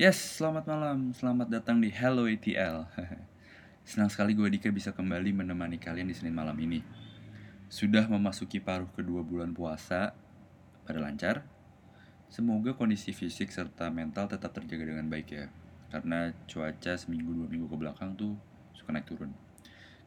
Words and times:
Yes, 0.00 0.40
selamat 0.40 0.64
malam. 0.64 1.12
Selamat 1.12 1.52
datang 1.52 1.76
di 1.76 1.92
Hello 1.92 2.24
ATL. 2.24 2.88
Senang 3.84 4.08
sekali 4.08 4.32
gue 4.32 4.48
Dika 4.48 4.72
bisa 4.72 4.96
kembali 4.96 5.28
menemani 5.28 5.76
kalian 5.76 6.08
di 6.08 6.16
Senin 6.16 6.32
malam 6.32 6.56
ini. 6.56 6.80
Sudah 7.68 8.08
memasuki 8.08 8.64
paruh 8.64 8.88
kedua 8.96 9.20
bulan 9.20 9.52
puasa, 9.52 10.16
pada 10.88 11.04
lancar. 11.04 11.44
Semoga 12.32 12.72
kondisi 12.72 13.12
fisik 13.12 13.52
serta 13.52 13.92
mental 13.92 14.24
tetap 14.24 14.56
terjaga 14.56 14.88
dengan 14.88 15.04
baik 15.12 15.36
ya. 15.36 15.52
Karena 15.92 16.32
cuaca 16.48 16.96
seminggu 16.96 17.36
dua 17.36 17.52
minggu 17.52 17.68
ke 17.68 17.76
belakang 17.76 18.16
tuh 18.16 18.40
suka 18.72 18.96
naik 18.96 19.04
turun. 19.04 19.36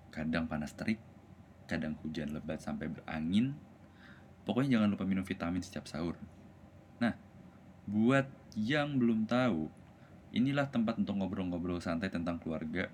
Kadang 0.10 0.50
panas 0.50 0.74
terik, 0.74 0.98
kadang 1.70 1.94
hujan 2.02 2.34
lebat 2.34 2.66
sampai 2.66 2.90
berangin. 2.90 3.54
Pokoknya 4.42 4.82
jangan 4.82 4.90
lupa 4.90 5.06
minum 5.06 5.22
vitamin 5.22 5.62
setiap 5.62 5.86
sahur. 5.86 6.18
Nah, 6.98 7.14
buat 7.86 8.26
yang 8.58 8.98
belum 8.98 9.30
tahu, 9.30 9.83
inilah 10.34 10.68
tempat 10.74 10.98
untuk 10.98 11.22
ngobrol-ngobrol 11.22 11.80
santai 11.80 12.10
tentang 12.10 12.42
keluarga, 12.42 12.90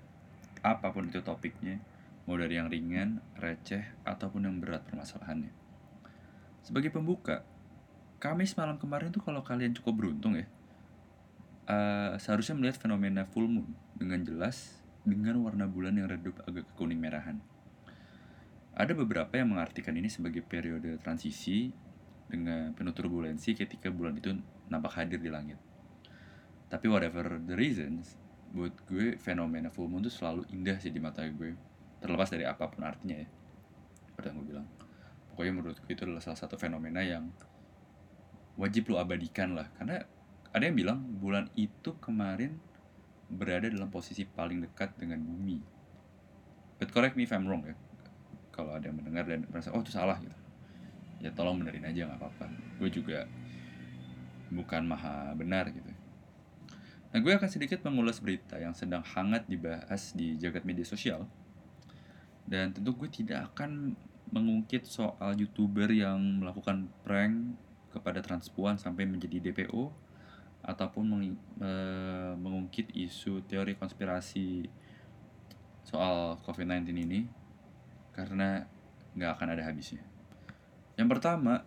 apa 0.60 0.92
pun 0.92 1.08
itu 1.08 1.24
topiknya, 1.24 1.80
mau 2.28 2.36
dari 2.36 2.60
yang 2.60 2.68
ringan, 2.68 3.24
receh, 3.40 3.82
ataupun 4.04 4.46
yang 4.46 4.60
berat 4.60 4.84
permasalahannya. 4.84 5.50
Sebagai 6.60 6.92
pembuka, 6.92 7.42
Kamis 8.20 8.52
malam 8.52 8.76
kemarin 8.76 9.08
tuh 9.08 9.24
kalau 9.24 9.40
kalian 9.40 9.72
cukup 9.72 10.04
beruntung 10.04 10.36
ya, 10.36 10.44
uh, 11.64 12.20
seharusnya 12.20 12.52
melihat 12.52 12.76
fenomena 12.76 13.24
full 13.24 13.48
moon 13.48 13.72
dengan 13.96 14.20
jelas 14.20 14.76
dengan 15.08 15.40
warna 15.40 15.64
bulan 15.64 15.96
yang 15.96 16.04
redup 16.04 16.36
agak 16.44 16.68
ke 16.68 16.72
kuning 16.76 17.00
merahan. 17.00 17.40
Ada 18.76 18.92
beberapa 18.92 19.32
yang 19.40 19.56
mengartikan 19.56 19.96
ini 19.96 20.12
sebagai 20.12 20.44
periode 20.44 21.00
transisi 21.00 21.72
dengan 22.28 22.76
penuh 22.76 22.92
turbulensi 22.92 23.56
ketika 23.56 23.88
bulan 23.88 24.20
itu 24.20 24.36
nampak 24.68 25.00
hadir 25.00 25.16
di 25.16 25.32
langit. 25.32 25.56
Tapi 26.70 26.86
whatever 26.86 27.42
the 27.42 27.58
reasons, 27.58 28.14
buat 28.54 28.70
gue 28.86 29.18
fenomena 29.18 29.74
full 29.74 29.90
moon 29.90 30.06
itu 30.06 30.14
selalu 30.14 30.46
indah 30.54 30.78
sih 30.78 30.94
di 30.94 31.02
mata 31.02 31.26
gue. 31.26 31.58
Terlepas 31.98 32.30
dari 32.30 32.46
apa 32.46 32.70
pun 32.70 32.86
artinya 32.86 33.18
ya. 33.18 33.28
Seperti 34.06 34.26
yang 34.30 34.36
gue 34.38 34.48
bilang. 34.54 34.66
Pokoknya 35.34 35.52
menurut 35.52 35.76
gue 35.82 35.92
itu 35.92 36.02
adalah 36.06 36.22
salah 36.22 36.38
satu 36.38 36.54
fenomena 36.54 37.02
yang 37.02 37.26
wajib 38.54 38.94
lo 38.94 39.02
abadikan 39.02 39.58
lah. 39.58 39.66
Karena 39.74 39.98
ada 40.50 40.62
yang 40.62 40.78
bilang 40.78 40.98
bulan 41.18 41.50
itu 41.58 41.98
kemarin 41.98 42.58
berada 43.30 43.70
dalam 43.70 43.90
posisi 43.90 44.26
paling 44.26 44.62
dekat 44.66 44.94
dengan 44.98 45.22
bumi. 45.22 45.62
But 46.82 46.90
correct 46.90 47.14
me 47.14 47.26
if 47.26 47.34
I'm 47.34 47.46
wrong 47.46 47.66
ya. 47.66 47.74
Kalau 48.50 48.74
ada 48.74 48.90
yang 48.90 48.98
mendengar 48.98 49.26
dan 49.26 49.46
merasa, 49.46 49.70
oh 49.70 49.82
itu 49.82 49.94
salah 49.94 50.18
gitu. 50.18 50.34
Ya 51.22 51.30
tolong 51.30 51.62
benerin 51.62 51.86
aja 51.86 52.10
nggak 52.10 52.18
apa-apa. 52.18 52.46
Gue 52.82 52.90
juga 52.90 53.30
bukan 54.50 54.82
maha 54.90 55.30
benar 55.38 55.70
gitu. 55.70 55.89
Nah 57.10 57.18
gue 57.18 57.32
akan 57.34 57.50
sedikit 57.50 57.82
mengulas 57.82 58.22
berita 58.22 58.54
yang 58.54 58.70
sedang 58.70 59.02
hangat 59.02 59.50
dibahas 59.50 60.14
di 60.14 60.38
jagat 60.38 60.62
media 60.62 60.86
sosial. 60.86 61.26
Dan 62.46 62.70
tentu 62.70 62.94
gue 62.94 63.10
tidak 63.10 63.50
akan 63.50 63.98
mengungkit 64.30 64.86
soal 64.86 65.34
youtuber 65.34 65.90
yang 65.90 66.18
melakukan 66.38 66.86
prank 67.02 67.58
kepada 67.90 68.22
transpuan 68.22 68.78
sampai 68.78 69.02
menjadi 69.02 69.42
DPO 69.50 69.90
ataupun 70.62 71.02
meng, 71.02 71.34
e, 71.58 71.70
mengungkit 72.38 72.94
isu 72.94 73.42
teori 73.50 73.74
konspirasi 73.74 74.70
soal 75.82 76.38
COVID-19 76.46 76.94
ini 76.94 77.20
karena 78.14 78.62
nggak 79.18 79.30
akan 79.34 79.48
ada 79.58 79.66
habisnya. 79.66 80.06
Yang 80.94 81.08
pertama, 81.18 81.66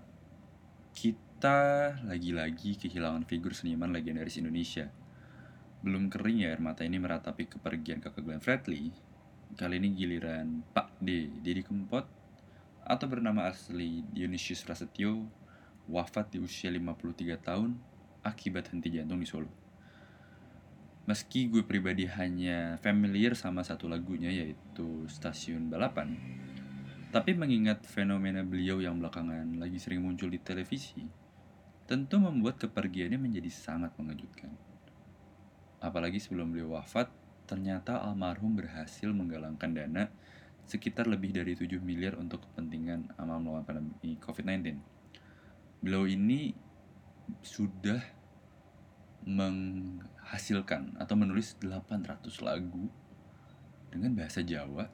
kita 0.96 1.98
lagi-lagi 2.08 2.80
kehilangan 2.80 3.28
figur 3.28 3.52
seniman 3.52 3.92
legendaris 3.92 4.40
Indonesia. 4.40 4.88
Belum 5.84 6.08
kering 6.08 6.48
ya 6.48 6.56
air 6.56 6.64
mata 6.64 6.88
ini 6.88 6.96
meratapi 6.96 7.44
kepergian 7.44 8.00
kakak 8.00 8.24
Glenn 8.24 8.40
Fredly. 8.40 8.96
Kali 9.60 9.84
ini 9.84 9.92
giliran 9.92 10.64
Pak 10.72 10.96
D, 11.04 11.28
Didi 11.44 11.60
Kempot, 11.60 12.08
atau 12.88 13.06
bernama 13.12 13.52
asli 13.52 14.00
Dionysius 14.16 14.64
Prasetyo 14.64 15.28
wafat 15.92 16.32
di 16.32 16.40
usia 16.40 16.72
53 16.72 17.36
tahun 17.36 17.76
akibat 18.24 18.72
henti 18.72 18.96
jantung 18.96 19.20
di 19.20 19.28
Solo. 19.28 19.52
Meski 21.04 21.52
gue 21.52 21.68
pribadi 21.68 22.08
hanya 22.08 22.80
familiar 22.80 23.36
sama 23.36 23.60
satu 23.68 23.92
lagunya 23.92 24.32
yaitu 24.32 25.04
Stasiun 25.12 25.68
Balapan, 25.68 26.16
tapi 27.12 27.36
mengingat 27.36 27.84
fenomena 27.84 28.40
beliau 28.40 28.80
yang 28.80 29.04
belakangan 29.04 29.60
lagi 29.60 29.84
sering 29.84 30.00
muncul 30.00 30.32
di 30.32 30.40
televisi, 30.40 31.04
tentu 31.84 32.24
membuat 32.24 32.56
kepergiannya 32.56 33.20
menjadi 33.20 33.52
sangat 33.52 33.92
mengejutkan. 34.00 34.73
Apalagi 35.84 36.24
sebelum 36.24 36.56
beliau 36.56 36.80
wafat, 36.80 37.12
ternyata 37.44 38.00
almarhum 38.00 38.56
berhasil 38.56 39.12
menggalangkan 39.12 39.76
dana 39.76 40.08
sekitar 40.64 41.12
lebih 41.12 41.36
dari 41.36 41.60
7 41.60 41.76
miliar 41.84 42.16
untuk 42.16 42.48
kepentingan 42.48 43.20
amal 43.20 43.44
melawan 43.44 43.68
pandemi 43.68 44.16
COVID-19 44.16 44.94
beliau 45.84 46.08
ini 46.08 46.56
sudah 47.44 48.00
menghasilkan 49.28 50.96
atau 50.96 51.16
menulis 51.20 51.60
800 51.60 52.24
lagu 52.40 52.88
dengan 53.92 54.16
bahasa 54.16 54.40
Jawa 54.40 54.88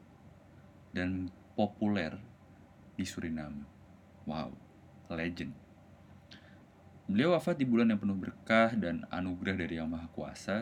dan 0.89 1.29
populer 1.53 2.17
di 2.97 3.05
Suriname. 3.05 3.69
Wow, 4.25 4.49
legend. 5.13 5.53
Beliau 7.05 7.37
wafat 7.37 7.61
di 7.61 7.69
bulan 7.69 7.93
yang 7.93 8.01
penuh 8.01 8.17
berkah 8.17 8.73
dan 8.73 9.05
anugerah 9.13 9.61
dari 9.61 9.77
Yang 9.77 9.89
Maha 9.93 10.07
Kuasa. 10.09 10.57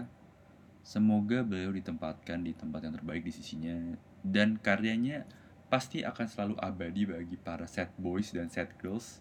Semoga 0.88 1.44
beliau 1.44 1.76
ditempatkan 1.76 2.48
di 2.48 2.56
tempat 2.56 2.88
yang 2.88 2.96
terbaik 2.96 3.28
di 3.28 3.36
sisinya 3.36 3.76
dan 4.24 4.56
karyanya 4.56 5.28
pasti 5.68 6.08
akan 6.08 6.26
selalu 6.32 6.56
abadi 6.64 7.04
bagi 7.04 7.36
para 7.36 7.68
sad 7.68 7.92
boys 8.00 8.32
dan 8.32 8.48
sad 8.48 8.72
girls 8.80 9.20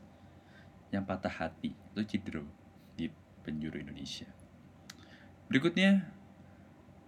yang 0.95 1.03
patah 1.03 1.43
hati 1.43 1.75
atau 1.91 2.07
cidro 2.07 2.47
di 2.95 3.11
penjuru 3.43 3.83
Indonesia. 3.83 4.31
Berikutnya, 5.51 6.07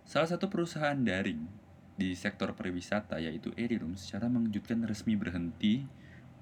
salah 0.02 0.26
satu 0.26 0.50
perusahaan 0.50 0.98
daring 0.98 1.46
di 1.94 2.18
sektor 2.18 2.50
pariwisata 2.50 3.22
yaitu 3.22 3.54
Erirum 3.54 3.94
secara 3.94 4.26
mengejutkan 4.26 4.82
resmi 4.82 5.14
berhenti 5.14 5.86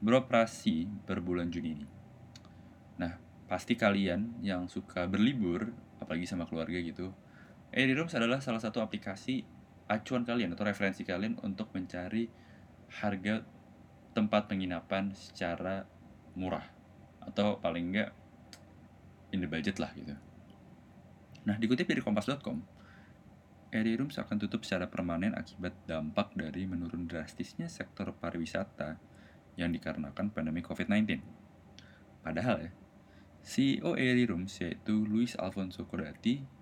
beroperasi 0.01 0.89
per 1.05 1.21
bulan 1.21 1.53
Juni 1.53 1.69
ini. 1.69 1.87
Nah, 2.97 3.13
pasti 3.45 3.77
kalian 3.77 4.41
yang 4.41 4.73
suka 4.73 5.05
berlibur, 5.05 5.69
apalagi 6.01 6.25
sama 6.25 6.49
keluarga 6.49 6.81
gitu, 6.81 7.13
Erirum 7.75 8.07
adalah 8.11 8.39
salah 8.43 8.63
satu 8.63 8.83
aplikasi 8.83 9.43
acuan 9.87 10.27
kalian 10.27 10.55
atau 10.55 10.67
referensi 10.67 11.07
kalian 11.07 11.39
untuk 11.47 11.71
mencari 11.75 12.27
harga 13.03 13.43
tempat 14.15 14.49
penginapan 14.51 15.13
secara 15.13 15.87
murah 16.39 16.65
atau 17.23 17.59
paling 17.59 17.93
enggak 17.93 18.11
in 19.35 19.43
the 19.43 19.51
budget 19.51 19.77
lah 19.83 19.91
gitu. 19.93 20.15
Nah, 21.47 21.55
dikutip 21.59 21.87
dari 21.87 22.03
kompas.com, 22.03 22.59
Rooms 23.77 24.17
akan 24.17 24.37
tutup 24.41 24.65
secara 24.65 24.89
permanen 24.89 25.37
akibat 25.37 25.75
dampak 25.85 26.33
dari 26.33 26.65
menurun 26.65 27.05
drastisnya 27.05 27.69
sektor 27.69 28.09
pariwisata 28.17 28.97
yang 29.61 29.69
dikarenakan 29.69 30.33
pandemi 30.33 30.65
COVID-19. 30.65 31.21
Padahal 32.25 32.57
ya, 32.67 32.71
CEO 33.45 33.95
Airy 33.95 34.25
Rooms 34.25 34.59
yaitu 34.65 35.05
Luis 35.05 35.37
Alfonso 35.37 35.85
Kodati, 35.85 36.56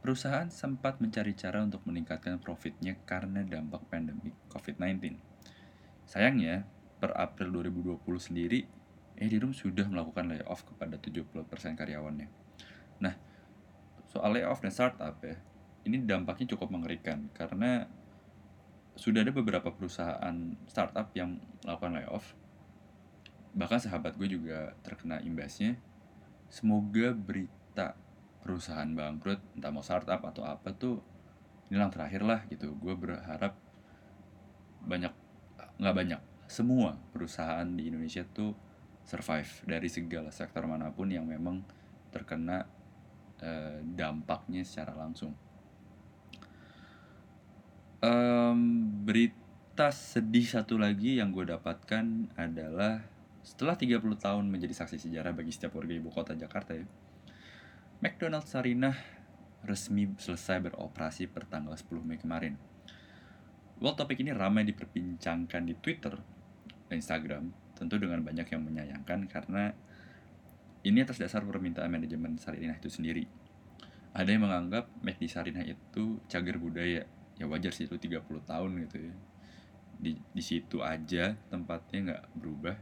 perusahaan 0.00 0.48
sempat 0.48 0.98
mencari 0.98 1.36
cara 1.36 1.60
untuk 1.60 1.84
meningkatkan 1.84 2.40
profitnya 2.40 2.96
karena 3.04 3.44
dampak 3.44 3.84
pandemi 3.92 4.32
COVID-19. 4.48 5.16
Sayangnya, 6.08 6.64
per 7.00 7.12
April 7.16 7.52
2020 7.60 8.00
sendiri, 8.16 8.60
Edirum 9.20 9.52
sudah 9.52 9.84
melakukan 9.84 10.32
layoff 10.32 10.64
kepada 10.64 10.96
70% 10.96 11.76
karyawannya. 11.76 12.28
Nah, 13.04 13.14
soal 14.08 14.32
layoff 14.32 14.64
dan 14.64 14.72
startup 14.72 15.20
ya, 15.20 15.36
ini 15.84 16.00
dampaknya 16.04 16.56
cukup 16.56 16.72
mengerikan 16.72 17.28
karena 17.36 17.84
sudah 18.96 19.20
ada 19.24 19.32
beberapa 19.32 19.68
perusahaan 19.72 20.36
startup 20.68 21.12
yang 21.12 21.36
melakukan 21.64 22.00
layoff. 22.00 22.32
Bahkan 23.52 23.80
sahabat 23.84 24.16
gue 24.16 24.28
juga 24.28 24.72
terkena 24.80 25.20
imbasnya. 25.20 25.76
Semoga 26.48 27.12
berita 27.12 27.96
perusahaan 28.40 28.88
bangkrut, 28.88 29.40
entah 29.56 29.70
mau 29.70 29.84
startup 29.84 30.24
atau 30.24 30.42
apa 30.44 30.72
tuh, 30.72 31.00
ini 31.68 31.78
yang 31.78 31.92
terakhir 31.92 32.24
lah 32.24 32.44
gitu. 32.48 32.74
Gue 32.80 32.96
berharap 32.96 33.54
banyak, 34.84 35.12
nggak 35.76 35.96
banyak, 35.96 36.20
semua 36.50 36.98
perusahaan 37.14 37.68
di 37.68 37.86
Indonesia 37.92 38.26
tuh 38.26 38.56
survive 39.06 39.48
dari 39.66 39.86
segala 39.86 40.34
sektor 40.34 40.66
mana 40.66 40.90
pun 40.90 41.06
yang 41.10 41.26
memang 41.26 41.62
terkena 42.10 42.66
uh, 43.42 43.78
dampaknya 43.82 44.66
secara 44.66 44.98
langsung. 44.98 45.34
Um, 48.00 48.88
berita 49.04 49.92
sedih 49.92 50.48
satu 50.48 50.80
lagi 50.80 51.20
yang 51.20 51.36
gue 51.36 51.44
dapatkan 51.44 52.32
adalah 52.34 53.04
setelah 53.44 53.76
30 53.76 54.00
tahun 54.20 54.44
menjadi 54.48 54.72
saksi 54.84 55.08
sejarah 55.08 55.32
bagi 55.36 55.52
setiap 55.52 55.76
warga 55.76 55.94
ibu 55.96 56.08
kota 56.08 56.32
Jakarta 56.36 56.76
ya. 56.76 56.84
McDonald 58.00 58.48
Sarinah 58.48 58.96
resmi 59.60 60.08
selesai 60.16 60.72
beroperasi 60.72 61.28
per 61.28 61.44
tanggal 61.44 61.76
10 61.76 62.00
Mei 62.00 62.16
kemarin. 62.16 62.56
Well, 63.76 63.92
topik 63.92 64.24
ini 64.24 64.32
ramai 64.32 64.64
diperbincangkan 64.64 65.68
di 65.68 65.76
Twitter 65.76 66.16
dan 66.88 66.96
Instagram, 66.96 67.52
tentu 67.76 68.00
dengan 68.00 68.24
banyak 68.24 68.48
yang 68.48 68.64
menyayangkan 68.64 69.28
karena 69.28 69.76
ini 70.80 71.04
atas 71.04 71.20
dasar 71.20 71.44
permintaan 71.44 71.92
manajemen 71.92 72.40
Sarinah 72.40 72.80
itu 72.80 72.88
sendiri. 72.88 73.28
Ada 74.16 74.32
yang 74.32 74.48
menganggap 74.48 74.88
McD 75.04 75.28
Sarinah 75.28 75.68
itu 75.68 76.24
cagar 76.24 76.56
budaya. 76.56 77.04
Ya 77.36 77.44
wajar 77.52 77.76
sih 77.76 77.84
itu 77.84 78.00
30 78.00 78.24
tahun 78.48 78.70
gitu 78.88 78.96
ya. 78.96 79.14
Di, 80.00 80.16
di 80.16 80.40
situ 80.40 80.80
aja 80.80 81.36
tempatnya 81.52 81.98
nggak 82.08 82.24
berubah. 82.32 82.76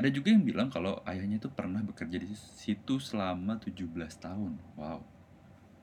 Ada 0.00 0.08
juga 0.08 0.32
yang 0.32 0.48
bilang 0.48 0.72
kalau 0.72 1.04
ayahnya 1.04 1.36
itu 1.36 1.52
pernah 1.52 1.84
bekerja 1.84 2.16
di 2.16 2.32
situ 2.32 2.96
selama 2.96 3.60
17 3.60 3.84
tahun. 4.16 4.56
Wow, 4.80 5.04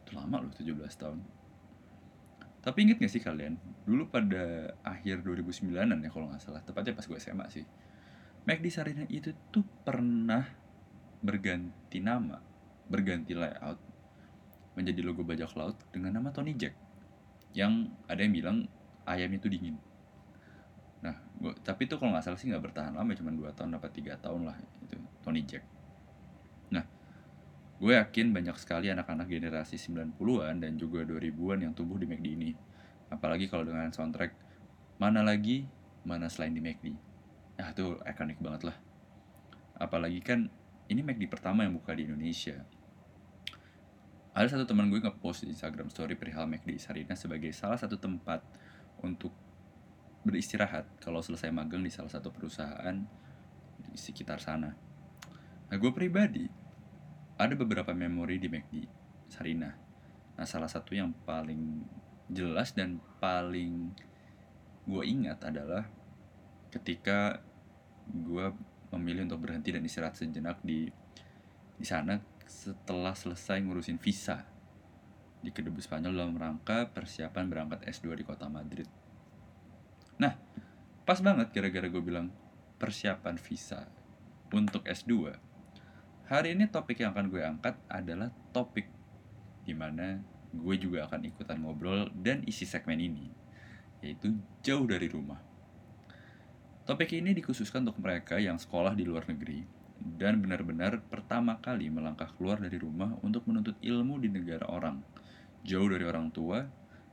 itu 0.01 0.11
lama 0.17 0.41
loh 0.41 0.49
17 0.57 0.73
tahun. 0.97 1.21
Tapi 2.65 2.77
inget 2.81 2.97
gak 2.97 3.13
sih 3.13 3.21
kalian, 3.21 3.61
dulu 3.85 4.09
pada 4.09 4.73
akhir 4.81 5.21
2009an 5.21 6.01
ya 6.01 6.09
kalau 6.09 6.33
nggak 6.33 6.41
salah, 6.41 6.65
tepatnya 6.65 6.97
pas 6.97 7.05
gue 7.05 7.15
SMA 7.21 7.45
sih, 7.53 7.63
McD 8.49 8.65
Sarinah 8.73 9.07
itu 9.07 9.37
tuh 9.53 9.61
pernah 9.85 10.43
berganti 11.21 12.01
nama, 12.01 12.41
berganti 12.89 13.37
layout 13.37 13.79
menjadi 14.73 14.99
logo 15.05 15.21
bajak 15.21 15.53
laut 15.53 15.77
dengan 15.93 16.17
nama 16.17 16.33
Tony 16.33 16.57
Jack. 16.57 16.73
Yang 17.53 17.93
ada 18.09 18.19
yang 18.25 18.33
bilang 18.33 18.57
ayam 19.05 19.31
itu 19.31 19.45
dingin. 19.47 19.77
Nah, 21.05 21.15
gua, 21.37 21.53
tapi 21.61 21.85
itu 21.85 21.95
kalau 22.01 22.13
nggak 22.15 22.25
salah 22.25 22.39
sih 22.39 22.49
nggak 22.49 22.63
bertahan 22.71 22.93
lama, 22.97 23.11
cuma 23.13 23.29
2 23.29 23.53
tahun 23.53 23.77
dapat 23.77 23.91
tiga 23.93 24.13
tahun 24.17 24.49
lah 24.49 24.57
itu 24.85 24.97
Tony 25.21 25.41
Jack. 25.45 25.63
Nah, 26.73 26.83
gue 27.77 27.93
yakin 27.93 28.33
banyak 28.33 28.57
sekali 28.57 28.89
anak-anak 28.89 29.29
generasi 29.29 29.77
90-an 29.77 30.57
dan 30.57 30.73
juga 30.75 31.05
2000-an 31.05 31.59
yang 31.69 31.73
tumbuh 31.77 32.01
di 32.01 32.09
McD 32.09 32.27
ini. 32.33 32.51
Apalagi 33.07 33.47
kalau 33.47 33.63
dengan 33.63 33.87
soundtrack 33.93 34.47
Mana 34.97 35.21
lagi, 35.21 35.61
mana 36.09 36.25
selain 36.25 36.57
di 36.57 36.61
McD. 36.61 36.89
Nah, 37.61 37.69
itu 37.69 38.01
ikonik 38.01 38.41
banget 38.41 38.73
lah. 38.73 38.77
Apalagi 39.77 40.25
kan 40.25 40.49
ini 40.89 41.05
McD 41.05 41.29
pertama 41.29 41.61
yang 41.69 41.77
buka 41.77 41.93
di 41.93 42.09
Indonesia. 42.09 42.65
Ada 44.33 44.57
satu 44.57 44.65
teman 44.65 44.89
gue 44.89 44.97
nge-post 44.97 45.45
di 45.45 45.53
Instagram 45.53 45.93
story 45.93 46.17
perihal 46.17 46.49
McD 46.49 46.81
Sarina 46.81 47.13
sebagai 47.13 47.53
salah 47.53 47.77
satu 47.77 48.01
tempat 48.01 48.41
untuk 49.05 49.29
beristirahat 50.27 50.99
kalau 50.99 51.23
selesai 51.23 51.49
magang 51.55 51.81
di 51.81 51.89
salah 51.89 52.11
satu 52.11 52.29
perusahaan 52.35 52.95
di 53.79 53.95
sekitar 53.95 54.43
sana. 54.43 54.75
Nah, 55.67 55.77
gue 55.79 55.91
pribadi 55.95 56.45
ada 57.39 57.53
beberapa 57.55 57.95
memori 57.95 58.35
di 58.37 58.51
McD 58.51 58.75
Sarina. 59.31 59.71
Nah, 60.35 60.45
salah 60.45 60.67
satu 60.67 60.91
yang 60.91 61.15
paling 61.23 61.87
jelas 62.27 62.75
dan 62.75 62.99
paling 63.23 63.95
gue 64.83 65.03
ingat 65.07 65.47
adalah 65.47 65.87
ketika 66.71 67.39
gue 68.07 68.51
memilih 68.95 69.27
untuk 69.27 69.47
berhenti 69.47 69.75
dan 69.75 69.83
istirahat 69.83 70.15
sejenak 70.15 70.59
di 70.63 70.87
di 71.77 71.85
sana 71.85 72.19
setelah 72.47 73.11
selesai 73.11 73.59
ngurusin 73.59 73.99
visa 73.99 74.47
di 75.43 75.51
kedubes 75.53 75.85
Spanyol 75.85 76.15
dalam 76.15 76.35
rangka 76.35 76.89
persiapan 76.89 77.45
berangkat 77.51 77.85
S2 77.85 78.17
di 78.17 78.23
kota 78.25 78.49
Madrid. 78.49 78.87
Nah, 80.17 80.33
pas 81.05 81.21
banget 81.21 81.53
gara-gara 81.53 81.87
gue 81.89 82.03
bilang 82.03 82.33
persiapan 82.81 83.37
visa 83.37 83.85
untuk 84.53 84.85
S2. 84.85 85.33
Hari 86.27 86.57
ini 86.57 86.67
topik 86.67 86.99
yang 86.99 87.15
akan 87.15 87.29
gue 87.31 87.41
angkat 87.41 87.77
adalah 87.87 88.33
topik 88.51 88.89
di 89.63 89.77
mana 89.77 90.19
gue 90.51 90.75
juga 90.79 91.07
akan 91.07 91.27
ikutan 91.27 91.59
ngobrol 91.59 92.09
dan 92.17 92.43
isi 92.47 92.63
segmen 92.63 92.97
ini, 92.97 93.27
yaitu 94.01 94.35
jauh 94.63 94.87
dari 94.87 95.07
rumah. 95.11 95.39
Topik 96.87 97.11
ini 97.13 97.35
dikhususkan 97.35 97.83
untuk 97.83 97.99
mereka 97.99 98.39
yang 98.39 98.55
sekolah 98.55 98.95
di 98.95 99.03
luar 99.03 99.27
negeri 99.27 99.67
dan 99.99 100.39
benar-benar 100.39 101.03
pertama 101.09 101.59
kali 101.59 101.91
melangkah 101.91 102.31
keluar 102.37 102.61
dari 102.61 102.79
rumah 102.79 103.17
untuk 103.25 103.43
menuntut 103.49 103.75
ilmu 103.83 104.21
di 104.23 104.31
negara 104.31 104.63
orang, 104.71 105.03
jauh 105.67 105.89
dari 105.89 106.05
orang 106.07 106.31
tua, 106.31 106.63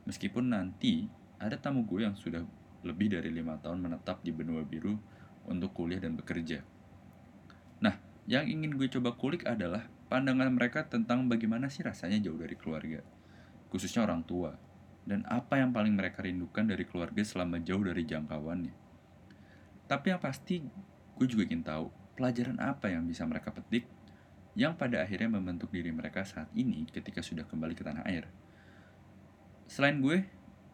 meskipun 0.07 0.55
nanti 0.55 1.11
ada 1.43 1.59
tamu 1.59 1.83
gue 1.83 2.07
yang 2.07 2.15
sudah 2.15 2.45
lebih 2.85 3.17
dari 3.17 3.33
lima 3.33 3.57
tahun 3.59 3.81
menetap 3.81 4.21
di 4.21 4.31
benua 4.31 4.63
biru 4.63 4.95
untuk 5.49 5.73
kuliah 5.73 6.01
dan 6.01 6.15
bekerja. 6.15 6.61
Nah, 7.81 7.97
yang 8.25 8.49
ingin 8.49 8.77
gue 8.77 8.89
coba 8.89 9.17
kulik 9.17 9.45
adalah 9.45 9.89
pandangan 10.09 10.49
mereka 10.53 10.87
tentang 10.87 11.27
bagaimana 11.29 11.69
sih 11.69 11.85
rasanya 11.85 12.21
jauh 12.21 12.37
dari 12.37 12.57
keluarga, 12.57 13.01
khususnya 13.69 14.05
orang 14.05 14.25
tua, 14.25 14.57
dan 15.05 15.25
apa 15.29 15.61
yang 15.61 15.73
paling 15.73 15.93
mereka 15.93 16.25
rindukan 16.25 16.65
dari 16.65 16.85
keluarga 16.89 17.21
selama 17.21 17.61
jauh 17.61 17.85
dari 17.85 18.05
jangkauannya. 18.09 18.75
Tapi 19.85 20.07
yang 20.13 20.21
pasti 20.21 20.65
gue 21.15 21.27
juga 21.29 21.45
ingin 21.45 21.65
tahu 21.65 21.87
pelajaran 22.17 22.57
apa 22.63 22.89
yang 22.89 23.05
bisa 23.05 23.27
mereka 23.29 23.53
petik 23.53 23.85
yang 24.55 24.79
pada 24.79 25.03
akhirnya 25.03 25.35
membentuk 25.35 25.69
diri 25.75 25.91
mereka 25.91 26.23
saat 26.23 26.47
ini 26.55 26.87
ketika 26.89 27.21
sudah 27.21 27.43
kembali 27.45 27.75
ke 27.75 27.83
tanah 27.83 28.07
air. 28.07 28.31
Selain 29.67 29.99
gue, 29.99 30.23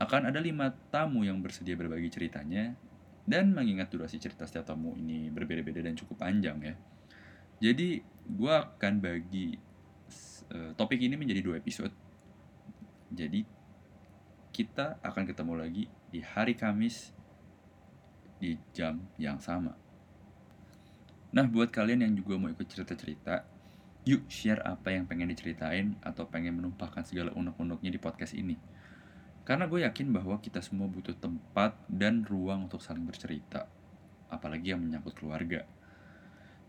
akan 0.00 0.32
ada 0.32 0.40
lima 0.40 0.72
tamu 0.88 1.28
yang 1.28 1.44
bersedia 1.44 1.76
berbagi 1.76 2.08
ceritanya 2.08 2.72
dan 3.28 3.52
mengingat 3.52 3.92
durasi 3.92 4.16
cerita 4.16 4.48
setiap 4.48 4.72
tamu 4.72 4.96
ini 4.96 5.28
berbeda-beda 5.28 5.84
dan 5.84 5.94
cukup 5.94 6.24
panjang 6.24 6.56
ya. 6.64 6.74
Jadi 7.60 8.00
gue 8.24 8.54
akan 8.56 8.94
bagi 9.04 9.60
uh, 10.56 10.72
topik 10.72 10.96
ini 10.96 11.20
menjadi 11.20 11.44
dua 11.44 11.60
episode. 11.60 11.92
Jadi 13.12 13.44
kita 14.50 14.98
akan 15.04 15.24
ketemu 15.28 15.52
lagi 15.54 15.84
di 16.08 16.24
hari 16.24 16.56
Kamis 16.56 17.12
di 18.40 18.56
jam 18.72 19.04
yang 19.20 19.36
sama. 19.36 19.76
Nah, 21.30 21.46
buat 21.46 21.70
kalian 21.70 22.02
yang 22.02 22.14
juga 22.18 22.34
mau 22.40 22.50
ikut 22.50 22.66
cerita-cerita, 22.66 23.46
yuk 24.02 24.26
share 24.26 24.58
apa 24.66 24.90
yang 24.90 25.06
pengen 25.06 25.30
diceritain 25.30 25.94
atau 26.02 26.26
pengen 26.26 26.58
menumpahkan 26.58 27.06
segala 27.06 27.30
unek-uneknya 27.36 27.90
di 27.94 28.00
podcast 28.02 28.34
ini. 28.34 28.58
Karena 29.44 29.66
gue 29.66 29.82
yakin 29.82 30.12
bahwa 30.14 30.36
kita 30.38 30.60
semua 30.60 30.86
butuh 30.86 31.16
tempat 31.16 31.74
dan 31.88 32.22
ruang 32.22 32.68
untuk 32.68 32.84
saling 32.84 33.02
bercerita, 33.02 33.66
apalagi 34.28 34.76
yang 34.76 34.84
menyangkut 34.84 35.16
keluarga. 35.16 35.64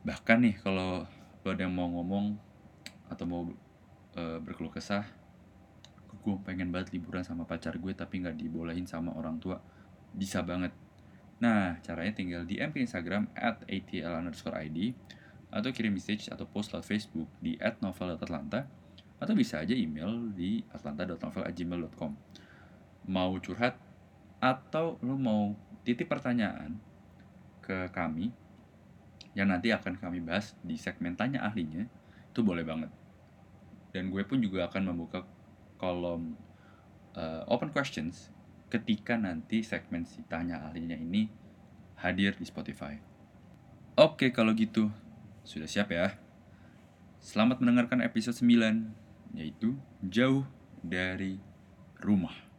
Bahkan 0.01 0.37
nih, 0.41 0.55
kalau 0.63 1.05
lo 1.41 1.47
ada 1.49 1.67
yang 1.67 1.75
mau 1.75 1.89
ngomong 1.89 2.37
atau 3.11 3.25
mau 3.27 3.43
e, 4.15 4.21
berkeluh 4.41 4.71
kesah, 4.71 5.05
gue 6.21 6.35
pengen 6.45 6.69
banget 6.73 6.95
liburan 6.95 7.25
sama 7.25 7.43
pacar 7.43 7.75
gue 7.75 7.91
tapi 7.91 8.21
nggak 8.23 8.37
dibolehin 8.39 8.87
sama 8.87 9.13
orang 9.13 9.37
tua, 9.37 9.59
bisa 10.15 10.41
banget. 10.41 10.71
Nah, 11.41 11.81
caranya 11.81 12.13
tinggal 12.13 12.41
DM 12.45 12.69
ke 12.71 12.79
Instagram 12.81 13.29
at 13.33 13.65
atl 13.65 14.13
underscore 14.13 14.57
id 14.61 14.93
atau 15.51 15.69
kirim 15.75 15.91
message 15.91 16.31
atau 16.31 16.47
post 16.47 16.71
lewat 16.71 16.87
Facebook 16.87 17.27
di 17.43 17.59
at 17.59 17.83
novel.atlanta 17.83 18.69
atau 19.21 19.33
bisa 19.37 19.61
aja 19.61 19.75
email 19.75 20.31
di 20.33 20.63
atlanta.novel.gmail.com 20.73 22.11
Mau 23.09 23.37
curhat 23.41 23.77
atau 24.41 24.97
lo 25.01 25.17
mau 25.17 25.53
titip 25.85 26.09
pertanyaan 26.09 26.77
ke 27.61 27.89
kami 27.93 28.33
yang 29.37 29.49
nanti 29.49 29.71
akan 29.71 29.97
kami 29.97 30.19
bahas 30.19 30.57
di 30.65 30.75
segmen 30.75 31.15
tanya 31.15 31.45
ahlinya 31.45 31.87
itu 32.31 32.41
boleh 32.41 32.65
banget 32.65 32.91
dan 33.91 34.07
gue 34.09 34.23
pun 34.23 34.39
juga 34.39 34.67
akan 34.71 34.91
membuka 34.91 35.23
kolom 35.75 36.35
uh, 37.15 37.43
open 37.51 37.69
questions 37.71 38.31
ketika 38.71 39.19
nanti 39.19 39.61
segmen 39.61 40.07
si 40.07 40.23
tanya 40.31 40.63
ahlinya 40.63 40.95
ini 40.95 41.27
hadir 41.99 42.33
di 42.39 42.47
Spotify. 42.47 42.97
Oke, 43.99 44.31
kalau 44.31 44.55
gitu 44.55 44.89
sudah 45.43 45.67
siap 45.67 45.91
ya. 45.91 46.15
Selamat 47.21 47.61
mendengarkan 47.61 48.01
episode 48.01 48.33
9 48.39 49.37
yaitu 49.37 49.77
Jauh 50.01 50.47
dari 50.81 51.37
Rumah. 52.01 52.50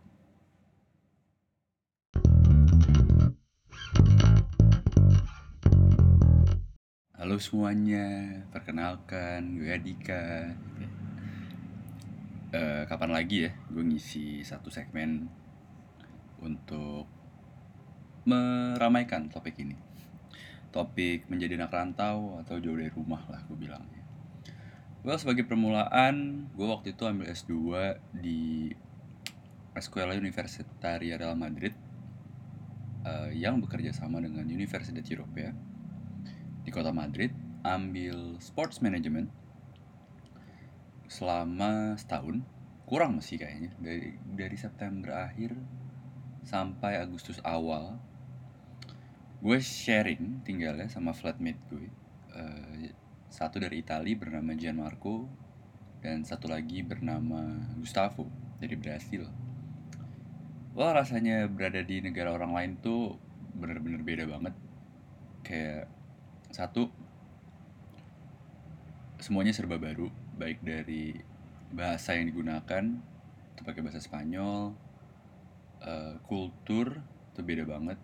Halo 7.22 7.38
semuanya, 7.38 8.34
perkenalkan 8.50 9.54
gue 9.54 9.70
Adika. 9.70 10.58
Uh, 12.50 12.82
kapan 12.90 13.14
lagi 13.14 13.46
ya 13.46 13.54
gue 13.70 13.78
ngisi 13.78 14.42
satu 14.42 14.74
segmen 14.74 15.30
untuk 16.42 17.06
meramaikan 18.26 19.30
topik 19.30 19.54
ini. 19.62 19.78
Topik 20.74 21.30
menjadi 21.30 21.62
anak 21.62 21.70
rantau 21.70 22.42
atau 22.42 22.58
jauh 22.58 22.74
dari 22.74 22.90
rumah 22.90 23.22
lah 23.30 23.38
gue 23.46 23.54
bilangnya. 23.54 24.02
Well, 25.06 25.14
sebagai 25.14 25.46
permulaan, 25.46 26.50
gue 26.58 26.66
waktu 26.66 26.98
itu 26.98 27.06
ambil 27.06 27.30
S2 27.30 27.54
di 28.18 28.74
Escuela 29.78 30.18
Universitaria 30.18 31.14
Real 31.14 31.38
Madrid 31.38 31.78
uh, 33.06 33.30
yang 33.30 33.62
bekerja 33.62 33.94
sama 33.94 34.18
dengan 34.18 34.42
Universitas 34.42 35.06
Eropa 35.06 35.70
di 36.62 36.70
kota 36.70 36.94
Madrid, 36.94 37.34
ambil 37.62 38.38
Sports 38.42 38.80
Management. 38.82 39.30
selama 41.12 41.92
setahun. 42.00 42.40
Kurang 42.88 43.20
masih 43.20 43.36
kayaknya 43.36 43.68
dari 43.76 44.16
dari 44.24 44.56
September 44.56 45.28
akhir 45.28 45.52
sampai 46.40 46.96
Agustus 46.96 47.36
awal. 47.44 48.00
Gue 49.44 49.60
sharing 49.60 50.40
tinggalnya 50.40 50.88
sama 50.88 51.12
flatmate 51.12 51.60
gue. 51.68 51.92
Uh, 52.32 52.88
satu 53.28 53.60
dari 53.60 53.84
Italia 53.84 54.16
bernama 54.16 54.56
Gianmarco 54.56 55.28
dan 56.00 56.24
satu 56.24 56.48
lagi 56.48 56.80
bernama 56.80 57.60
Gustavo 57.76 58.32
dari 58.56 58.76
Brasil 58.80 59.28
wah 60.72 60.96
rasanya 60.96 61.44
berada 61.52 61.84
di 61.84 62.00
negara 62.00 62.32
orang 62.32 62.52
lain 62.56 62.72
tuh 62.80 63.16
bener-bener 63.52 64.00
beda 64.00 64.24
banget. 64.24 64.54
Kayak 65.44 65.92
satu 66.52 66.92
semuanya 69.16 69.56
serba 69.56 69.80
baru 69.80 70.12
baik 70.36 70.60
dari 70.60 71.16
bahasa 71.72 72.12
yang 72.12 72.28
digunakan 72.28 72.84
itu 73.56 73.60
pakai 73.64 73.80
bahasa 73.80 74.04
Spanyol 74.04 74.76
uh, 75.80 76.14
kultur 76.28 77.00
itu 77.32 77.40
beda 77.40 77.64
banget. 77.64 77.96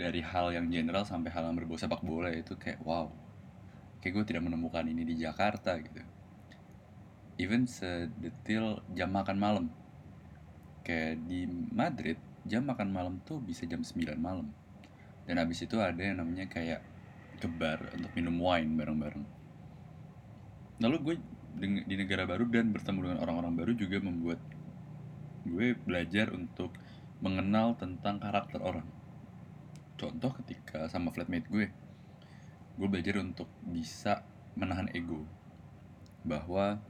Dari 0.00 0.24
hal 0.24 0.56
yang 0.56 0.72
general 0.72 1.04
sampai 1.04 1.28
hal 1.28 1.52
yang 1.52 1.56
berbau 1.60 1.76
sepak 1.76 2.00
bola 2.00 2.32
itu 2.32 2.56
kayak 2.56 2.80
wow 2.82 3.12
kayak 4.02 4.18
gue 4.18 4.24
tidak 4.34 4.42
menemukan 4.48 4.82
ini 4.82 5.06
di 5.06 5.14
Jakarta 5.20 5.78
gitu. 5.78 6.02
Even 7.38 7.68
sedetil 7.70 8.82
jam 8.96 9.14
makan 9.14 9.36
malam. 9.38 9.66
Kayak 10.82 11.22
di 11.30 11.46
Madrid 11.70 12.18
jam 12.42 12.66
makan 12.66 12.90
malam 12.90 13.14
tuh 13.22 13.38
bisa 13.38 13.62
jam 13.70 13.86
9 13.86 14.18
malam. 14.18 14.50
Dan 15.22 15.38
habis 15.38 15.62
itu 15.62 15.78
ada 15.78 16.02
yang 16.02 16.18
namanya 16.18 16.50
kayak 16.50 16.82
kebar 17.42 17.90
untuk 17.98 18.14
minum 18.14 18.38
wine 18.38 18.78
bareng-bareng. 18.78 19.26
Lalu 20.78 20.96
gue 21.02 21.14
di 21.90 21.94
negara 21.98 22.22
baru 22.22 22.46
dan 22.46 22.70
bertemu 22.70 23.10
dengan 23.10 23.18
orang-orang 23.26 23.54
baru 23.58 23.72
juga 23.74 23.98
membuat 23.98 24.38
gue 25.42 25.74
belajar 25.74 26.30
untuk 26.30 26.70
mengenal 27.18 27.74
tentang 27.74 28.22
karakter 28.22 28.62
orang. 28.62 28.86
Contoh 29.98 30.30
ketika 30.38 30.86
sama 30.86 31.10
flatmate 31.10 31.50
gue 31.50 31.66
gue 32.72 32.88
belajar 32.88 33.20
untuk 33.20 33.50
bisa 33.66 34.24
menahan 34.56 34.88
ego 34.96 35.26
bahwa 36.24 36.80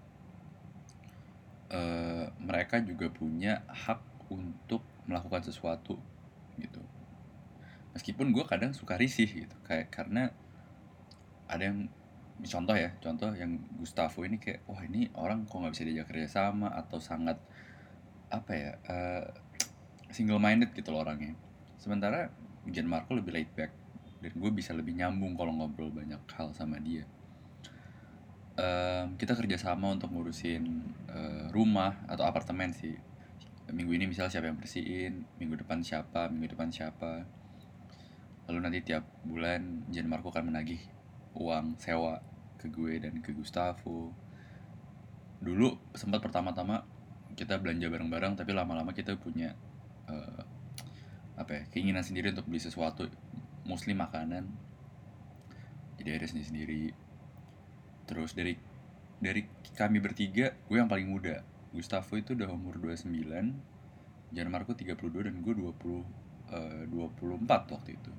uh, 1.72 2.26
mereka 2.38 2.78
juga 2.84 3.10
punya 3.10 3.64
hak 3.66 4.00
untuk 4.30 4.84
melakukan 5.08 5.42
sesuatu 5.42 5.98
gitu. 6.60 6.80
Meskipun 7.92 8.30
gue 8.30 8.44
kadang 8.46 8.72
suka 8.72 8.94
risih 8.96 9.28
gitu 9.28 9.56
kayak 9.66 9.90
karena 9.90 10.30
ada 11.52 11.68
yang 11.68 11.84
contoh 12.42 12.74
ya 12.74 12.90
contoh 12.98 13.30
yang 13.36 13.60
Gustavo 13.76 14.24
ini 14.24 14.40
kayak 14.40 14.64
wah 14.64 14.80
ini 14.82 15.12
orang 15.14 15.44
kok 15.44 15.60
nggak 15.60 15.72
bisa 15.76 15.84
diajak 15.84 16.06
kerja 16.08 16.28
sama? 16.28 16.72
Atau 16.72 16.98
sangat 16.98 17.36
apa 18.32 18.50
ya 18.56 18.70
uh, 18.88 19.20
eh, 19.20 19.24
single 20.08 20.40
minded 20.40 20.72
gitu 20.72 20.90
loh 20.90 21.04
orangnya. 21.04 21.36
Sementara 21.76 22.32
Gianmarco 22.64 23.12
lebih 23.12 23.36
laid 23.36 23.50
back 23.52 23.72
dan 24.22 24.32
gue 24.32 24.50
bisa 24.54 24.72
lebih 24.72 24.94
nyambung 24.96 25.34
kalau 25.34 25.52
ngobrol 25.52 25.92
banyak 25.92 26.18
hal 26.32 26.54
sama 26.56 26.80
dia. 26.80 27.04
Um, 28.52 29.16
kita 29.16 29.32
kerjasama 29.32 29.96
untuk 29.96 30.12
ngurusin 30.12 30.62
uh, 31.08 31.46
rumah 31.52 32.00
atau 32.08 32.24
apartemen 32.24 32.72
sih. 32.72 32.96
Minggu 33.72 33.96
ini 33.96 34.04
misal 34.04 34.28
siapa 34.28 34.52
yang 34.52 34.60
bersihin 34.60 35.24
minggu 35.40 35.64
depan 35.64 35.80
siapa 35.84 36.28
minggu 36.32 36.56
depan 36.56 36.68
siapa. 36.72 37.24
Lalu 38.48 38.58
nanti 38.58 38.78
tiap 38.84 39.06
bulan 39.24 39.86
Jan 39.88 40.10
Marco 40.10 40.28
akan 40.28 40.52
menagih 40.52 40.82
uang 41.36 41.80
sewa 41.80 42.20
ke 42.60 42.70
gue 42.70 43.00
dan 43.02 43.18
ke 43.24 43.34
Gustavo. 43.34 44.12
Dulu 45.42 45.94
sempat 45.96 46.22
pertama-tama 46.22 46.86
kita 47.34 47.58
belanja 47.58 47.88
bareng-bareng 47.88 48.38
tapi 48.38 48.52
lama-lama 48.52 48.92
kita 48.92 49.16
punya 49.16 49.56
uh, 50.06 50.42
apa 51.34 51.50
ya 51.50 51.62
keinginan 51.72 52.04
sendiri 52.04 52.30
untuk 52.30 52.46
beli 52.46 52.60
sesuatu 52.60 53.08
mostly 53.66 53.96
makanan. 53.96 54.46
Jadi 55.98 56.10
ada 56.12 56.26
sendiri-sendiri. 56.28 56.92
Terus 58.06 58.36
dari 58.36 58.54
dari 59.22 59.46
kami 59.74 59.98
bertiga 60.02 60.54
gue 60.68 60.76
yang 60.78 60.90
paling 60.90 61.08
muda. 61.08 61.42
Gustavo 61.72 62.20
itu 62.20 62.36
udah 62.36 62.52
umur 62.52 62.76
29 62.76 63.16
Jan 64.32 64.48
Marco 64.48 64.76
32 64.76 64.96
dan 65.28 65.34
gue 65.40 65.54
20 65.56 65.72
uh, 66.52 66.84
24 66.88 67.48
waktu 67.48 67.90
itu. 67.96 68.12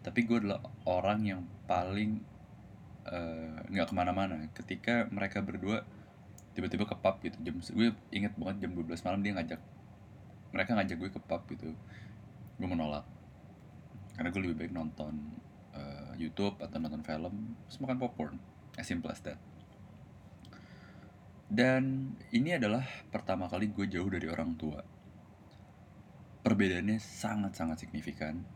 Tapi 0.00 0.20
gue 0.24 0.36
adalah 0.40 0.64
orang 0.88 1.20
yang 1.24 1.42
paling 1.68 2.24
nggak 3.70 3.86
uh, 3.86 3.90
ke 3.90 3.94
mana-mana 3.96 4.36
ketika 4.52 5.08
mereka 5.08 5.40
berdua 5.40 5.82
tiba-tiba 6.52 6.84
ke 6.84 6.96
pub 6.98 7.16
gitu 7.24 7.36
jam 7.40 7.56
gue 7.56 7.88
inget 8.12 8.36
banget 8.36 8.68
jam 8.68 8.70
12 8.76 9.06
malam 9.06 9.20
dia 9.24 9.32
ngajak 9.38 9.60
mereka 10.50 10.70
ngajak 10.76 10.96
gue 11.00 11.10
ke 11.10 11.20
pub 11.22 11.42
gitu 11.48 11.72
gue 12.60 12.68
menolak 12.68 13.06
karena 14.18 14.28
gue 14.28 14.40
lebih 14.44 14.56
baik 14.66 14.72
nonton 14.76 15.16
uh, 15.72 16.12
YouTube 16.20 16.60
atau 16.60 16.76
nonton 16.76 17.00
film 17.00 17.56
terus 17.64 17.80
makan 17.80 17.96
popcorn 17.96 18.36
As 18.78 18.86
simple 18.86 19.10
as 19.10 19.20
that. 19.26 19.36
Dan 21.50 22.14
ini 22.30 22.54
adalah 22.54 22.86
pertama 23.10 23.50
kali 23.50 23.74
gue 23.74 23.90
jauh 23.90 24.06
dari 24.06 24.30
orang 24.30 24.54
tua. 24.54 24.80
Perbedaannya 26.40 27.02
sangat-sangat 27.02 27.82
signifikan. 27.82 28.46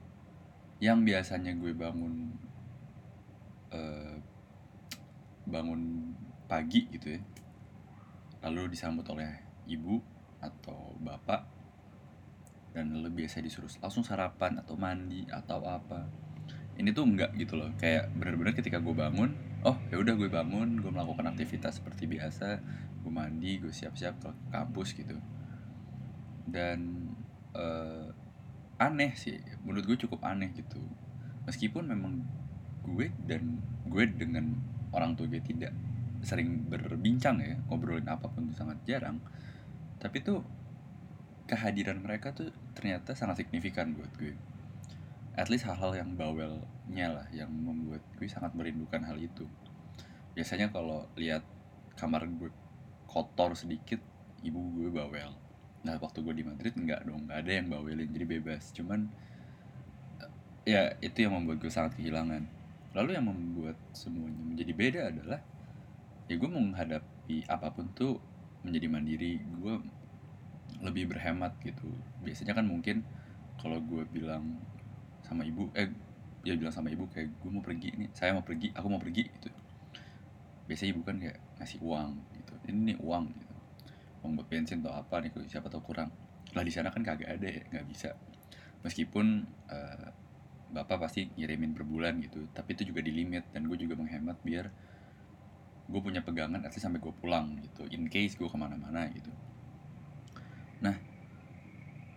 Yang 0.78 0.98
biasanya 1.10 1.52
gue 1.58 1.74
bangun 1.74 2.14
uh, 3.74 4.16
bangun 5.44 6.12
pagi 6.48 6.88
gitu 6.92 7.16
ya. 7.16 7.20
Lalu 8.44 8.76
disambut 8.76 9.04
oleh 9.08 9.28
ibu 9.64 10.00
atau 10.40 10.92
bapak 11.00 11.48
dan 12.74 12.90
lalu 12.90 13.24
biasa 13.24 13.40
disuruh 13.40 13.70
langsung 13.80 14.02
sarapan 14.04 14.60
atau 14.60 14.74
mandi 14.74 15.24
atau 15.30 15.62
apa. 15.64 16.10
Ini 16.74 16.90
tuh 16.90 17.06
enggak 17.06 17.38
gitu 17.38 17.54
loh 17.54 17.70
kayak 17.78 18.10
bener-bener 18.18 18.50
ketika 18.50 18.82
gue 18.82 18.90
bangun 18.90 19.30
oh 19.62 19.78
ya 19.88 19.96
udah 20.02 20.18
gue 20.18 20.26
bangun 20.26 20.82
gue 20.82 20.90
melakukan 20.90 21.30
aktivitas 21.30 21.78
seperti 21.78 22.10
biasa 22.10 22.58
gue 23.00 23.12
mandi 23.14 23.62
gue 23.62 23.70
siap-siap 23.70 24.14
ke 24.20 24.30
kampus 24.50 24.98
gitu. 24.98 25.16
Dan 26.44 27.08
uh, 27.54 28.10
aneh 28.76 29.14
sih 29.14 29.38
menurut 29.62 29.86
gue 29.86 29.98
cukup 30.04 30.26
aneh 30.26 30.50
gitu. 30.52 30.82
Meskipun 31.46 31.88
memang 31.88 32.26
gue 32.84 33.08
dan 33.24 33.62
gue 33.86 34.04
dengan 34.10 34.73
orang 34.94 35.18
tua 35.18 35.26
gue 35.26 35.42
tidak 35.42 35.74
sering 36.24 36.64
berbincang 36.64 37.36
ya 37.42 37.60
ngobrolin 37.68 38.08
apa 38.08 38.30
pun 38.30 38.48
itu 38.48 38.56
sangat 38.56 38.78
jarang. 38.88 39.20
Tapi 40.00 40.24
tuh 40.24 40.40
kehadiran 41.44 42.00
mereka 42.00 42.32
tuh 42.32 42.48
ternyata 42.72 43.12
sangat 43.12 43.44
signifikan 43.44 43.92
buat 43.92 44.08
gue. 44.16 44.32
At 45.36 45.52
least 45.52 45.68
hal-hal 45.68 45.92
yang 45.98 46.16
bawelnya 46.16 47.08
lah 47.10 47.26
yang 47.34 47.52
membuat 47.52 48.00
gue 48.16 48.28
sangat 48.30 48.56
merindukan 48.56 49.04
hal 49.04 49.20
itu. 49.20 49.44
Biasanya 50.32 50.72
kalau 50.72 51.04
lihat 51.18 51.44
kamar 51.98 52.24
gue 52.26 52.50
kotor 53.04 53.52
sedikit 53.52 54.00
ibu 54.40 54.58
gue 54.80 54.88
bawel. 54.88 55.36
Nah 55.84 55.94
waktu 56.00 56.24
gue 56.24 56.34
di 56.40 56.44
Madrid 56.46 56.72
nggak 56.72 57.04
dong 57.04 57.28
nggak 57.28 57.38
ada 57.44 57.52
yang 57.52 57.66
bawelin 57.68 58.08
jadi 58.08 58.26
bebas. 58.40 58.72
Cuman 58.72 59.10
ya 60.64 60.96
itu 61.04 61.28
yang 61.28 61.36
membuat 61.36 61.60
gue 61.60 61.72
sangat 61.72 62.00
kehilangan 62.00 62.48
lalu 62.94 63.18
yang 63.18 63.26
membuat 63.26 63.76
semuanya 63.90 64.38
menjadi 64.38 64.72
beda 64.72 65.00
adalah 65.10 65.40
ya 66.30 66.34
gue 66.38 66.50
menghadapi 66.50 67.44
apa 67.50 67.68
pun 67.74 67.90
tuh 67.92 68.22
menjadi 68.64 68.86
mandiri 68.88 69.42
gue 69.42 69.74
lebih 70.80 71.12
berhemat 71.12 71.58
gitu. 71.60 71.90
Biasanya 72.24 72.56
kan 72.56 72.64
mungkin 72.64 73.04
kalau 73.60 73.82
gue 73.82 74.06
bilang 74.08 74.62
sama 75.26 75.44
ibu 75.44 75.68
eh 75.76 75.90
dia 76.44 76.54
bilang 76.56 76.72
sama 76.72 76.92
ibu 76.92 77.08
kayak 77.08 77.28
gue 77.40 77.50
mau 77.50 77.64
pergi 77.64 77.88
nih 77.96 78.08
saya 78.12 78.36
mau 78.36 78.44
pergi 78.44 78.72
aku 78.72 78.86
mau 78.88 79.02
pergi 79.02 79.22
gitu. 79.26 79.50
Biasanya 80.64 80.90
ibu 80.96 81.02
kan 81.04 81.16
kayak 81.20 81.38
ngasih 81.60 81.78
uang 81.84 82.10
gitu. 82.40 82.54
Ini 82.70 82.80
nih 82.94 82.96
uang 83.02 83.24
gitu. 83.36 83.56
Uang 84.24 84.32
buat 84.40 84.48
bensin 84.48 84.80
atau 84.80 84.96
apa 84.96 85.20
nih 85.20 85.34
siapa 85.50 85.68
tahu 85.68 85.82
kurang. 85.84 86.08
Lah 86.56 86.64
di 86.64 86.72
sana 86.72 86.88
kan 86.88 87.04
kagak 87.04 87.36
ada 87.36 87.48
ya 87.50 87.62
nggak 87.68 87.86
bisa. 87.90 88.16
Meskipun 88.80 89.44
uh, 89.68 90.08
bapak 90.74 91.06
pasti 91.06 91.30
ngirimin 91.38 91.72
per 91.72 91.86
bulan 91.86 92.18
gitu. 92.18 92.50
Tapi 92.50 92.74
itu 92.74 92.90
juga 92.90 93.00
di 93.00 93.14
limit 93.14 93.54
dan 93.54 93.70
gue 93.70 93.78
juga 93.78 93.94
menghemat 93.94 94.42
biar 94.42 94.66
gue 95.84 96.00
punya 96.00 96.24
pegangan 96.24 96.64
at 96.66 96.74
sampai 96.74 96.98
gue 96.98 97.14
pulang 97.14 97.54
gitu. 97.62 97.86
In 97.94 98.10
case 98.10 98.34
gue 98.34 98.50
ke 98.50 98.58
mana-mana 98.58 99.06
gitu. 99.14 99.30
Nah 100.82 100.96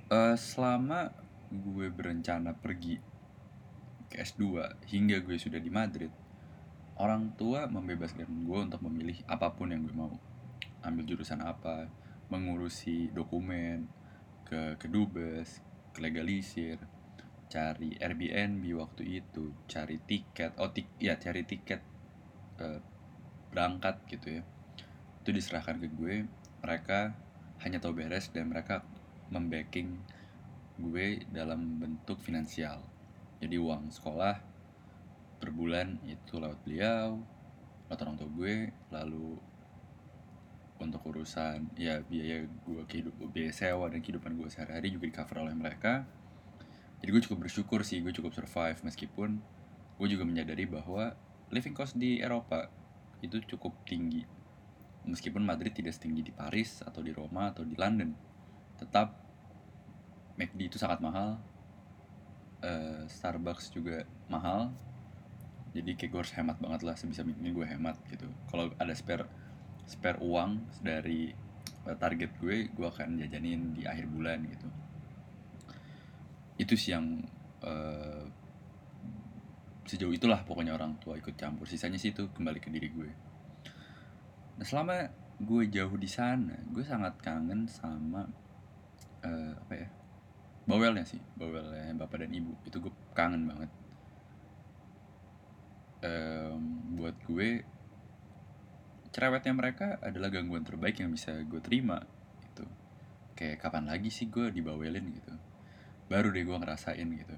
uh, 0.09 0.35
selama 0.35 1.13
gue 1.53 1.87
berencana 1.87 2.57
pergi 2.57 2.99
ke 4.07 4.23
S2 4.23 4.43
hingga 4.87 5.19
gue 5.21 5.37
sudah 5.37 5.59
di 5.59 5.71
Madrid, 5.71 6.11
orang 6.99 7.35
tua 7.35 7.67
membebaskan 7.67 8.27
gue 8.47 8.59
untuk 8.59 8.81
memilih 8.87 9.19
apa 9.27 9.51
pun 9.51 9.71
yang 9.71 9.83
gue 9.83 9.95
mau. 9.95 10.15
Ambil 10.81 11.03
jurusan 11.03 11.43
apa, 11.43 11.91
mengurusi 12.31 13.11
dokumen, 13.11 13.91
ke 14.47 14.79
kedubes, 14.79 15.59
ke 15.91 15.99
legalisir, 15.99 16.79
cari 17.47 17.95
Airbnb 17.97 18.63
waktu 18.75 19.23
itu, 19.23 19.55
cari 19.71 19.97
tiket, 20.03 20.55
oh 20.59 20.71
tik, 20.71 20.87
ya 20.99 21.15
cari 21.15 21.47
tiket 21.47 21.79
uh, 22.59 22.79
berangkat 23.51 24.03
gitu 24.11 24.41
ya. 24.41 24.43
itu 25.23 25.29
diserahkan 25.35 25.79
ke 25.83 25.91
gue 25.91 26.23
mereka 26.63 27.11
hanya 27.63 27.81
tahu 27.83 27.99
beres 27.99 28.31
dan 28.31 28.47
mereka 28.47 28.85
membacking 29.27 29.99
gue 30.77 31.25
dalam 31.33 31.81
bentuk 31.81 32.21
finansial 32.21 32.79
jadi 33.41 33.57
uang 33.57 33.89
sekolah 33.91 34.39
per 35.41 35.49
bulan 35.51 35.97
itu 36.05 36.37
lewat 36.37 36.59
beliau 36.63 37.19
lewat 37.89 37.99
orang 38.03 38.15
tua 38.17 38.29
gue 38.29 38.55
lalu 38.93 39.37
untuk 40.77 41.01
urusan 41.09 41.73
ya 41.73 41.97
biaya 42.05 42.45
gue 42.45 42.81
kehidup 42.85 43.17
biaya 43.33 43.49
sewa 43.49 43.89
dan 43.89 44.05
kehidupan 44.05 44.37
gue 44.37 44.49
sehari-hari 44.49 44.93
juga 44.93 45.09
di 45.09 45.15
cover 45.17 45.37
oleh 45.49 45.57
mereka 45.57 46.05
jadi 46.97 47.09
gue 47.13 47.21
cukup 47.29 47.45
bersyukur 47.45 47.85
sih 47.85 48.01
gue 48.01 48.09
cukup 48.09 48.33
survive 48.33 48.79
meskipun 48.81 49.37
gue 49.97 50.07
juga 50.09 50.23
menyadari 50.25 50.65
bahwa 50.69 51.13
living 51.49 51.73
cost 51.73 51.97
di 51.97 52.21
Eropa 52.21 52.69
itu 53.21 53.41
cukup 53.57 53.73
tinggi. 53.85 54.21
Meskipun 55.07 55.41
Madrid 55.41 55.73
tidak 55.73 55.95
setinggi 55.95 56.29
di 56.29 56.33
Paris 56.35 56.83
atau 56.83 57.01
di 57.01 57.09
Roma 57.15 57.49
atau 57.49 57.65
di 57.65 57.73
London 57.73 58.13
tetap 58.77 59.09
McD 60.37 60.69
itu 60.69 60.77
sangat 60.77 61.01
mahal 61.01 61.41
uh, 62.61 63.01
Starbucks 63.09 63.73
juga 63.73 64.05
mahal. 64.29 64.69
Jadi 65.73 65.97
kayak 65.97 66.09
gue 66.13 66.19
harus 66.21 66.33
hemat 66.37 66.57
banget 66.61 66.81
lah 66.85 66.95
sebisa 66.97 67.25
mungkin 67.25 67.53
gue 67.53 67.65
hemat 67.65 67.97
gitu. 68.09 68.29
Kalau 68.49 68.69
ada 68.77 68.93
spare 68.93 69.25
spare 69.87 70.21
uang 70.21 70.61
dari 70.83 71.33
uh, 71.89 71.97
target 71.97 72.37
gue 72.37 72.69
gue 72.69 72.87
akan 72.87 73.17
jajanin 73.17 73.73
di 73.73 73.87
akhir 73.87 74.05
bulan 74.11 74.43
gitu 74.45 74.67
itu 76.57 76.73
sih 76.73 76.93
yang 76.97 77.21
uh, 77.61 78.25
sejauh 79.87 80.11
itulah 80.11 80.41
pokoknya 80.43 80.73
orang 80.75 80.97
tua 80.99 81.15
ikut 81.15 81.37
campur. 81.37 81.69
Sisanya 81.69 82.01
sih 82.01 82.11
itu 82.11 82.27
kembali 82.33 82.59
ke 82.59 82.69
diri 82.73 82.89
gue. 82.91 83.09
Nah 84.57 84.65
selama 84.65 85.07
gue 85.37 85.63
jauh 85.69 85.95
di 85.95 86.09
sana 86.09 86.57
gue 86.73 86.81
sangat 86.81 87.21
kangen 87.21 87.69
sama 87.69 88.25
uh, 89.21 89.53
apa 89.53 89.73
ya 89.77 89.87
bawelnya 90.65 91.05
sih 91.05 91.21
bawelnya 91.37 91.93
bapak 91.95 92.25
dan 92.25 92.33
ibu. 92.33 92.57
Itu 92.65 92.81
gue 92.81 92.93
kangen 93.13 93.45
banget. 93.47 93.71
Um, 95.97 96.93
buat 96.93 97.17
gue 97.25 97.65
cerewetnya 99.13 99.53
mereka 99.53 99.97
adalah 100.01 100.29
gangguan 100.29 100.61
terbaik 100.61 101.01
yang 101.01 101.13
bisa 101.13 101.37
gue 101.45 101.61
terima 101.61 102.01
gitu. 102.43 102.65
Kayak 103.37 103.61
kapan 103.61 103.85
lagi 103.85 104.09
sih 104.09 104.25
gue 104.29 104.49
dibawelin 104.49 105.05
gitu 105.13 105.46
baru 106.07 106.31
deh 106.31 106.43
gue 106.43 106.57
ngerasain 106.57 107.07
gitu. 107.07 107.37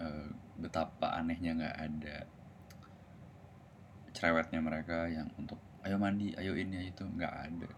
Uh, 0.00 0.30
betapa 0.56 1.12
anehnya 1.20 1.52
nggak 1.56 1.76
ada 1.76 2.16
cerewetnya 4.10 4.60
mereka 4.64 5.06
yang 5.06 5.28
untuk 5.36 5.60
ayo 5.86 5.96
mandi 6.00 6.34
ayo 6.38 6.54
ini 6.54 6.90
itu. 6.90 7.04
Nggak 7.04 7.34
ada. 7.34 7.70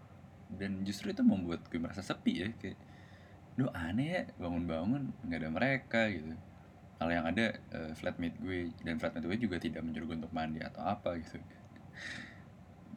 Dan 0.53 0.85
justru 0.85 1.09
itu 1.11 1.25
membuat 1.25 1.65
gue 1.67 1.81
merasa 1.81 2.05
sepi 2.05 2.33
ya 2.45 2.49
kayak 2.57 2.77
Duh 3.53 3.69
aneh 3.69 4.07
ya 4.09 4.21
bangun-bangun 4.41 5.13
nggak 5.29 5.39
ada 5.45 5.49
mereka 5.53 6.01
gitu. 6.09 6.33
Kalau 6.97 7.11
yang 7.13 7.25
ada 7.29 7.53
uh, 7.75 7.91
flatmate 7.93 8.37
gue 8.41 8.73
dan 8.81 8.97
flatmate 8.97 9.29
gue 9.29 9.37
juga 9.37 9.61
tidak 9.61 9.85
menyuruh 9.85 10.09
gue 10.09 10.17
untuk 10.25 10.33
mandi 10.33 10.57
atau 10.57 10.81
apa 10.81 11.13
gitu. 11.21 11.37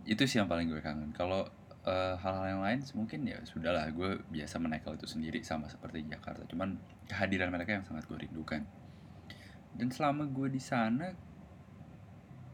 Itu 0.09 0.25
sih 0.25 0.41
yang 0.41 0.49
paling 0.49 0.73
gue 0.73 0.81
kangen. 0.81 1.13
Kalau 1.13 1.45
uh, 1.87 2.15
hal-hal 2.19 2.59
yang 2.59 2.63
lain 2.67 2.81
mungkin 2.99 3.21
ya 3.25 3.39
sudahlah 3.47 3.87
gue 3.95 4.21
biasa 4.29 4.59
menekel 4.59 4.99
itu 4.99 5.07
sendiri 5.07 5.41
sama 5.47 5.71
seperti 5.71 6.05
Jakarta. 6.05 6.43
Cuman 6.51 6.77
kehadiran 7.07 7.49
mereka 7.55 7.79
yang 7.79 7.87
sangat 7.87 8.05
gue 8.11 8.19
rindukan. 8.19 8.67
Dan 9.77 9.89
selama 9.95 10.27
gue 10.27 10.51
di 10.51 10.61
sana 10.61 11.15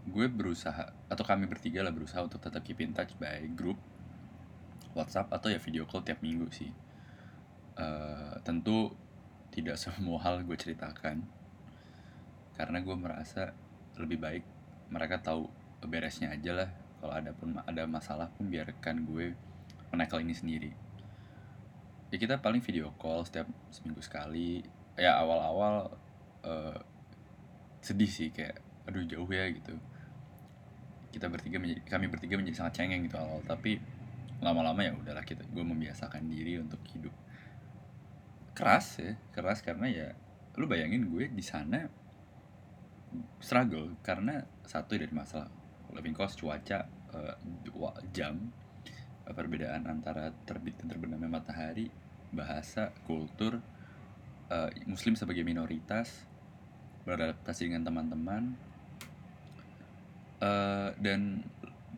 gue 0.03 0.27
berusaha 0.27 0.93
atau 1.09 1.25
kami 1.25 1.47
bertiga 1.47 1.81
lah 1.81 1.95
berusaha 1.95 2.21
untuk 2.27 2.43
tetap 2.43 2.61
keep 2.67 2.83
in 2.83 2.91
touch 2.93 3.15
by 3.17 3.41
grup 3.55 3.79
WhatsApp 4.93 5.31
atau 5.31 5.49
ya 5.49 5.63
video 5.63 5.89
call 5.89 6.05
tiap 6.05 6.21
minggu 6.21 6.47
sih. 6.53 6.71
Uh, 7.73 8.37
tentu 8.45 8.93
tidak 9.49 9.81
semua 9.83 10.21
hal 10.21 10.45
gue 10.45 10.57
ceritakan 10.57 11.25
karena 12.53 12.85
gue 12.85 12.97
merasa 13.01 13.57
lebih 13.97 14.21
baik 14.21 14.45
mereka 14.93 15.25
tahu 15.25 15.49
beresnya 15.89 16.37
aja 16.37 16.53
lah 16.53 16.71
kalau 17.03 17.19
ada 17.19 17.35
pun 17.35 17.59
ada 17.59 17.83
masalah 17.91 18.31
pun 18.31 18.47
biarkan 18.47 19.03
gue 19.03 19.35
menekel 19.91 20.23
ini 20.23 20.39
sendiri. 20.39 20.71
Ya 22.15 22.17
kita 22.23 22.39
paling 22.39 22.63
video 22.63 22.95
call 22.95 23.27
setiap 23.27 23.51
seminggu 23.75 23.99
sekali. 23.99 24.63
Ya 24.95 25.19
awal-awal 25.19 25.91
uh, 26.47 26.79
sedih 27.83 28.07
sih 28.07 28.31
kayak 28.31 28.63
aduh 28.87 29.03
jauh 29.03 29.27
ya 29.27 29.51
gitu. 29.51 29.75
Kita 31.11 31.27
bertiga 31.27 31.59
menjadi 31.59 31.83
kami 31.91 32.07
bertiga 32.07 32.39
menjadi 32.39 32.63
sangat 32.63 32.79
cengeng 32.79 33.11
gitu 33.11 33.19
awal 33.19 33.43
tapi 33.43 33.83
lama-lama 34.39 34.87
ya 34.87 34.95
udahlah 34.95 35.27
kita 35.27 35.43
gue 35.51 35.65
membiasakan 35.67 36.31
diri 36.31 36.63
untuk 36.63 36.79
hidup. 36.95 37.11
Keras 38.55 39.03
ya 39.03 39.19
keras 39.35 39.59
karena 39.59 39.91
ya 39.91 40.15
lu 40.55 40.71
bayangin 40.71 41.11
gue 41.11 41.35
di 41.35 41.43
sana 41.43 41.91
struggle 43.43 43.99
karena 44.07 44.47
satu 44.63 44.95
dari 44.95 45.11
masalah 45.11 45.51
living 45.93 46.17
cost 46.17 46.41
cuaca 46.41 46.89
uh, 47.13 47.37
jam. 48.13 48.53
Perbedaan 49.23 49.87
antara 49.87 50.35
terbit 50.45 50.77
dan 50.83 50.93
terbenamnya 50.93 51.31
matahari 51.31 51.89
bahasa 52.35 52.91
kultur 53.07 53.63
uh, 54.51 54.71
muslim 54.85 55.15
sebagai 55.15 55.47
minoritas 55.47 56.11
beradaptasi 57.07 57.71
dengan 57.71 57.87
teman-teman. 57.87 58.53
Uh, 60.43 60.91
dan 60.99 61.47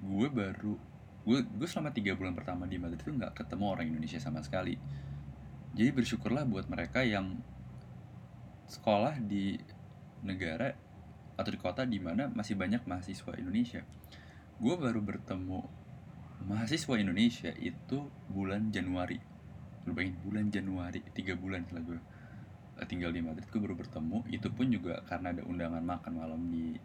gue 0.05 0.29
baru 0.29 0.77
gue 1.25 1.39
gue 1.41 1.65
selama 1.65 1.89
tiga 1.97 2.13
bulan 2.13 2.37
pertama 2.37 2.69
di 2.69 2.77
Madrid 2.77 3.01
itu 3.01 3.17
nggak 3.17 3.41
ketemu 3.41 3.65
orang 3.65 3.87
Indonesia 3.89 4.21
sama 4.21 4.45
sekali. 4.45 4.77
Jadi 5.75 5.91
bersyukurlah 5.91 6.45
buat 6.45 6.69
mereka 6.69 7.03
yang 7.03 7.41
sekolah 8.69 9.19
di 9.25 9.57
negara 10.23 10.73
atau 11.35 11.51
di 11.51 11.59
kota 11.59 11.83
di 11.83 11.99
mana 11.99 12.31
masih 12.31 12.55
banyak 12.55 12.87
mahasiswa 12.87 13.33
Indonesia. 13.35 13.83
Gue 14.63 14.75
baru 14.79 15.03
bertemu 15.03 15.61
mahasiswa 16.47 16.95
Indonesia 16.95 17.51
itu 17.59 18.07
bulan 18.31 18.71
Januari. 18.71 19.19
Lu 19.85 19.93
bayangin 19.93 20.17
bulan 20.23 20.47
Januari, 20.49 21.01
tiga 21.13 21.35
bulan 21.35 21.67
setelah 21.67 21.83
gue 21.85 21.99
eh, 22.81 22.87
tinggal 22.87 23.11
di 23.11 23.21
Madrid, 23.21 23.47
gue 23.51 23.61
baru 23.61 23.77
bertemu. 23.77 24.19
Itu 24.31 24.49
pun 24.55 24.71
juga 24.71 25.03
karena 25.05 25.35
ada 25.35 25.43
undangan 25.45 25.83
makan 25.83 26.13
malam 26.15 26.41
di 26.49 26.79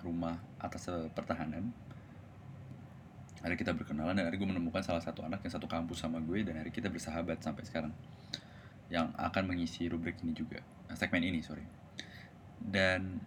rumah 0.00 0.40
atas 0.56 0.88
pertahanan. 1.12 1.70
Hari 3.40 3.56
kita 3.56 3.72
berkenalan 3.72 4.12
dan 4.16 4.28
hari 4.28 4.36
gue 4.36 4.48
menemukan 4.48 4.84
salah 4.84 5.00
satu 5.00 5.24
anak 5.24 5.40
yang 5.40 5.52
satu 5.52 5.64
kampus 5.64 6.04
sama 6.04 6.20
gue 6.20 6.44
dan 6.44 6.60
hari 6.60 6.68
kita 6.68 6.92
bersahabat 6.92 7.40
sampai 7.40 7.64
sekarang. 7.64 7.92
Yang 8.90 9.14
akan 9.16 9.44
mengisi 9.46 9.86
rubrik 9.86 10.18
ini 10.20 10.34
juga, 10.34 10.60
segmen 10.98 11.22
ini 11.22 11.40
sorry. 11.40 11.62
Dan 12.60 13.22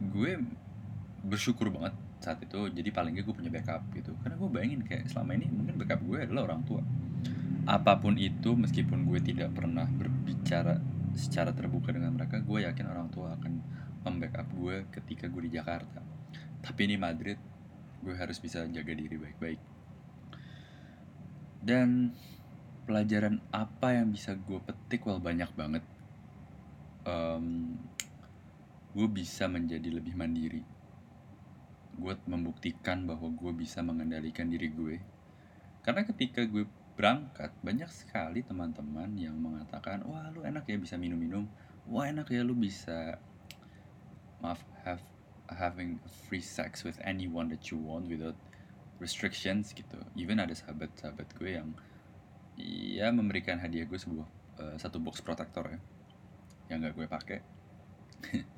gue 0.00 0.40
bersyukur 1.26 1.72
banget 1.72 1.96
saat 2.20 2.40
itu 2.42 2.70
jadi 2.72 2.90
paling 2.90 3.16
gak 3.16 3.24
gue 3.28 3.36
punya 3.36 3.52
backup 3.52 3.82
gitu. 3.92 4.12
Karena 4.24 4.36
gue 4.40 4.50
bayangin 4.50 4.80
kayak 4.82 5.08
selama 5.12 5.36
ini 5.36 5.46
mungkin 5.52 5.74
backup 5.78 6.00
gue 6.02 6.18
adalah 6.24 6.52
orang 6.52 6.62
tua. 6.64 6.82
Apa 7.66 7.98
pun 7.98 8.14
itu 8.16 8.54
meskipun 8.54 9.04
gue 9.06 9.20
tidak 9.20 9.52
pernah 9.52 9.86
berbicara 9.86 10.78
secara 11.16 11.50
terbuka 11.56 11.90
dengan 11.90 12.12
mereka 12.12 12.38
gue 12.44 12.66
yakin 12.68 12.86
orang 12.86 13.08
tua 13.08 13.34
akan 13.40 13.52
membackup 14.06 14.46
gue 14.54 14.86
ketika 14.92 15.26
gue 15.26 15.42
di 15.48 15.52
Jakarta. 15.56 16.00
Tapi 16.62 16.80
ini 16.86 16.96
Madrid 16.98 17.38
gue 18.04 18.14
harus 18.14 18.38
bisa 18.38 18.62
jaga 18.70 18.92
diri 18.94 19.16
baik-baik. 19.18 19.60
Dan 21.66 22.14
pelajaran 22.86 23.42
apa 23.50 23.98
yang 23.98 24.14
bisa 24.14 24.38
gue 24.38 24.62
petik? 24.62 25.02
Well 25.02 25.18
banyak 25.18 25.50
banget. 25.58 25.82
Um, 27.06 27.78
gue 28.96 29.08
bisa 29.12 29.44
menjadi 29.44 29.92
lebih 29.92 30.16
mandiri. 30.16 30.64
Gue 32.00 32.16
membuktikan 32.24 33.04
bahwa 33.04 33.28
gue 33.28 33.52
bisa 33.52 33.84
mengendalikan 33.84 34.48
diri 34.48 34.72
gue. 34.72 34.96
Karena 35.84 36.00
ketika 36.08 36.40
gue 36.48 36.64
berangkat 36.96 37.52
banyak 37.60 37.92
sekali 37.92 38.40
teman-teman 38.40 39.12
yang 39.20 39.36
mengatakan 39.36 40.00
wah 40.08 40.32
lu 40.32 40.48
enak 40.48 40.64
ya 40.64 40.80
bisa 40.80 40.96
minum-minum. 40.96 41.44
Wah 41.84 42.08
enak 42.08 42.32
ya 42.32 42.40
lu 42.40 42.56
bisa 42.56 43.20
maaf 44.40 44.64
have 44.88 45.04
having 45.52 46.00
free 46.26 46.40
sex 46.40 46.80
with 46.80 46.96
anyone 47.04 47.52
that 47.52 47.68
you 47.68 47.76
want 47.76 48.08
without 48.08 48.40
restrictions 48.96 49.76
gitu. 49.76 50.00
Even 50.16 50.40
ada 50.40 50.56
sahabat-sahabat 50.56 51.36
gue 51.36 51.60
yang 51.60 51.76
ya 52.96 53.12
memberikan 53.12 53.60
hadiah 53.60 53.84
gue 53.84 54.00
sebuah 54.00 54.28
uh, 54.56 54.76
satu 54.80 54.96
box 54.96 55.20
protector 55.20 55.68
ya 55.68 55.80
yang 56.72 56.82
gak 56.82 56.96
gue 56.96 57.06
pakai 57.06 57.38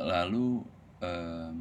lalu 0.00 0.64
um, 1.02 1.56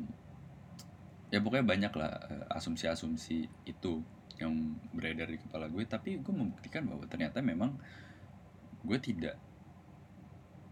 ya 1.32 1.40
pokoknya 1.40 1.66
banyak 1.66 1.94
lah 1.96 2.12
eh, 2.28 2.46
asumsi-asumsi 2.56 3.48
itu 3.68 4.04
yang 4.38 4.76
beredar 4.92 5.32
di 5.32 5.40
kepala 5.40 5.72
gue. 5.72 5.84
Tapi 5.88 6.20
gue 6.20 6.34
membuktikan 6.34 6.84
bahwa 6.86 7.08
ternyata 7.08 7.40
memang 7.40 7.78
gue 8.82 8.98
tidak 9.00 9.38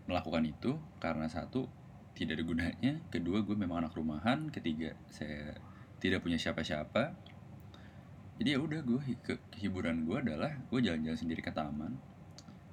melakukan 0.10 0.44
itu 0.44 0.72
karena 0.98 1.30
satu 1.30 1.70
tidak 2.18 2.42
ada 2.42 2.46
gunanya. 2.46 2.94
Kedua 3.14 3.46
gue 3.46 3.56
memang 3.56 3.88
anak 3.88 3.96
rumahan. 3.96 4.50
Ketiga 4.50 4.98
saya 5.08 5.56
tidak 6.02 6.26
punya 6.26 6.36
siapa-siapa. 6.36 7.16
Jadi 8.40 8.56
ya 8.56 8.60
udah 8.60 8.80
gue 8.84 9.00
ke 9.20 9.36
hiburan 9.60 10.08
gue 10.08 10.18
adalah 10.20 10.52
gue 10.68 10.80
jalan-jalan 10.80 11.20
sendiri 11.20 11.44
ke 11.44 11.52
taman. 11.52 11.96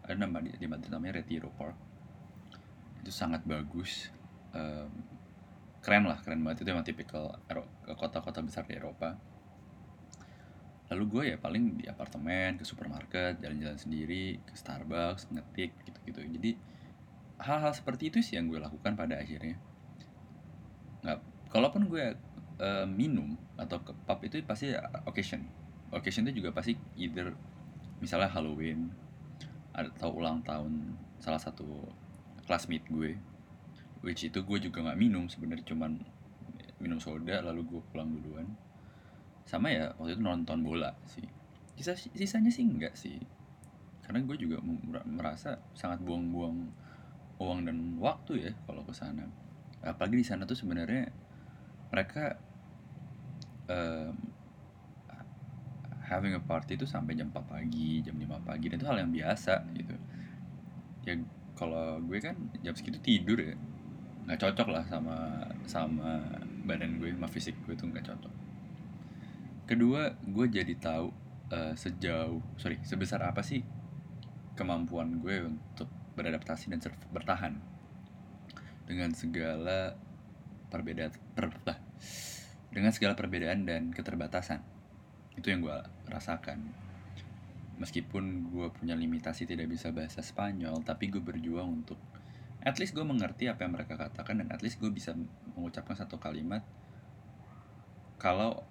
Ada 0.06 0.14
nama 0.14 0.38
di, 0.38 0.54
di 0.54 0.66
Madrid 0.70 0.90
namanya 0.90 1.22
Retiro 1.22 1.50
Park. 1.54 1.76
Itu 3.02 3.10
sangat 3.10 3.42
bagus 3.46 4.15
um, 4.56 4.90
keren 5.84 6.08
lah 6.08 6.18
keren 6.24 6.40
banget. 6.42 6.64
Itu 6.64 6.72
emang 6.72 6.86
tipikal 6.88 7.36
kota-kota 7.94 8.40
besar 8.40 8.64
di 8.64 8.74
Eropa. 8.74 9.14
Lalu 10.90 11.04
gue 11.10 11.22
ya 11.34 11.36
paling 11.36 11.82
di 11.82 11.84
apartemen 11.90 12.56
ke 12.56 12.64
supermarket 12.64 13.42
jalan-jalan 13.42 13.78
sendiri 13.78 14.38
ke 14.42 14.54
Starbucks 14.54 15.28
ngetik 15.34 15.74
gitu-gitu. 15.84 16.20
Jadi 16.40 16.50
hal-hal 17.42 17.72
seperti 17.74 18.08
itu 18.08 18.18
sih 18.22 18.38
yang 18.38 18.48
gue 18.48 18.58
lakukan 18.58 18.94
pada 18.94 19.18
akhirnya. 19.18 19.58
Nggak 21.02 21.18
kalaupun 21.50 21.90
gue 21.90 22.14
uh, 22.62 22.86
minum 22.86 23.34
atau 23.58 23.82
ke 23.82 23.92
pub 23.92 24.18
itu 24.22 24.40
pasti 24.46 24.72
occasion. 25.04 25.42
Occasion 25.90 26.26
itu 26.30 26.42
juga 26.42 26.54
pasti 26.54 26.74
either 26.98 27.34
misalnya 27.98 28.30
Halloween 28.30 28.90
atau 29.76 30.14
ulang 30.16 30.40
tahun 30.40 30.96
salah 31.20 31.40
satu 31.40 31.66
classmate 32.46 32.86
gue 32.88 33.18
which 34.06 34.22
itu 34.22 34.38
gue 34.46 34.58
juga 34.62 34.86
nggak 34.86 34.98
minum 35.02 35.26
sebenarnya 35.26 35.66
cuman 35.66 35.98
minum 36.78 37.02
soda 37.02 37.42
lalu 37.42 37.66
gue 37.66 37.80
pulang 37.90 38.06
duluan. 38.14 38.46
Sama 39.42 39.74
ya 39.74 39.90
waktu 39.98 40.14
itu 40.14 40.22
nonton 40.22 40.62
bola 40.62 40.94
sih. 41.10 41.26
Sisa, 41.74 41.98
sisanya 41.98 42.54
sih 42.54 42.62
enggak 42.62 42.94
sih. 42.94 43.18
Karena 44.06 44.22
gue 44.22 44.38
juga 44.38 44.62
merasa 45.02 45.58
sangat 45.74 45.98
buang-buang 46.06 46.70
uang 47.42 47.60
dan 47.66 47.98
waktu 47.98 48.46
ya 48.46 48.52
kalau 48.70 48.86
ke 48.86 48.94
sana. 48.94 49.26
Apalagi 49.82 50.22
di 50.22 50.26
sana 50.26 50.46
tuh 50.46 50.54
sebenarnya 50.54 51.10
mereka 51.90 52.38
um, 53.66 54.14
having 56.06 56.38
a 56.38 56.42
party 56.42 56.78
itu 56.78 56.86
sampai 56.86 57.18
jam 57.18 57.34
4 57.34 57.42
pagi 57.42 58.06
jam 58.06 58.14
5 58.14 58.46
pagi 58.46 58.70
dan 58.70 58.78
itu 58.78 58.86
hal 58.86 59.02
yang 59.02 59.10
biasa 59.10 59.66
gitu. 59.74 59.94
Ya 61.02 61.18
kalau 61.58 61.98
gue 62.06 62.22
kan 62.22 62.38
jam 62.62 62.78
segitu 62.78 63.02
tidur 63.02 63.42
ya 63.42 63.58
nggak 64.26 64.42
cocok 64.42 64.68
lah 64.74 64.84
sama 64.90 65.16
sama 65.70 66.18
badan 66.66 66.98
gue 66.98 67.14
sama 67.14 67.30
fisik 67.30 67.54
gue 67.62 67.78
tuh 67.78 67.86
nggak 67.86 68.10
cocok. 68.10 68.34
Kedua 69.70 70.18
gue 70.26 70.46
jadi 70.50 70.74
tahu 70.74 71.14
uh, 71.54 71.74
sejauh 71.78 72.42
sorry 72.58 72.82
sebesar 72.82 73.22
apa 73.22 73.46
sih 73.46 73.62
kemampuan 74.58 75.22
gue 75.22 75.46
untuk 75.46 75.86
beradaptasi 76.18 76.74
dan 76.74 76.82
bertahan. 77.14 77.54
Dengan 78.86 79.14
segala 79.14 79.94
perbedaan 80.70 81.14
per, 81.34 81.54
dengan 82.74 82.90
segala 82.90 83.14
perbedaan 83.14 83.62
dan 83.62 83.94
keterbatasan. 83.94 84.58
Itu 85.38 85.54
yang 85.54 85.62
gue 85.62 85.78
rasakan. 86.10 86.66
Meskipun 87.78 88.50
gue 88.50 88.66
punya 88.74 88.98
limitasi 88.98 89.46
tidak 89.46 89.70
bisa 89.70 89.94
bahasa 89.94 90.18
Spanyol 90.18 90.82
tapi 90.82 91.12
gue 91.14 91.22
berjuang 91.22 91.84
untuk 91.84 92.00
at 92.66 92.82
least 92.82 92.98
gue 92.98 93.06
mengerti 93.06 93.46
apa 93.46 93.62
yang 93.62 93.78
mereka 93.78 93.94
katakan 93.94 94.42
dan 94.42 94.50
at 94.50 94.58
least 94.58 94.82
gue 94.82 94.90
bisa 94.90 95.14
mengucapkan 95.54 95.94
satu 95.94 96.18
kalimat 96.18 96.66
kalau 98.18 98.66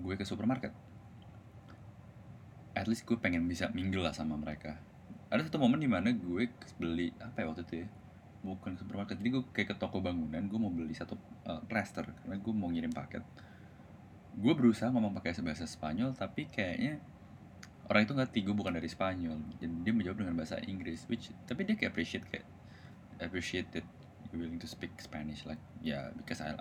gue 0.00 0.16
ke 0.16 0.24
supermarket. 0.24 0.72
At 2.72 2.88
least 2.88 3.04
gue 3.04 3.20
pengen 3.20 3.44
bisa 3.44 3.68
mingle 3.76 4.08
lah 4.08 4.16
sama 4.16 4.40
mereka. 4.40 4.80
Ada 5.28 5.44
satu 5.44 5.60
momen 5.60 5.76
di 5.76 5.90
mana 5.90 6.08
gue 6.08 6.48
beli 6.80 7.12
apa 7.20 7.44
ya 7.44 7.52
waktu 7.52 7.68
itu 7.68 7.74
ya? 7.84 7.88
Bukan 8.48 8.80
ke 8.80 8.80
supermarket 8.80 9.20
jadi 9.20 9.28
gue 9.36 9.42
kayak 9.52 9.68
ke 9.68 9.76
toko 9.76 10.00
bangunan 10.00 10.48
gue 10.48 10.56
mau 10.56 10.72
beli 10.72 10.96
satu 10.96 11.20
uh, 11.44 11.60
plaster 11.68 12.08
karena 12.24 12.40
gue 12.40 12.52
mau 12.56 12.72
ngirim 12.72 12.96
paket. 12.96 13.20
Gue 14.40 14.56
berusaha 14.56 14.88
ngomong 14.88 15.12
pakai 15.12 15.36
bahasa 15.44 15.68
Spanyol 15.68 16.16
tapi 16.16 16.48
kayaknya 16.48 16.96
orang 17.92 18.08
itu 18.08 18.16
ngerti 18.16 18.38
gue 18.40 18.54
bukan 18.56 18.72
dari 18.72 18.88
Spanyol. 18.88 19.36
Jadi 19.60 19.74
dia 19.84 19.92
menjawab 19.92 20.16
dengan 20.24 20.32
bahasa 20.32 20.56
Inggris 20.64 21.04
which 21.12 21.28
tapi 21.44 21.68
dia 21.68 21.76
kayak 21.76 21.92
appreciate 21.92 22.24
kayak 22.24 22.48
appreciate 23.24 23.70
that 23.74 23.84
you 24.30 24.38
willing 24.38 24.60
to 24.60 24.68
speak 24.68 24.92
Spanish 25.00 25.46
like 25.48 25.60
yeah 25.82 26.12
because 26.14 26.44
I 26.44 26.54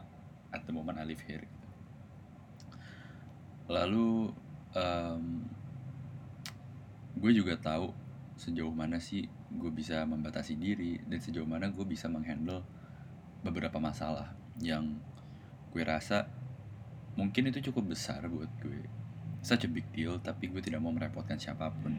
at 0.53 0.63
the 0.65 0.73
moment 0.73 0.99
I 0.99 1.05
live 1.05 1.21
here. 1.23 1.43
Lalu 3.67 4.31
um, 4.75 5.43
gue 7.19 7.31
juga 7.35 7.59
tahu 7.59 7.91
sejauh 8.37 8.71
mana 8.71 9.01
sih 9.01 9.27
gue 9.49 9.71
bisa 9.73 10.05
membatasi 10.05 10.55
diri 10.55 11.01
dan 11.03 11.19
sejauh 11.19 11.47
mana 11.47 11.67
gue 11.73 11.83
bisa 11.83 12.05
menghandle 12.07 12.61
beberapa 13.41 13.81
masalah 13.81 14.31
yang 14.61 15.01
gue 15.73 15.83
rasa 15.83 16.29
mungkin 17.17 17.49
itu 17.49 17.71
cukup 17.71 17.97
besar 17.97 18.23
buat 18.29 18.49
gue. 18.63 18.85
Such 19.43 19.67
a 19.67 19.69
big 19.69 19.85
deal 19.91 20.17
tapi 20.23 20.47
gue 20.47 20.61
tidak 20.63 20.79
mau 20.79 20.93
merepotkan 20.95 21.35
siapa 21.35 21.73
pun 21.83 21.93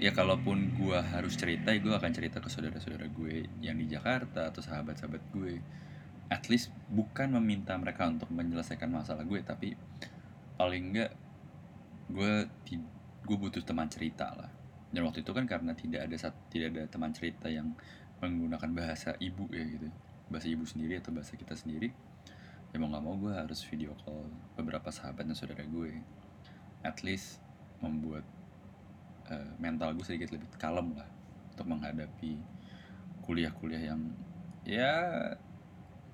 ya 0.00 0.16
kalaupun 0.16 0.80
gue 0.80 0.96
harus 0.96 1.36
cerita 1.36 1.76
gue 1.76 1.92
akan 1.92 2.12
cerita 2.16 2.40
ke 2.40 2.48
saudara-saudara 2.48 3.04
gue 3.12 3.44
yang 3.60 3.76
di 3.76 3.84
Jakarta 3.84 4.48
atau 4.48 4.64
sahabat-sahabat 4.64 5.22
gue. 5.36 5.60
At 6.32 6.48
least 6.48 6.72
bukan 6.88 7.36
meminta 7.36 7.76
mereka 7.76 8.08
untuk 8.08 8.32
menyelesaikan 8.32 8.88
masalah 8.88 9.28
gue 9.28 9.44
tapi 9.44 9.76
paling 10.56 10.96
enggak 10.96 11.12
gue 12.08 12.48
gue 13.28 13.36
butuh 13.36 13.60
teman 13.60 13.92
cerita 13.92 14.32
lah. 14.32 14.48
Dan 14.88 15.04
waktu 15.04 15.20
itu 15.20 15.36
kan 15.36 15.44
karena 15.44 15.76
tidak 15.76 16.08
ada 16.08 16.16
tidak 16.48 16.66
ada 16.72 16.82
teman 16.88 17.12
cerita 17.12 17.52
yang 17.52 17.76
menggunakan 18.24 18.72
bahasa 18.72 19.12
ibu 19.20 19.52
ya 19.52 19.68
gitu. 19.68 19.92
Bahasa 20.32 20.48
ibu 20.48 20.64
sendiri 20.64 20.96
atau 20.96 21.12
bahasa 21.12 21.36
kita 21.36 21.52
sendiri. 21.52 21.92
Ya 22.72 22.80
mau 22.80 22.88
nggak 22.88 23.04
mau 23.04 23.20
gue 23.20 23.36
harus 23.36 23.60
video 23.68 23.92
call 24.00 24.32
beberapa 24.56 24.88
sahabat 24.88 25.28
dan 25.28 25.36
saudara 25.36 25.60
gue. 25.60 26.00
At 26.80 27.04
least 27.04 27.44
membuat 27.84 28.24
uh, 29.30 29.50
mental 29.62 29.94
gue 29.94 30.04
sedikit 30.04 30.34
lebih 30.34 30.50
kalem 30.60 30.92
lah 30.98 31.08
untuk 31.54 31.66
menghadapi 31.70 32.36
kuliah-kuliah 33.24 33.94
yang 33.94 34.00
ya 34.66 34.92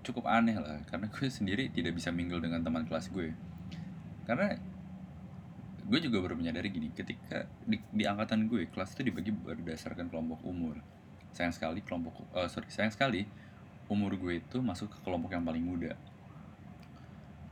cukup 0.06 0.28
aneh 0.30 0.54
lah. 0.60 0.84
Karena 0.86 1.10
gue 1.10 1.26
sendiri 1.26 1.72
tidak 1.72 1.96
bisa 1.98 2.14
mingle 2.14 2.38
dengan 2.38 2.62
teman 2.62 2.86
kelas 2.86 3.10
gue 3.10 3.34
karena 4.26 4.58
gue 5.86 5.98
juga 6.02 6.18
baru 6.18 6.34
menyadari 6.34 6.74
gini 6.74 6.90
ketika 6.90 7.46
di, 7.62 7.78
di 7.94 8.04
angkatan 8.10 8.50
gue 8.50 8.66
kelas 8.66 8.98
itu 8.98 9.06
dibagi 9.06 9.30
berdasarkan 9.30 10.10
kelompok 10.10 10.42
umur. 10.42 10.82
Sayang 11.30 11.54
sekali 11.54 11.78
kelompok 11.86 12.26
uh, 12.34 12.50
sorry 12.50 12.66
sayang 12.74 12.90
sekali 12.90 13.22
umur 13.86 14.18
gue 14.18 14.42
itu 14.42 14.58
masuk 14.58 14.90
ke 14.90 14.98
kelompok 15.06 15.30
yang 15.38 15.46
paling 15.46 15.62
muda. 15.62 15.94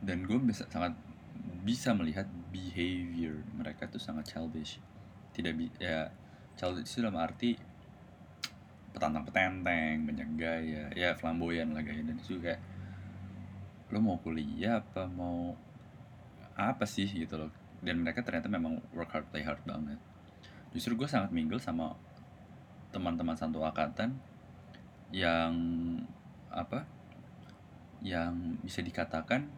Dan 0.03 0.27
gue 0.27 0.35
bisa 0.43 0.67
sangat 0.67 0.99
bisa 1.63 1.95
melihat 1.95 2.27
behavior 2.51 3.39
mereka 3.55 3.87
tuh 3.87 4.03
sangat 4.03 4.35
childish 4.35 4.83
tidak 5.35 5.59
bi 5.59 5.67
ya 5.83 6.09
childish 6.55 6.95
itu 6.95 7.03
dalam 7.03 7.19
arti 7.19 7.59
petantang 8.95 9.27
petenteng 9.27 10.07
banyak 10.07 10.29
gaya 10.39 10.87
ya 10.95 11.19
flamboyan 11.19 11.75
lah 11.75 11.83
gaya 11.83 11.99
dan 12.07 12.15
kayak 12.23 12.63
lo 13.91 13.99
mau 14.01 14.17
kuliah 14.23 14.81
apa 14.81 15.11
mau 15.11 15.59
apa 16.55 16.87
sih 16.87 17.07
gitu 17.11 17.37
loh. 17.39 17.53
Dan 17.85 18.01
mereka 18.01 18.25
ternyata 18.25 18.49
memang 18.49 18.81
work 18.97 19.13
hard 19.13 19.27
play 19.29 19.45
hard 19.45 19.61
banget. 19.67 19.99
Justru 20.73 20.97
gue 20.97 21.07
sangat 21.11 21.31
mingle 21.35 21.61
sama 21.61 21.95
teman-teman 22.95 23.35
satu 23.35 23.61
angkatan 23.61 24.17
yang 25.11 25.55
apa 26.51 26.87
yang 28.03 28.59
bisa 28.63 28.83
dikatakan 28.83 29.51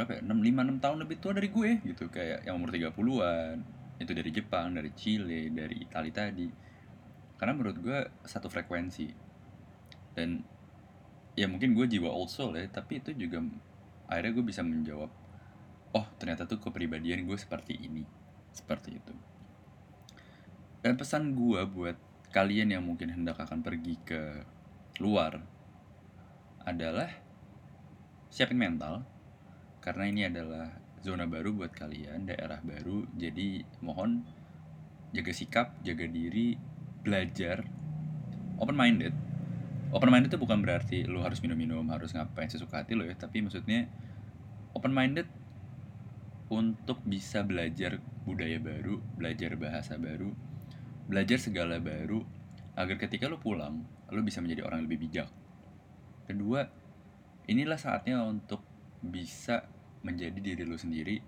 berapa 0.00 0.16
ya? 0.16 0.20
6, 0.24 0.32
5, 0.32 0.80
6 0.80 0.84
tahun 0.84 0.96
lebih 1.04 1.16
tua 1.20 1.32
dari 1.36 1.52
gue 1.52 1.70
gitu. 1.84 2.08
Kayak 2.08 2.48
yang 2.48 2.56
umur 2.56 2.72
30-an 2.72 3.60
itu 4.00 4.12
dari 4.16 4.30
Jepang, 4.32 4.72
dari 4.72 4.90
Chile, 4.96 5.52
dari 5.52 5.76
Italia 5.84 6.12
tadi. 6.16 6.48
Karena 7.36 7.52
menurut 7.52 7.76
gue 7.76 7.98
satu 8.24 8.48
frekuensi. 8.48 9.12
Dan 10.16 10.40
ya 11.36 11.44
mungkin 11.46 11.76
gue 11.76 11.86
jiwa 11.86 12.08
old 12.08 12.32
soul 12.32 12.58
ya 12.58 12.66
tapi 12.66 12.98
itu 12.98 13.14
juga 13.14 13.40
akhirnya 14.10 14.34
gue 14.34 14.44
bisa 14.44 14.66
menjawab 14.66 15.08
oh 15.94 16.06
ternyata 16.18 16.44
tuh 16.48 16.58
kepribadian 16.58 17.28
gue 17.28 17.36
seperti 17.36 17.76
ini. 17.76 18.08
Seperti 18.56 18.96
itu. 18.96 19.14
Dan 20.80 20.96
pesan 20.96 21.36
gue 21.36 21.60
buat 21.68 21.96
kalian 22.32 22.72
yang 22.72 22.82
mungkin 22.86 23.12
hendak 23.12 23.36
akan 23.36 23.60
pergi 23.60 24.00
ke 24.00 24.22
luar 24.96 25.44
adalah 26.64 27.10
siapin 28.30 28.56
mental 28.56 29.02
karena 29.80 30.04
ini 30.08 30.22
adalah 30.28 30.68
zona 31.00 31.24
baru 31.24 31.56
buat 31.56 31.72
kalian 31.72 32.28
daerah 32.28 32.60
baru 32.60 33.08
jadi 33.16 33.64
mohon 33.80 34.24
jaga 35.16 35.32
sikap 35.32 35.76
jaga 35.80 36.04
diri 36.06 36.54
belajar 37.00 37.64
open 38.60 38.76
minded 38.76 39.16
open 39.90 40.12
minded 40.12 40.30
itu 40.30 40.38
bukan 40.38 40.60
berarti 40.60 41.08
lo 41.08 41.24
harus 41.24 41.40
minum-minum 41.40 41.88
harus 41.88 42.12
ngapain 42.12 42.52
sesuka 42.52 42.84
hati 42.84 42.92
lo 42.94 43.08
ya 43.08 43.16
tapi 43.16 43.40
maksudnya 43.40 43.88
open 44.76 44.92
minded 44.92 45.26
untuk 46.52 47.00
bisa 47.06 47.42
belajar 47.42 47.98
budaya 48.28 48.60
baru 48.60 49.00
belajar 49.16 49.56
bahasa 49.56 49.96
baru 49.96 50.30
belajar 51.10 51.42
segala 51.42 51.82
baru 51.82 52.22
agar 52.78 52.96
ketika 53.02 53.26
lo 53.26 53.42
pulang 53.42 53.82
lo 54.10 54.20
bisa 54.22 54.42
menjadi 54.42 54.66
orang 54.66 54.86
lebih 54.86 55.06
bijak. 55.06 55.30
Kedua 56.26 56.66
inilah 57.50 57.78
saatnya 57.78 58.22
untuk 58.22 58.62
bisa 59.00 59.64
menjadi 60.04 60.36
diri 60.40 60.62
lu 60.64 60.76
sendiri 60.76 61.20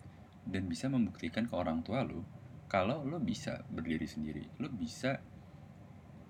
dan 0.49 0.69
bisa 0.69 0.89
membuktikan 0.89 1.49
ke 1.49 1.55
orang 1.55 1.85
tua 1.85 2.05
lu 2.05 2.25
kalau 2.69 3.05
lo 3.05 3.21
bisa 3.21 3.65
berdiri 3.69 4.09
sendiri 4.09 4.45
lo 4.61 4.69
bisa 4.73 5.21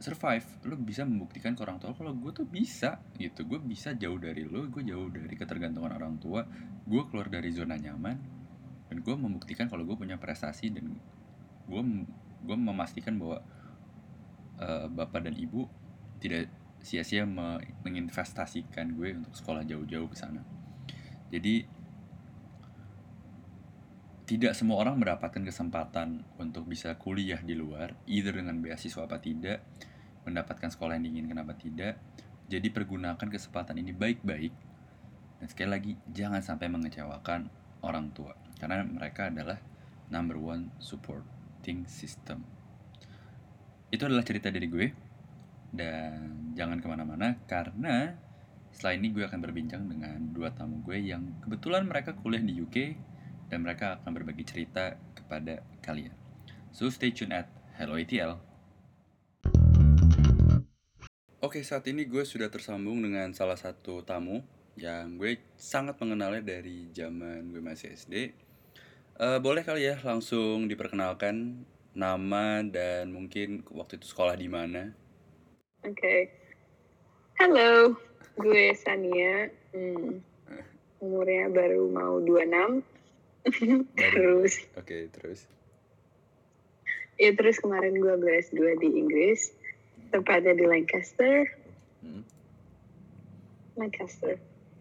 survive 0.03 0.67
lo 0.67 0.75
bisa 0.75 1.07
membuktikan 1.07 1.55
ke 1.55 1.63
orang 1.63 1.79
tua 1.79 1.95
kalau 1.95 2.11
gue 2.19 2.35
tuh 2.35 2.43
bisa 2.43 2.99
gitu. 3.15 3.47
Gue 3.47 3.63
bisa 3.63 3.95
jauh 3.95 4.19
dari 4.19 4.43
lo 4.43 4.67
gue 4.67 4.83
jauh 4.83 5.07
dari 5.07 5.31
ketergantungan 5.39 5.95
orang 5.95 6.19
tua 6.19 6.43
gue 6.83 7.03
keluar 7.07 7.31
dari 7.31 7.55
zona 7.55 7.79
nyaman 7.79 8.19
dan 8.91 8.97
gue 8.99 9.15
membuktikan 9.15 9.71
kalau 9.71 9.87
gue 9.87 9.95
punya 9.95 10.19
prestasi 10.19 10.75
dan 10.75 10.99
gue 11.71 11.83
gue 12.43 12.57
memastikan 12.59 13.15
bahwa 13.15 13.39
uh, 14.59 14.91
bapak 14.91 15.31
dan 15.31 15.39
ibu 15.39 15.71
tidak 16.19 16.51
sia-sia 16.83 17.23
menginvestasikan 17.87 18.99
gue 18.99 19.15
untuk 19.15 19.39
sekolah 19.39 19.63
jauh-jauh 19.63 20.11
ke 20.11 20.19
sana 20.19 20.43
jadi 21.33 21.65
tidak 24.29 24.53
semua 24.53 24.85
orang 24.85 25.01
mendapatkan 25.01 25.41
kesempatan 25.41 26.25
untuk 26.37 26.69
bisa 26.69 26.95
kuliah 27.01 27.41
di 27.41 27.57
luar, 27.57 27.97
either 28.05 28.37
dengan 28.37 28.61
beasiswa 28.61 29.09
apa 29.09 29.19
tidak, 29.19 29.65
mendapatkan 30.29 30.69
sekolah 30.69 31.01
yang 31.01 31.05
diinginkan 31.09 31.43
apa 31.43 31.57
tidak. 31.57 31.99
Jadi 32.47 32.69
pergunakan 32.69 33.29
kesempatan 33.29 33.81
ini 33.81 33.97
baik-baik. 33.97 34.53
Dan 35.41 35.47
sekali 35.49 35.69
lagi, 35.73 35.93
jangan 36.07 36.45
sampai 36.45 36.69
mengecewakan 36.71 37.49
orang 37.83 38.13
tua. 38.15 38.37
Karena 38.61 38.85
mereka 38.87 39.33
adalah 39.33 39.59
number 40.13 40.39
one 40.39 40.71
supporting 40.79 41.89
system. 41.91 42.47
Itu 43.91 44.07
adalah 44.07 44.23
cerita 44.23 44.53
dari 44.53 44.69
gue. 44.69 44.87
Dan 45.73 46.53
jangan 46.53 46.79
ke 46.79 46.87
mana-mana 46.87 47.41
karena 47.49 48.13
setelah 48.73 48.97
ini 48.97 49.13
gue 49.13 49.25
akan 49.29 49.41
berbincang 49.45 49.85
dengan 49.85 50.33
dua 50.33 50.49
tamu 50.57 50.81
gue 50.81 50.97
yang 50.97 51.39
kebetulan 51.45 51.85
mereka 51.85 52.17
kuliah 52.17 52.41
di 52.41 52.57
UK 52.57 52.97
dan 53.53 53.61
mereka 53.61 54.01
akan 54.01 54.11
berbagi 54.17 54.49
cerita 54.49 54.97
kepada 55.13 55.61
kalian. 55.85 56.17
So 56.73 56.89
stay 56.89 57.13
tune 57.13 57.37
at 57.37 57.53
Hello 57.77 58.01
ATL. 58.01 58.41
Oke, 61.45 61.61
saat 61.61 61.85
ini 61.91 62.09
gue 62.09 62.25
sudah 62.25 62.49
tersambung 62.49 63.03
dengan 63.05 63.29
salah 63.37 63.61
satu 63.61 64.01
tamu 64.07 64.41
yang 64.73 65.21
gue 65.21 65.37
sangat 65.61 66.01
mengenalnya 66.01 66.41
dari 66.41 66.89
zaman 66.97 67.53
gue 67.53 67.61
masih 67.61 67.93
SD. 67.93 68.33
Uh, 69.21 69.37
eh, 69.37 69.39
boleh 69.45 69.61
kali 69.61 69.85
ya 69.85 70.01
langsung 70.01 70.65
diperkenalkan 70.65 71.67
nama 71.93 72.65
dan 72.65 73.13
mungkin 73.13 73.69
waktu 73.69 74.01
itu 74.01 74.09
sekolah 74.09 74.33
di 74.33 74.49
mana? 74.49 74.97
Oke. 75.85 75.99
Okay. 75.99 76.21
Halo, 77.37 77.99
gue 78.39 78.65
Sania. 78.77 79.51
Hmm, 79.73 80.21
umurnya 81.03 81.51
baru 81.51 81.91
mau 81.91 82.23
26 82.23 82.85
terus. 83.99 84.55
Oke 84.79 84.85
okay, 84.87 85.03
terus. 85.11 85.41
Ya 87.19 87.35
terus 87.35 87.59
kemarin 87.59 87.99
gue 87.99 88.15
belajar 88.17 88.55
S2 88.55 88.79
di 88.81 88.89
Inggris. 88.97 89.53
Tepatnya 90.15 90.55
di 90.55 90.65
Lancaster. 90.69 91.49
Hmm. 92.05 92.25
Lancaster. 93.77 94.37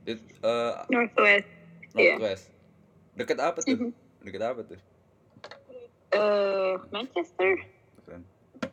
It, 0.06 0.20
uh, 0.44 0.86
Northwest. 0.90 1.48
Northwest. 1.96 2.46
Yeah. 2.48 2.60
deket 3.12 3.38
apa 3.44 3.60
tuh? 3.60 3.76
Mm-hmm. 3.76 3.92
deket 4.24 4.44
apa 4.44 4.62
tuh? 4.64 4.80
Uh, 6.12 6.80
Manchester. 6.90 7.60
Keren. 8.08 8.24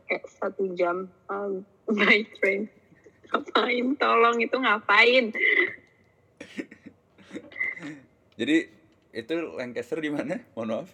kayak 0.08 0.24
satu 0.40 0.72
jam 0.76 1.08
um, 1.28 1.64
by 1.98 2.24
train 2.40 2.68
ngapain 3.28 3.86
tolong 4.00 4.36
itu 4.40 4.56
ngapain 4.56 5.32
jadi 8.38 8.70
itu 9.10 9.34
Lancaster 9.58 9.98
di 9.98 10.10
mana? 10.14 10.38
Mohon 10.54 10.68
maaf. 10.70 10.88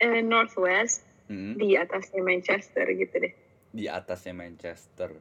Uh, 0.00 0.20
Northwest 0.26 1.06
hmm. 1.30 1.54
di 1.54 1.78
atasnya 1.78 2.18
Manchester 2.24 2.84
gitu 2.90 3.14
deh. 3.14 3.34
Di 3.70 3.86
atasnya 3.86 4.34
Manchester. 4.34 5.14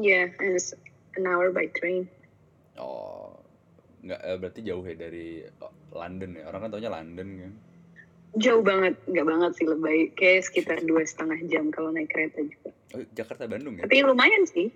Iya, 0.00 0.32
yeah, 0.32 1.20
an 1.20 1.28
hour 1.28 1.52
by 1.52 1.68
train. 1.76 2.08
Oh, 2.80 3.36
nggak 4.00 4.20
eh, 4.24 4.36
berarti 4.40 4.60
jauh 4.64 4.80
ya 4.80 4.96
dari 4.96 5.44
London 5.92 6.40
ya? 6.40 6.48
Orang 6.48 6.64
kan 6.64 6.70
taunya 6.72 6.88
London 6.88 7.28
kan? 7.36 7.52
Jauh 8.32 8.64
banget, 8.64 8.96
nggak 9.04 9.26
banget 9.28 9.50
sih 9.60 9.66
lebih 9.68 10.16
kayak 10.16 10.48
sekitar 10.48 10.80
dua 10.88 11.04
setengah 11.04 11.36
jam 11.52 11.68
kalau 11.68 11.92
naik 11.92 12.08
kereta 12.08 12.40
juga. 12.40 12.72
Oh, 12.96 13.04
Jakarta 13.12 13.44
Bandung 13.44 13.76
ya? 13.76 13.84
Tapi 13.84 14.00
lumayan 14.08 14.48
sih. 14.48 14.72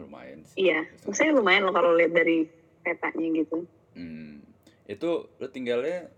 Lumayan 0.00 0.40
sih. 0.48 0.68
Iya, 0.68 0.88
maksudnya 1.04 1.36
lumayan 1.36 1.68
loh 1.68 1.76
kalau 1.76 1.92
lihat 1.92 2.16
dari 2.16 2.48
petanya 2.80 3.28
gitu. 3.36 3.68
Hmm. 3.92 4.40
Itu 4.88 5.28
lu 5.36 5.48
tinggalnya 5.52 6.08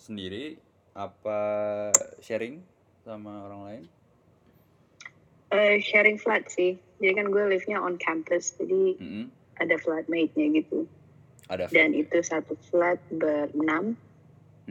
sendiri 0.00 0.56
apa 0.92 1.38
sharing 2.20 2.64
sama 3.04 3.48
orang 3.48 3.62
lain? 3.64 3.84
Uh, 5.52 5.76
sharing 5.84 6.16
flat 6.16 6.48
sih. 6.48 6.80
Jadi 7.02 7.12
kan 7.12 7.28
gue 7.28 7.44
live-nya 7.44 7.76
on 7.76 8.00
campus, 8.00 8.56
jadi 8.56 8.96
mm 8.96 9.04
-hmm. 9.04 9.24
ada 9.60 9.76
flatmate-nya 9.76 10.46
gitu. 10.64 10.88
Ada 11.52 11.68
flat 11.68 11.76
Dan 11.76 11.88
itu 11.92 12.18
satu 12.24 12.56
flat 12.72 12.96
berenam. 13.12 13.98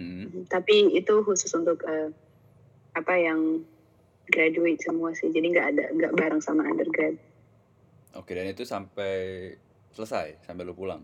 Mm 0.01 0.27
-hmm. 0.27 0.43
Tapi 0.49 0.97
itu 0.97 1.13
khusus 1.21 1.51
untuk 1.53 1.85
uh, 1.85 2.09
apa 2.97 3.13
yang 3.21 3.61
graduate 4.31 4.81
semua 4.81 5.13
sih. 5.13 5.29
Jadi 5.29 5.53
nggak 5.53 5.67
ada 5.75 5.83
nggak 5.93 6.13
bareng 6.17 6.41
sama 6.41 6.65
undergrad. 6.65 7.19
Oke, 8.17 8.35
dan 8.35 8.51
itu 8.51 8.67
sampai 8.67 9.55
selesai, 9.95 10.43
sampai 10.43 10.63
lu 10.67 10.75
pulang? 10.75 10.99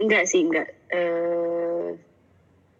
Enggak 0.00 0.28
sih, 0.28 0.44
enggak. 0.44 0.68
Uh, 0.92 1.96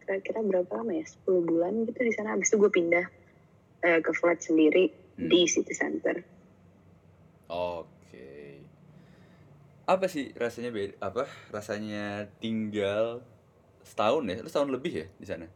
kira-kira 0.05 0.41
berapa 0.45 0.71
lama 0.81 0.93
ya? 0.93 1.07
10 1.25 1.49
bulan 1.49 1.73
gitu 1.89 2.01
di 2.05 2.13
sana. 2.13 2.37
Habis 2.37 2.53
itu 2.53 2.57
gue 2.61 2.73
pindah 2.73 3.07
uh, 3.85 4.01
ke 4.01 4.11
flat 4.13 4.45
sendiri 4.45 4.93
hmm. 5.17 5.29
di 5.29 5.41
city 5.49 5.73
center. 5.73 6.21
Oke. 7.49 7.89
Okay. 8.09 8.49
Apa 9.89 10.05
sih 10.09 10.33
rasanya 10.37 10.73
beda? 10.73 11.01
Apa 11.01 11.25
rasanya 11.49 12.29
tinggal 12.41 13.25
setahun 13.85 14.23
ya? 14.27 14.37
Lu 14.41 14.49
setahun 14.49 14.71
lebih 14.71 14.93
ya 15.05 15.07
di 15.17 15.27
sana? 15.27 15.47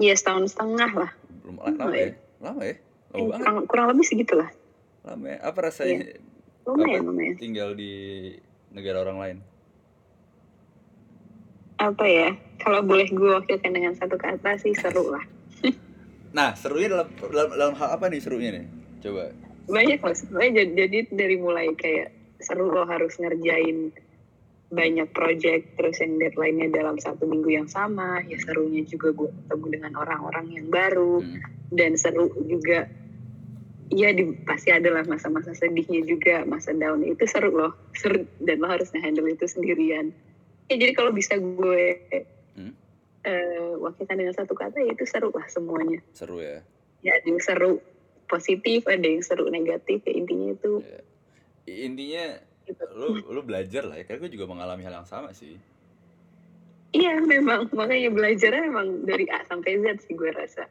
Iya 0.00 0.14
setahun 0.18 0.54
setengah 0.54 0.90
lah. 0.94 1.10
Belum 1.42 1.56
lama, 1.62 1.76
lama 1.86 1.94
ya? 1.94 2.08
ya? 2.08 2.10
Lama 2.42 2.62
ya? 2.62 2.76
Lama 3.14 3.22
eh, 3.22 3.38
kurang, 3.38 3.56
kurang 3.70 3.86
lebih 3.94 4.04
segitulah. 4.06 4.50
Lama 5.06 5.26
ya? 5.30 5.38
Apa 5.42 5.58
rasanya? 5.70 6.02
Iya. 6.02 6.18
Lumayan, 6.64 7.00
apa 7.04 7.08
lumayan. 7.12 7.34
Tinggal 7.36 7.70
di 7.76 7.92
negara 8.72 9.04
orang 9.04 9.18
lain? 9.20 9.38
apa 11.84 12.04
ya 12.08 12.28
kalau 12.62 12.80
boleh 12.80 13.04
gue 13.12 13.30
wakilkan 13.34 13.76
dengan 13.76 13.92
satu 13.92 14.16
kata 14.16 14.56
sih 14.56 14.72
seru 14.72 15.12
lah 15.12 15.24
nah 16.36 16.56
serunya 16.56 16.88
dalam, 16.88 17.08
dalam 17.30 17.48
dalam 17.52 17.74
hal 17.76 17.88
apa 17.98 18.08
nih 18.08 18.20
serunya 18.24 18.50
nih 18.56 18.66
coba 19.04 19.34
banyak 19.68 20.00
sebenarnya 20.00 20.50
jadi, 20.64 20.72
jadi 20.86 20.98
dari 21.12 21.36
mulai 21.40 21.72
kayak 21.76 22.12
seru 22.40 22.72
lo 22.72 22.84
harus 22.88 23.16
ngerjain 23.20 23.92
banyak 24.74 25.08
project 25.14 25.78
terus 25.78 26.02
yang 26.02 26.18
deadline-nya 26.18 26.68
dalam 26.74 26.98
satu 26.98 27.24
minggu 27.24 27.50
yang 27.54 27.68
sama 27.70 28.20
ya 28.26 28.36
serunya 28.42 28.82
juga 28.82 29.14
gue 29.14 29.30
ketemu 29.30 29.66
dengan 29.80 29.92
orang-orang 29.96 30.46
yang 30.50 30.66
baru 30.68 31.22
hmm. 31.22 31.70
dan 31.72 31.94
seru 31.94 32.34
juga 32.44 32.90
ya 33.94 34.10
di, 34.10 34.34
pasti 34.42 34.74
adalah 34.74 35.06
masa-masa 35.06 35.54
sedihnya 35.54 36.02
juga 36.02 36.42
masa 36.44 36.74
down 36.74 37.06
itu 37.06 37.24
seru 37.30 37.54
loh 37.54 37.72
seru 37.94 38.26
dan 38.42 38.58
lo 38.58 38.68
harus 38.68 38.90
ngehandle 38.90 39.30
itu 39.30 39.46
sendirian 39.46 40.10
ya 40.66 40.74
jadi 40.74 40.92
kalau 40.96 41.14
bisa 41.14 41.38
gue 41.38 41.84
hmm? 42.58 42.72
uh, 43.24 43.72
wakilkan 43.84 44.18
dengan 44.18 44.34
satu 44.34 44.56
kata 44.56 44.82
ya 44.82 44.92
itu 44.92 45.06
seru 45.06 45.30
lah 45.30 45.46
semuanya 45.46 46.02
seru 46.16 46.40
ya 46.42 46.64
ya 47.04 47.14
ada 47.20 47.26
yang 47.28 47.40
seru 47.40 47.78
positif 48.26 48.88
ada 48.90 49.04
yang 49.04 49.20
seru 49.20 49.46
negatif 49.52 50.02
ya 50.02 50.12
intinya 50.16 50.56
itu 50.56 50.72
ya. 50.82 51.00
intinya 51.68 52.24
gitu. 52.66 52.84
lu 52.96 53.20
lu 53.20 53.40
belajar 53.44 53.84
lah 53.84 53.96
ya. 54.00 54.04
Karena 54.04 54.26
gue 54.26 54.32
juga 54.32 54.46
mengalami 54.48 54.82
hal 54.84 55.04
yang 55.04 55.08
sama 55.08 55.32
sih. 55.36 55.56
Iya 56.94 57.20
memang. 57.24 57.68
Makanya 57.74 58.10
belajarnya 58.14 58.62
memang 58.70 59.02
dari 59.04 59.26
A 59.28 59.42
sampai 59.46 59.82
Z 59.82 60.06
sih 60.06 60.14
gue 60.14 60.30
rasa. 60.30 60.68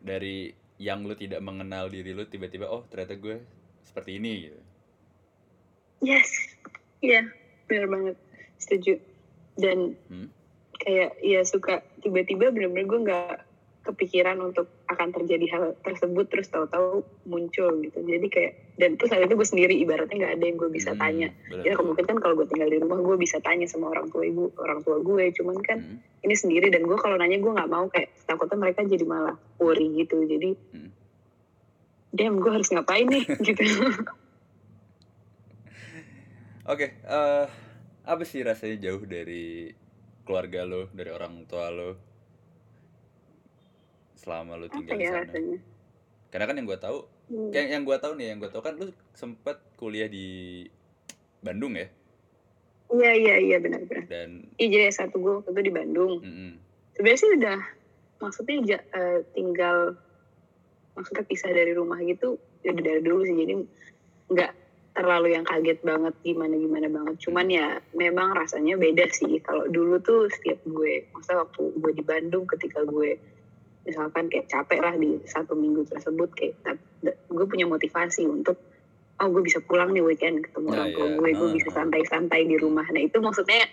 Dari 0.00 0.54
yang 0.76 1.08
lu 1.08 1.16
tidak 1.16 1.40
mengenal 1.40 1.88
diri 1.88 2.12
lu 2.12 2.28
tiba-tiba 2.28 2.68
oh 2.68 2.84
ternyata 2.86 3.16
gue 3.16 3.40
seperti 3.82 4.20
ini 4.20 4.32
gitu. 4.50 4.60
Yes. 6.04 6.30
Iya 7.00 7.24
yeah, 7.24 7.24
benar 7.66 7.86
banget. 7.90 8.16
Setuju. 8.60 8.94
Dan 9.56 9.96
hmm? 10.12 10.28
kayak 10.78 11.16
ya 11.24 11.40
suka 11.42 11.80
tiba-tiba 12.04 12.52
bener-bener 12.52 12.86
gue 12.86 13.00
nggak 13.08 13.45
kepikiran 13.86 14.42
untuk 14.42 14.66
akan 14.90 15.14
terjadi 15.14 15.46
hal 15.54 15.64
tersebut 15.86 16.26
terus 16.26 16.50
tahu-tahu 16.50 17.06
muncul 17.30 17.78
gitu. 17.80 18.02
Jadi 18.02 18.26
kayak 18.26 18.52
dan 18.74 18.98
terus 18.98 19.14
saat 19.14 19.22
itu 19.24 19.38
gue 19.38 19.48
sendiri 19.48 19.74
ibaratnya 19.78 20.16
nggak 20.18 20.34
ada 20.36 20.44
yang 20.44 20.58
gue 20.58 20.70
bisa 20.74 20.90
hmm, 20.92 21.00
tanya. 21.00 21.28
ya 21.62 21.72
mungkin 21.78 22.04
kan 22.04 22.18
kalau 22.18 22.34
gue 22.36 22.46
tinggal 22.50 22.68
di 22.68 22.82
rumah 22.82 22.98
gue 22.98 23.16
bisa 23.16 23.38
tanya 23.40 23.70
sama 23.70 23.94
orang 23.94 24.10
tua 24.10 24.26
ibu 24.26 24.50
orang 24.58 24.82
tua 24.82 24.98
gue. 24.98 25.24
Cuman 25.38 25.56
kan 25.62 25.78
hmm. 25.78 26.26
ini 26.26 26.34
sendiri 26.34 26.66
dan 26.74 26.82
gue 26.82 26.98
kalau 26.98 27.14
nanya 27.14 27.38
gue 27.38 27.52
nggak 27.54 27.70
mau. 27.70 27.86
Kayak 27.86 28.10
takutnya 28.26 28.58
mereka 28.58 28.82
jadi 28.82 29.04
malah 29.06 29.38
worry 29.62 29.86
gitu. 29.94 30.26
Jadi 30.26 30.50
hmm. 30.52 30.90
damn 32.10 32.42
gue 32.42 32.50
harus 32.50 32.68
ngapain 32.74 33.06
nih? 33.06 33.24
Gitu. 33.46 33.62
Oke 36.66 36.90
okay, 36.90 36.90
uh, 37.06 37.46
apa 38.02 38.22
sih 38.26 38.42
rasanya 38.42 38.90
jauh 38.90 39.06
dari 39.06 39.70
keluarga 40.26 40.66
lo 40.66 40.90
dari 40.90 41.14
orang 41.14 41.46
tua 41.46 41.70
lo 41.70 42.05
selama 44.26 44.58
lo 44.58 44.66
tinggal 44.66 44.98
di 44.98 45.06
ya 45.06 45.10
sana. 45.12 45.22
rasanya? 45.22 45.58
Karena 46.26 46.44
kan 46.44 46.56
yang 46.58 46.66
gue 46.66 46.80
tahu 46.80 46.98
Hmm. 47.26 47.50
kayak 47.50 47.68
yang 47.68 47.82
gue 47.82 47.96
tahu 47.96 48.12
nih 48.14 48.26
yang 48.28 48.38
gue 48.38 48.50
tahu 48.50 48.58
kan 48.60 48.74
lo 48.74 48.86
sempet 49.12 49.56
kuliah 49.74 50.06
di 50.06 50.62
Bandung 51.40 51.74
ya? 51.74 51.86
Iya 52.88 53.12
iya 53.12 53.34
iya 53.40 53.56
benar-benar 53.58 54.06
dan 54.06 54.46
iya 54.56 54.66
jadi 54.68 54.90
satu 54.92 55.18
gue 55.18 55.32
waktu 55.36 55.50
itu 55.52 55.62
di 55.64 55.72
Bandung. 55.72 56.12
Mm-mm, 56.20 56.50
sebenarnya 56.92 57.18
sih 57.18 57.30
udah 57.32 57.58
maksudnya 58.16 58.56
ja- 58.64 58.88
eh, 58.92 59.26
tinggal 59.28 59.94
maksudnya 60.92 61.24
pisah 61.24 61.50
dari 61.50 61.70
rumah 61.70 61.98
gitu 62.00 62.34
ya 62.62 62.70
udah 62.72 62.84
dari 62.84 63.00
dulu 63.00 63.22
sih. 63.22 63.34
Jadi 63.36 63.52
nggak 64.28 64.52
terlalu 64.92 65.28
yang 65.28 65.44
kaget 65.44 65.78
banget 65.82 66.14
gimana 66.22 66.54
gimana 66.56 66.86
banget. 66.88 67.16
Cuman 67.20 67.46
ya 67.46 67.66
memang 67.92 68.32
rasanya 68.32 68.74
beda 68.74 69.06
sih. 69.08 69.38
Kalau 69.40 69.66
dulu 69.66 69.98
tuh 69.98 70.30
setiap 70.30 70.62
gue 70.64 71.10
masa 71.10 71.36
waktu 71.36 71.74
gue 71.74 71.92
di 71.92 72.02
Bandung 72.02 72.46
ketika 72.46 72.82
gue 72.82 73.18
misalkan 73.86 74.26
kayak 74.26 74.50
capek 74.50 74.82
lah 74.82 74.94
di 74.98 75.22
satu 75.24 75.54
minggu 75.54 75.86
tersebut 75.86 76.28
kayak 76.34 76.76
gue 77.30 77.46
punya 77.46 77.64
motivasi 77.70 78.26
untuk 78.26 78.58
oh 79.16 79.28
gue 79.30 79.42
bisa 79.46 79.62
pulang 79.62 79.94
nih 79.94 80.02
weekend 80.02 80.42
ketemu 80.44 80.66
Ya, 80.68 80.74
orang 80.76 80.90
tua 80.92 81.06
ya. 81.06 81.14
gue 81.16 81.28
gue 81.38 81.48
Ah, 81.48 81.54
bisa 81.54 81.68
ah. 81.70 81.74
santai-santai 81.80 82.40
di 82.44 82.56
rumah 82.58 82.84
nah 82.90 83.00
itu 83.00 83.16
maksudnya 83.22 83.64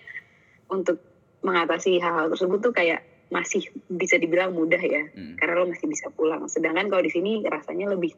untuk 0.70 1.02
mengatasi 1.44 2.00
hal-hal 2.00 2.32
tersebut 2.32 2.58
tuh 2.62 2.72
kayak 2.72 3.04
masih 3.28 3.66
bisa 3.90 4.16
dibilang 4.16 4.54
mudah 4.54 4.80
ya 4.80 5.04
mm. 5.10 5.36
karena 5.36 5.58
lo 5.58 5.66
masih 5.68 5.90
bisa 5.90 6.08
pulang 6.14 6.46
sedangkan 6.46 6.86
kalau 6.88 7.02
di 7.02 7.12
sini 7.12 7.42
rasanya 7.44 7.90
lebih 7.92 8.14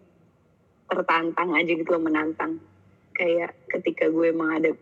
tertantang 0.86 1.56
aja 1.56 1.72
gitu 1.72 1.88
loh 1.90 2.02
menantang 2.04 2.62
kayak 3.16 3.56
ketika 3.72 4.06
gue 4.12 4.30
menghadap 4.30 4.76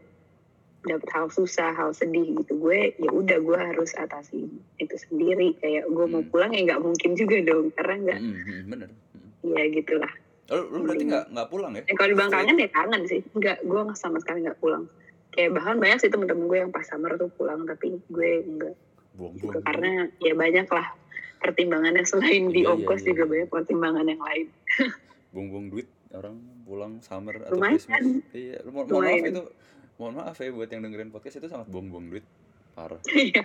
dapet 0.85 1.09
hal 1.11 1.27
susah 1.29 1.73
hal 1.73 1.91
sedih 1.91 2.37
gitu. 2.37 2.57
Gue 2.57 2.93
ya 2.95 3.09
udah 3.09 3.39
gue 3.39 3.59
harus 3.59 3.91
atasi 3.93 4.47
itu 4.77 4.97
sendiri. 5.01 5.57
Kayak 5.57 5.85
gue 5.87 6.07
mau 6.07 6.21
Hmm. 6.21 6.31
pulang 6.31 6.51
ya 6.51 6.65
nggak 6.65 6.81
mungkin 6.81 7.11
juga 7.15 7.37
dong 7.43 7.73
karena 7.73 7.95
nggak 8.01 8.21
Mm, 8.21 8.35
mm, 8.37 8.63
bener. 8.69 8.91
Ya 9.43 9.65
gitulah. 9.71 10.13
Oh, 10.47 10.61
lu 10.63 10.85
berarti 10.85 11.05
nggak 11.07 11.25
nggak 11.31 11.49
pulang 11.49 11.73
ya? 11.73 11.83
Ya, 11.83 11.95
kalau 11.95 12.09
dibilang 12.11 12.31
kangen 12.31 12.57
ya 12.57 12.69
kangen 12.69 13.03
sih. 13.05 13.21
Nggak 13.31 13.57
gue 13.61 13.81
nggak 13.83 13.97
sama 13.97 14.19
sekali 14.19 14.45
nggak 14.45 14.59
pulang. 14.59 14.85
Kayak 15.31 15.51
bahkan 15.53 15.77
banyak 15.79 15.99
sih 15.99 16.09
temen-temen 16.09 16.45
gue 16.45 16.59
yang 16.59 16.71
pas 16.71 16.83
summer 16.83 17.13
tuh 17.15 17.29
pulang 17.31 17.65
tapi 17.65 17.97
gue 18.07 18.31
enggak 18.43 18.75
buang-buang 19.15 19.51
gitu 19.51 19.59
karena 19.63 19.91
ya 20.19 20.33
banyak 20.33 20.67
lah 20.69 20.87
pertimbangannya 21.39 22.03
selain 22.03 22.49
di 22.49 22.61
Iya, 22.61 22.63
iya, 22.63 22.73
ongkos 22.73 23.01
iya. 23.01 23.07
juga 23.09 23.23
banyak 23.25 23.49
pertimbangan 23.49 24.07
yang 24.07 24.19
lain. 24.19 24.47
Buang-buang 25.33 25.67
duit 25.69 25.87
orang 26.11 26.37
pulang 26.63 26.93
summer 27.01 27.35
atau 27.37 27.53
Lumayan. 27.53 27.75
Christmas. 27.75 28.05
Iya 28.31 28.59
mohon 28.65 28.85
maaf 28.85 28.95
Lumayan. 28.95 29.23
itu 29.29 29.43
mohon 29.97 30.19
maaf 30.19 30.37
ya 30.39 30.51
buat 30.51 30.69
yang 30.69 30.83
dengerin 30.85 31.11
podcast 31.15 31.39
itu 31.39 31.49
sangat 31.49 31.71
buang-buang 31.71 32.11
duit 32.11 32.25
parah 32.75 32.99
Iya. 33.15 33.45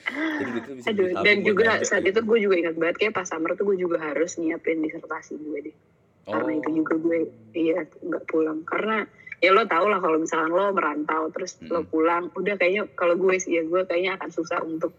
jadi 0.00 0.50
itu 0.56 0.70
bisa 0.80 0.86
Aduh, 0.92 1.08
dan 1.20 1.36
juga 1.44 1.82
saat 1.84 2.04
itu 2.06 2.20
gue 2.24 2.38
juga 2.40 2.54
ingat 2.56 2.76
banget 2.78 2.96
kayak 3.00 3.14
pas 3.20 3.26
summer 3.28 3.52
tuh 3.58 3.68
gue 3.68 3.76
juga 3.84 4.00
harus 4.00 4.38
nyiapin 4.40 4.80
disertasi 4.80 5.36
gue 5.36 5.58
deh. 5.70 5.76
Karena 6.24 6.52
itu 6.56 6.70
juga 6.80 6.94
gue 6.96 7.18
iya 7.52 7.84
nggak 7.84 8.24
pulang 8.30 8.62
karena 8.64 9.04
ya 9.40 9.50
lo 9.50 9.64
tau 9.66 9.88
lah 9.88 9.98
kalau 9.98 10.20
misalkan 10.20 10.52
lo 10.52 10.70
merantau 10.72 11.32
terus 11.32 11.58
lo 11.66 11.82
Mm-mm. 11.82 11.90
pulang 11.90 12.24
udah 12.32 12.54
kayaknya 12.60 12.86
kalau 12.92 13.16
gue 13.18 13.34
sih 13.40 13.56
ya 13.56 13.62
gue 13.66 13.82
kayaknya 13.88 14.20
akan 14.20 14.30
susah 14.30 14.60
untuk 14.62 14.92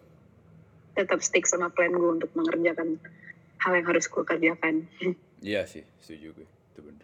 tetap 0.98 1.24
stick 1.24 1.48
sama 1.48 1.72
plan 1.72 1.94
gue 1.96 2.10
untuk 2.20 2.30
mengerjakan 2.36 3.00
hal 3.62 3.72
yang 3.78 3.88
harus 3.88 4.06
gue 4.10 4.24
kerjakan. 4.26 4.86
Iya 5.42 5.66
sih, 5.66 5.82
setuju 5.98 6.38
gue. 6.38 6.48
Itu 6.70 6.86
bener. 6.86 7.02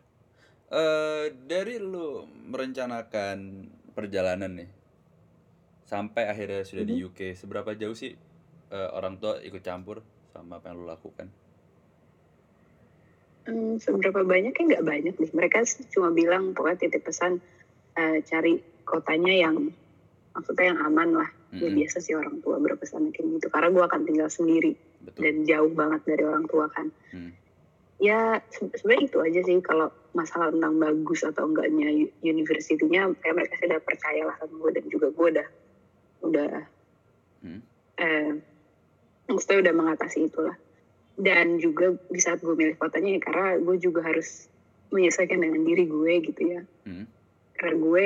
Eh 0.67 1.25
dari 1.47 1.79
lu 1.79 2.27
merencanakan 2.27 3.37
perjalanan 3.95 4.51
nih 4.51 4.69
sampai 5.87 6.27
akhirnya 6.27 6.67
sudah 6.67 6.83
di 6.83 6.99
Mhm. 6.99 7.03
UK, 7.07 7.19
seberapa 7.33 7.71
jauh 7.71 7.95
sih 7.95 8.11
eh, 8.67 8.89
orang 8.91 9.15
tua 9.15 9.39
ikut 9.39 9.63
campur 9.63 10.03
sama 10.35 10.59
apa 10.59 10.67
yang 10.67 10.83
lu 10.83 10.91
lakukan? 10.91 11.31
Hmm, 13.47 13.79
seberapa 13.79 14.27
banyak 14.27 14.51
ya 14.51 14.63
nggak 14.67 14.83
banyak 14.83 15.13
deh. 15.15 15.31
Mereka 15.31 15.63
sih 15.63 15.87
cuma 15.87 16.11
bilang 16.11 16.51
pokoknya 16.51 16.83
titip 16.83 17.07
pesan 17.07 17.39
eh, 17.95 18.19
cari 18.27 18.59
kotanya 18.83 19.47
yang 19.47 19.71
maksudnya 20.35 20.75
yang 20.75 20.79
aman 20.83 21.09
lah. 21.23 21.29
Ya 21.55 21.71
Mm-mm, 21.71 21.79
biasa 21.79 22.03
sih 22.03 22.11
orang 22.11 22.43
tua 22.43 22.59
berpesan 22.59 23.15
kayak 23.15 23.39
gitu. 23.39 23.47
Karena 23.47 23.71
gue 23.71 23.83
akan 23.87 24.01
tinggal 24.03 24.27
sendiri 24.27 24.75
betul. 24.99 25.23
dan 25.23 25.35
jauh 25.47 25.71
banget 25.71 26.03
dari 26.03 26.23
orang 26.27 26.43
tua 26.43 26.67
kan. 26.67 26.91
Hmm. 27.15 27.31
Ya 27.97 28.45
se- 28.53 28.69
sebenarnya 28.77 29.05
itu 29.09 29.17
aja 29.25 29.39
sih 29.41 29.57
kalau 29.65 29.89
masalah 30.13 30.53
tentang 30.53 30.77
bagus 30.77 31.25
atau 31.25 31.49
enggaknya 31.49 31.89
u- 31.89 32.13
university-nya 32.21 33.09
kayak 33.21 33.35
mereka 33.37 33.53
sih 33.57 33.65
udah 33.69 33.81
percaya 33.81 34.21
lah 34.25 34.35
sama 34.37 34.53
gue 34.53 34.71
dan 34.77 34.85
juga 34.89 35.07
gue 35.13 35.27
udah 35.37 35.47
udah 36.25 36.53
Hmm. 37.37 37.61
eh, 38.01 38.33
maksudnya 39.29 39.69
udah 39.69 39.73
mengatasi 39.77 40.25
itulah. 40.25 40.57
Dan 41.17 41.57
juga 41.57 41.93
di 42.09 42.21
saat 42.21 42.41
gue 42.41 42.53
milih 42.53 42.77
kotanya 42.77 43.17
ya 43.17 43.21
karena 43.21 43.47
gue 43.61 43.77
juga 43.77 44.05
harus 44.05 44.49
menyesuaikan 44.89 45.41
dengan 45.41 45.61
diri 45.65 45.85
gue 45.85 46.13
gitu 46.25 46.41
ya. 46.41 46.61
Hmm. 46.85 47.05
Karena 47.57 47.75
gue 47.77 48.05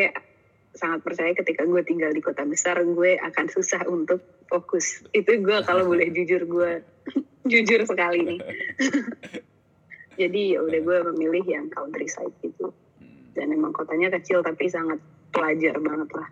sangat 0.72 1.00
percaya 1.04 1.36
ketika 1.36 1.68
gue 1.68 1.84
tinggal 1.84 2.12
di 2.12 2.24
kota 2.24 2.48
besar 2.48 2.80
gue 2.84 3.20
akan 3.20 3.46
susah 3.52 3.84
untuk 3.88 4.24
fokus. 4.48 5.04
Itu 5.12 5.40
gue 5.40 5.58
kalau 5.64 5.84
boleh 5.88 6.12
jujur 6.12 6.48
gue 6.48 6.72
jujur 7.52 7.84
sekali 7.84 8.24
nih. 8.24 8.40
Jadi 10.20 10.56
ya 10.56 10.60
udah 10.64 10.80
gue 10.80 10.98
memilih 11.16 11.46
yang 11.48 11.68
countryside 11.72 12.34
gitu. 12.44 12.72
Hmm. 13.00 13.32
Dan 13.36 13.56
emang 13.56 13.72
kotanya 13.72 14.12
kecil 14.20 14.44
tapi 14.44 14.68
sangat 14.68 15.00
pelajar 15.32 15.80
banget 15.80 16.12
lah 16.12 16.30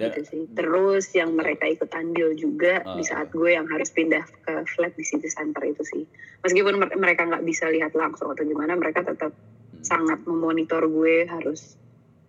Dan 0.00 0.16
gitu 0.16 0.20
sih. 0.24 0.42
Terus 0.56 1.04
yang 1.12 1.36
mereka 1.36 1.68
ikut 1.68 1.90
andil 1.92 2.32
juga 2.32 2.80
Ah. 2.86 2.96
di 2.96 3.04
saat 3.04 3.28
gue 3.28 3.52
yang 3.52 3.68
harus 3.68 3.92
pindah 3.92 4.24
ke 4.24 4.64
flat 4.64 4.96
di 4.96 5.04
city 5.04 5.28
center 5.28 5.60
itu 5.66 5.82
sih. 5.84 6.02
Meskipun 6.40 6.80
mer- 6.80 6.96
mereka 6.96 7.28
nggak 7.28 7.44
bisa 7.44 7.68
lihat 7.68 7.92
langsung 7.92 8.32
atau 8.32 8.40
gimana, 8.40 8.72
mereka 8.80 9.04
tetap 9.04 9.36
hmm. 9.36 9.84
sangat 9.84 10.24
memonitor 10.24 10.88
gue 10.88 11.28
harus 11.28 11.76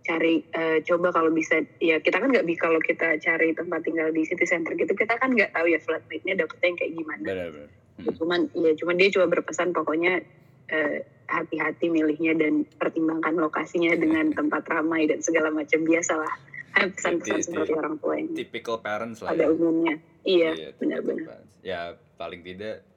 cari 0.01 0.41
eh, 0.51 0.81
coba 0.81 1.13
kalau 1.13 1.29
bisa 1.29 1.61
ya 1.77 2.01
kita 2.01 2.17
kan 2.17 2.33
nggak 2.33 2.43
bisa 2.49 2.65
kalau 2.65 2.81
kita 2.81 3.21
cari 3.21 3.53
tempat 3.53 3.85
tinggal 3.85 4.09
di 4.09 4.25
city 4.25 4.49
center 4.49 4.73
gitu 4.73 4.97
kita 4.97 5.13
kan 5.13 5.29
nggak 5.29 5.53
tahu 5.53 5.69
ya 5.69 5.77
flatmate-nya 5.77 6.41
dapetnya 6.41 6.67
yang 6.73 6.77
kayak 6.81 6.93
gimana 6.97 7.21
benar-benar. 7.21 7.69
Ya, 7.97 8.11
cuman 8.13 8.47
ya 8.51 8.71
cuman 8.73 8.95
dia 8.95 9.09
coba 9.11 9.25
berpesan 9.29 9.71
pokoknya 9.71 10.23
eh, 10.67 10.97
hati-hati 11.27 11.87
milihnya 11.87 12.33
dan 12.33 12.63
pertimbangkan 12.75 13.35
lokasinya 13.35 13.91
dengan 13.93 14.31
tempat 14.31 14.63
ramai 14.65 15.05
dan 15.05 15.19
segala 15.19 15.47
macam. 15.47 15.81
Biasa 15.81 16.15
lah 16.15 16.33
pesan-pesan 16.71 17.43
seperti 17.43 17.71
orang 17.73 17.99
tua 17.99 18.15
yang 18.15 18.31
Typical 18.31 18.79
parents 18.79 19.19
lah 19.19 19.35
pada 19.35 19.43
ya. 19.43 19.51
umumnya. 19.51 19.99
Iya 20.23 20.51
typical 20.55 20.77
benar-benar. 20.79 21.43
Ya 21.61 21.79
paling 22.15 22.41
tidak 22.41 22.87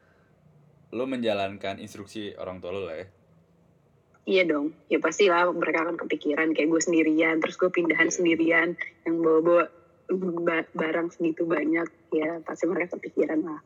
lu 0.91 1.05
menjalankan 1.05 1.79
instruksi 1.79 2.33
orang 2.35 2.63
tua 2.63 2.71
lu 2.71 2.87
lah 2.87 2.97
ya. 2.97 3.07
iya 4.25 4.43
dong. 4.43 4.73
Ya 4.89 4.97
pasti 4.99 5.29
lah 5.29 5.51
mereka 5.51 5.85
akan 5.85 6.01
kepikiran 6.01 6.55
kayak 6.55 6.71
gue 6.71 6.81
sendirian 6.81 7.43
terus 7.43 7.59
gue 7.59 7.69
pindahan 7.69 8.09
Iya. 8.09 8.15
sendirian 8.15 8.69
yang 9.05 9.21
bawa-bawa 9.21 9.69
ba- 10.41 10.71
barang 10.71 11.13
segitu 11.13 11.45
banyak 11.45 11.85
ya 12.09 12.41
pasti 12.41 12.65
mereka 12.65 12.97
kepikiran 12.97 13.43
lah 13.43 13.61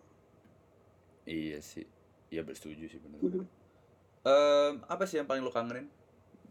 Iya 1.29 1.61
sih. 1.61 1.85
Iya 2.33 2.41
bersetuju 2.41 2.89
sih 2.89 2.99
benar. 3.05 3.45
Apa 4.89 5.05
sih 5.05 5.21
yang 5.21 5.29
paling 5.29 5.45
lu 5.45 5.53
kangenin 5.53 5.93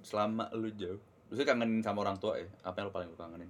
selama 0.06 0.54
lu 0.54 0.70
jauh? 0.78 1.02
Maksudnya 1.28 1.48
kangenin 1.50 1.82
sama 1.82 2.06
orang 2.06 2.22
tua 2.22 2.38
ya? 2.38 2.48
Apa 2.62 2.82
yang 2.82 2.88
lu 2.90 2.94
paling 2.94 3.10
lu 3.10 3.18
kangenin? 3.18 3.50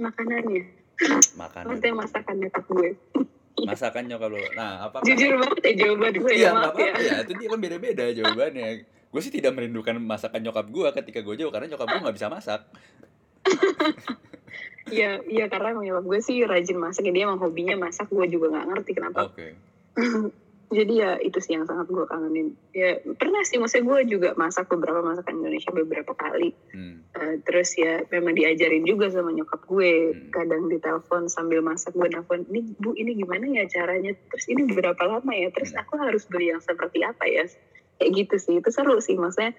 makanannya 0.00 0.64
Makanan. 1.36 1.66
maksudnya 1.68 1.94
masakan 1.98 2.34
nyokap 2.38 2.64
gue 2.68 2.90
Masakan 3.62 4.02
nyokap 4.08 4.28
lu. 4.32 4.40
Nah, 4.56 4.88
apa 4.88 4.96
jujur 5.06 5.36
banget 5.36 5.60
ya 5.60 5.72
jawaban 5.84 6.14
gue 6.16 6.32
Iya, 6.32 6.48
ya 6.48 6.50
maaf 6.56 6.72
ya 6.72 6.88
apa-apa 6.88 7.00
ya. 7.04 7.16
Itu 7.22 7.32
dia 7.36 7.48
kan 7.52 7.60
beda-beda 7.60 8.04
jawabannya. 8.16 8.68
Gue 9.12 9.20
sih 9.20 9.28
tidak 9.28 9.52
merindukan 9.52 9.94
masakan 10.00 10.40
nyokap 10.40 10.66
gue 10.72 10.88
ketika 10.96 11.20
gue 11.20 11.34
jauh 11.36 11.52
karena 11.52 11.68
nyokap 11.76 11.86
gue 11.86 12.00
nggak 12.00 12.16
bisa 12.16 12.28
masak. 12.32 12.60
Iya, 14.90 15.22
iya 15.30 15.46
karena 15.46 15.78
emang 15.78 15.86
nyokap 15.86 16.04
gue 16.10 16.20
sih 16.24 16.42
rajin 16.42 16.78
masak. 16.78 17.06
ya. 17.06 17.12
Dia 17.14 17.24
emang 17.30 17.38
hobinya 17.38 17.78
masak. 17.78 18.10
Gue 18.10 18.26
juga 18.26 18.50
nggak 18.50 18.66
ngerti 18.72 18.90
kenapa. 18.98 19.30
Oke. 19.30 19.54
Jadi 20.72 21.04
ya 21.04 21.20
itu 21.20 21.36
sih 21.36 21.52
yang 21.52 21.68
sangat 21.68 21.84
gue 21.92 22.00
kangenin. 22.08 22.56
Ya 22.72 22.96
pernah 23.20 23.44
sih, 23.44 23.60
maksudnya 23.60 23.92
gue 23.92 24.16
juga 24.16 24.32
masak 24.40 24.72
beberapa 24.72 25.04
masakan 25.04 25.44
Indonesia 25.44 25.68
beberapa 25.68 26.16
kali. 26.16 26.56
Hmm. 26.72 27.04
Eh, 27.12 27.44
terus 27.44 27.76
ya 27.76 28.00
memang 28.08 28.32
diajarin 28.32 28.88
juga 28.88 29.12
sama 29.12 29.36
nyokap 29.36 29.68
gue. 29.68 29.92
Hmm. 30.16 30.32
Kadang 30.32 30.72
ditelepon 30.72 31.28
sambil 31.28 31.60
masak 31.60 31.92
gue 31.92 32.08
nelfon, 32.08 32.48
ini 32.48 32.72
bu 32.80 32.96
ini 32.96 33.12
gimana 33.20 33.44
ya 33.52 33.68
caranya? 33.68 34.16
Terus 34.32 34.48
ini 34.48 34.64
berapa 34.72 35.02
lama 35.04 35.32
ya? 35.36 35.52
Terus 35.52 35.76
Hmm. 35.76 35.84
aku 35.84 36.00
harus 36.00 36.24
beli 36.24 36.56
yang 36.56 36.64
seperti 36.64 37.04
apa 37.04 37.28
ya? 37.28 37.44
Kayak 38.00 38.10
gitu 38.24 38.34
sih. 38.40 38.54
Itu 38.64 38.72
seru 38.72 38.96
sih, 39.04 39.20
maksudnya 39.20 39.52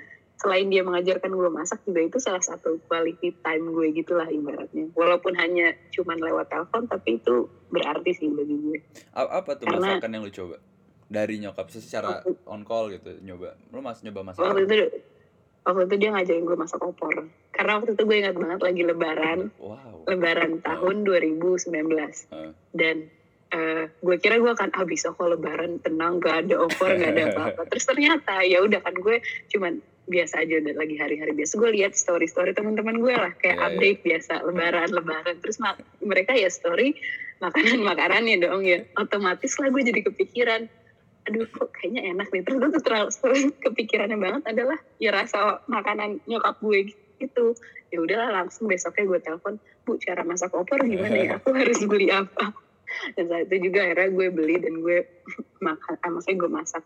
selain 0.44 0.68
dia 0.68 0.84
mengajarkan 0.84 1.32
gue 1.32 1.48
masak 1.48 1.80
juga 1.88 2.04
itu 2.04 2.20
salah 2.20 2.44
satu 2.44 2.84
quality 2.92 3.32
time 3.40 3.72
gue 3.72 3.96
gitulah 3.96 4.28
ibaratnya. 4.28 4.92
Walaupun 4.92 5.40
hanya 5.40 5.72
cuman 5.96 6.20
lewat 6.20 6.52
telepon, 6.52 6.84
tapi 6.92 7.24
itu 7.24 7.48
berarti 7.72 8.12
sih 8.12 8.28
bagi 8.28 8.56
gue. 8.60 8.78
Apa 9.16 9.56
tuh 9.56 9.72
Karena- 9.72 9.96
masakan 9.96 10.12
yang 10.12 10.24
lu 10.28 10.34
coba? 10.36 10.60
Dari 11.08 11.40
nyokap 11.40 11.72
sih 11.72 11.80
secara 11.80 12.20
on 12.44 12.68
call 12.68 12.92
gitu 12.92 13.16
nyoba. 13.24 13.56
Lu 13.72 13.80
mas 13.80 14.04
nyoba 14.04 14.28
masak. 14.28 14.44
waktu 14.44 14.68
itu 14.68 14.76
waktu 15.64 15.82
itu 15.88 15.96
dia 15.96 16.10
ngajarin 16.12 16.44
gue 16.44 16.58
masak 16.60 16.84
opor 16.84 17.16
karena 17.56 17.72
waktu 17.80 17.96
itu 17.96 18.04
gue 18.04 18.18
ingat 18.20 18.36
banget 18.36 18.60
lagi 18.60 18.82
lebaran 18.84 19.40
wow 19.64 20.04
lebaran 20.12 20.60
tahun 20.60 20.96
2019 21.08 21.72
Heeh. 21.72 22.52
dan 22.76 22.96
eh, 23.48 23.84
gue 23.88 24.16
kira 24.20 24.44
gue 24.44 24.52
akan 24.52 24.76
ah 24.76 24.84
bisa 24.84 25.16
kok 25.16 25.24
lebaran 25.24 25.80
tenang 25.80 26.20
gak 26.20 26.44
ada 26.44 26.68
opor 26.68 26.92
gak 26.92 27.16
ada 27.16 27.24
apa-apa 27.32 27.62
terus 27.72 27.88
ternyata 27.88 28.44
ya 28.44 28.60
udah 28.60 28.84
kan 28.84 28.92
gue 28.92 29.24
cuman 29.56 29.80
biasa 30.04 30.44
aja 30.44 30.60
udah 30.60 30.76
lagi 30.76 30.96
hari-hari 31.00 31.32
biasa. 31.32 31.56
Gue 31.56 31.72
lihat 31.72 31.96
story 31.96 32.28
story 32.28 32.52
teman-teman 32.52 33.00
gue 33.00 33.16
lah 33.16 33.32
kayak 33.40 33.56
Iya, 33.56 33.64
iya. 33.64 33.68
update 33.72 34.00
biasa 34.04 34.34
lebaran 34.44 34.90
lebaran 34.92 35.36
terus 35.40 35.58
mak- 35.64 35.84
mereka 36.04 36.36
ya 36.36 36.52
story 36.52 36.96
makanan 37.40 37.80
makanannya 37.84 38.36
dong 38.44 38.64
ya. 38.68 38.84
Otomatis 39.00 39.56
lah 39.60 39.72
gue 39.72 39.84
jadi 39.84 40.02
kepikiran 40.04 40.68
aduh 41.24 41.48
kok 41.48 41.72
kayaknya 41.72 42.12
enak 42.12 42.28
nih. 42.36 42.42
Terus 42.44 42.58
gue 42.60 42.70
tuh 42.76 42.84
terlalu 42.84 43.10
kepikirannya 43.66 44.18
banget 44.20 44.44
adalah 44.52 44.78
ya 45.00 45.10
rasa 45.16 45.64
makanan 45.72 46.20
nyokap 46.28 46.60
gue 46.60 46.92
gitu. 47.20 47.56
Ya 47.94 48.02
udahlah 48.04 48.44
langsung 48.44 48.68
besoknya 48.68 49.08
gue 49.08 49.20
telepon 49.24 49.56
bu 49.88 49.96
cara 50.00 50.24
masak 50.28 50.52
opor 50.52 50.84
gimana 50.84 51.16
ya? 51.16 51.30
Aku 51.40 51.56
harus 51.56 51.80
beli 51.88 52.12
apa? 52.12 52.52
Dan 53.16 53.26
saat 53.32 53.48
itu 53.50 53.72
juga 53.72 53.88
akhirnya 53.88 54.10
gue 54.12 54.28
beli 54.36 54.56
dan 54.60 54.84
gue 54.84 55.08
makan 55.68 55.96
ah, 56.04 56.10
maksudnya 56.12 56.38
gue 56.44 56.52
masak 56.52 56.84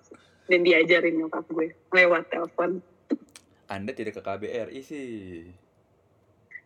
dan 0.48 0.62
diajarin 0.64 1.18
nyokap 1.18 1.44
gue 1.50 1.74
lewat 1.92 2.30
telepon 2.30 2.80
anda 3.68 3.92
tidak 3.92 4.20
ke 4.20 4.22
KBRI 4.24 4.82
sih. 4.84 5.48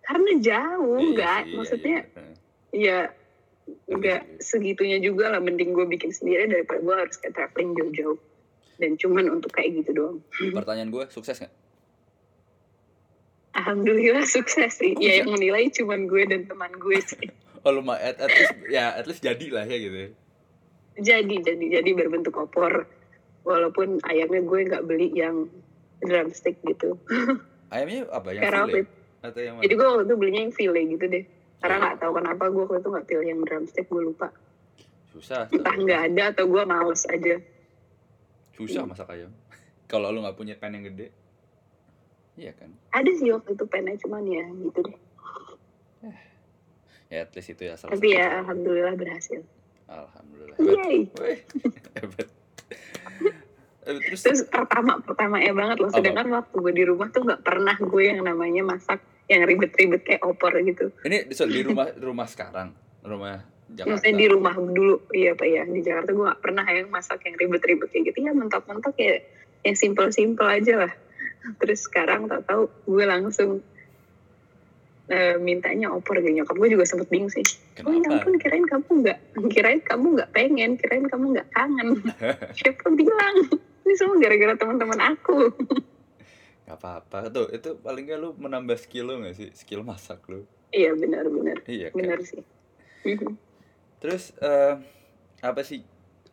Karena 0.02 0.32
jauh 0.42 0.98
Iya 0.98 1.06
enggak 1.14 1.40
sih, 1.42 1.50
iya, 1.50 1.58
maksudnya 1.58 2.00
iya. 2.02 2.30
ya 2.72 2.98
enggak 3.90 4.22
sih. 4.42 4.58
segitunya 4.58 4.98
juga 5.02 5.34
lah. 5.34 5.42
Mending 5.42 5.74
gue 5.74 5.86
bikin 5.86 6.14
sendiri 6.14 6.50
daripada 6.50 6.82
gue 6.82 6.96
harus 6.96 7.18
kayak 7.18 7.34
traveling 7.38 7.74
jauh-jauh. 7.78 8.20
Dan 8.82 8.98
cuman 8.98 9.30
untuk 9.30 9.54
kayak 9.54 9.82
gitu 9.82 9.92
doang. 9.94 10.18
Pertanyaan 10.58 10.90
gue 10.90 11.04
sukses 11.14 11.38
nggak? 11.38 11.54
Alhamdulillah 13.52 14.26
sukses 14.26 14.80
sih. 14.80 14.96
Oh, 14.96 15.02
ya 15.04 15.22
yang 15.22 15.30
menilai 15.30 15.70
cuman 15.70 16.08
gue 16.08 16.24
dan 16.26 16.48
teman 16.48 16.72
gue 16.78 17.00
sih. 17.02 17.28
Oh 17.62 17.70
lu 17.70 17.86
mah 17.86 17.94
at, 18.02 18.18
at 18.18 18.34
least 18.34 18.58
ya 18.74 18.90
at 18.98 19.06
least 19.06 19.22
jadi 19.22 19.54
lah 19.54 19.70
ya 19.70 19.78
gitu 19.78 19.94
ya. 19.94 20.10
jadi 20.98 21.36
jadi 21.46 21.66
jadi 21.78 21.90
berbentuk 21.94 22.34
opor. 22.34 22.90
Walaupun 23.46 24.02
ayamnya 24.02 24.42
gue 24.42 24.60
nggak 24.66 24.84
beli 24.90 25.14
yang 25.14 25.46
drumstick 26.02 26.58
gitu. 26.64 26.98
Ayamnya 27.70 28.10
apa? 28.10 28.28
Yang 28.32 28.44
Karena 28.44 28.60
fillet 28.66 28.88
waktu 28.88 29.00
atau 29.22 29.40
yang 29.40 29.54
mana? 29.56 29.64
jadi 29.64 29.74
gue 29.74 29.88
waktu 29.88 30.04
itu 30.04 30.16
belinya 30.18 30.42
yang 30.42 30.54
fillet 30.54 30.86
gitu 30.90 31.06
deh. 31.08 31.24
Karena 31.62 31.76
Iya. 31.76 31.84
nggak 31.86 31.96
tahu 31.98 32.12
kenapa 32.18 32.44
gue 32.50 32.64
waktu 32.64 32.78
itu 32.78 32.90
nggak 32.90 33.08
pilih 33.08 33.28
yang 33.28 33.42
drumstick 33.42 33.86
gue 33.86 34.04
lupa. 34.04 34.28
Susah 35.12 35.46
entah 35.48 35.76
nggak 35.76 36.02
ada 36.10 36.24
atau 36.32 36.46
gue 36.48 36.64
males 36.64 37.04
aja. 37.06 37.36
Susah 38.54 38.84
masak 38.84 39.08
ayam. 39.10 39.32
Kalau 39.92 40.10
lu 40.10 40.22
nggak 40.22 40.36
punya 40.36 40.56
pan 40.56 40.74
yang 40.74 40.88
gede. 40.88 41.14
Iya 42.34 42.56
kan? 42.56 42.72
Ada 42.90 43.12
sih 43.14 43.30
waktu 43.30 43.54
itu 43.54 43.66
pennya 43.68 43.94
cuman 44.00 44.24
ya 44.26 44.46
gitu 44.50 44.80
deh. 44.82 44.98
Ya 47.12 47.28
at 47.28 47.36
least 47.36 47.52
itu 47.52 47.68
ya 47.68 47.76
salah 47.76 47.92
tapi 47.92 48.16
ya 48.16 48.40
alhamdulillah 48.40 48.96
berhasil. 48.96 49.44
Alhamdulillah. 49.86 50.56
Hebat 50.58 50.80
Yay. 50.80 51.00
Weh, 51.20 51.38
hebat. 52.00 52.28
Eh, 53.20 53.36
terus 54.00 54.22
terus 54.24 54.42
pertama 54.48 55.04
pertama 55.04 55.42
ya 55.44 55.52
banget 55.52 55.78
loh. 55.84 55.90
Apa? 55.92 55.98
sedangkan 56.00 56.28
waktu 56.32 56.56
gue 56.56 56.74
di 56.74 56.84
rumah 56.88 57.08
tuh 57.12 57.22
nggak 57.28 57.42
pernah 57.44 57.76
gue 57.76 58.04
yang 58.06 58.22
namanya 58.24 58.64
masak 58.64 59.04
yang 59.32 59.48
ribet-ribet 59.48 60.02
kayak 60.04 60.22
opor 60.24 60.56
gitu. 60.60 60.92
Ini 61.08 61.28
di, 61.28 61.34
di 61.36 61.62
rumah 61.64 61.88
rumah 61.96 62.28
sekarang? 62.28 62.76
Rumah 63.02 63.36
Jakarta? 63.72 63.90
Maksudnya 63.96 64.16
di 64.20 64.28
rumah 64.28 64.54
dulu. 64.56 64.96
Iya 65.16 65.32
pak 65.40 65.48
ya 65.48 65.64
di 65.64 65.80
Jakarta 65.80 66.10
gue 66.12 66.26
gak 66.28 66.42
pernah 66.44 66.66
yang 66.68 66.88
masak 66.92 67.20
yang 67.24 67.36
ribet-ribet 67.40 67.88
kayak 67.88 68.04
gitu. 68.12 68.18
Ya 68.28 68.32
mentok-mentok 68.36 68.96
ya 69.00 69.24
yang 69.64 69.76
simple-simple 69.80 70.48
aja 70.48 70.74
lah. 70.88 70.94
Terus 71.58 71.88
sekarang 71.88 72.28
tak 72.28 72.44
tahu 72.46 72.68
gue 72.86 73.06
langsung 73.08 73.64
eh, 75.08 75.36
mintanya 75.40 75.92
opor 75.92 76.20
gitu 76.20 76.44
nyokap 76.44 76.56
gue 76.60 76.70
juga 76.76 76.84
sempet 76.84 77.08
bingung 77.08 77.32
sih. 77.32 77.44
Oh 77.88 77.92
ya 77.92 78.04
kenapa 78.04 78.28
ampun 78.28 78.36
kirain 78.38 78.66
kamu 78.68 78.90
nggak 79.04 79.20
kirain 79.52 79.82
kamu 79.84 80.06
nggak 80.20 80.30
pengen 80.36 80.72
kirain 80.76 81.06
kamu 81.08 81.26
nggak 81.40 81.48
kangen. 81.56 81.88
Siapa 82.60 82.88
bilang 82.92 83.36
ini 83.86 83.94
semua 83.98 84.18
gara-gara 84.22 84.54
teman-teman 84.56 85.00
aku. 85.16 85.52
Gak 86.68 86.78
apa-apa. 86.80 87.28
Tuh 87.28 87.48
itu 87.52 87.76
paling 87.84 88.08
gak 88.08 88.20
lu 88.22 88.32
menambah 88.40 88.80
skill 88.80 89.12
lu 89.12 89.28
gak 89.28 89.36
sih? 89.36 89.50
Skill 89.52 89.84
masak 89.84 90.24
lu. 90.32 90.48
Iya 90.72 90.96
benar-benar 90.96 91.68
iya 91.68 91.92
kan? 91.92 92.00
Benar 92.00 92.20
sih. 92.24 92.44
Mhm. 93.02 93.34
terus 94.02 94.34
eh, 94.42 94.78
apa 95.42 95.62
sih 95.66 95.82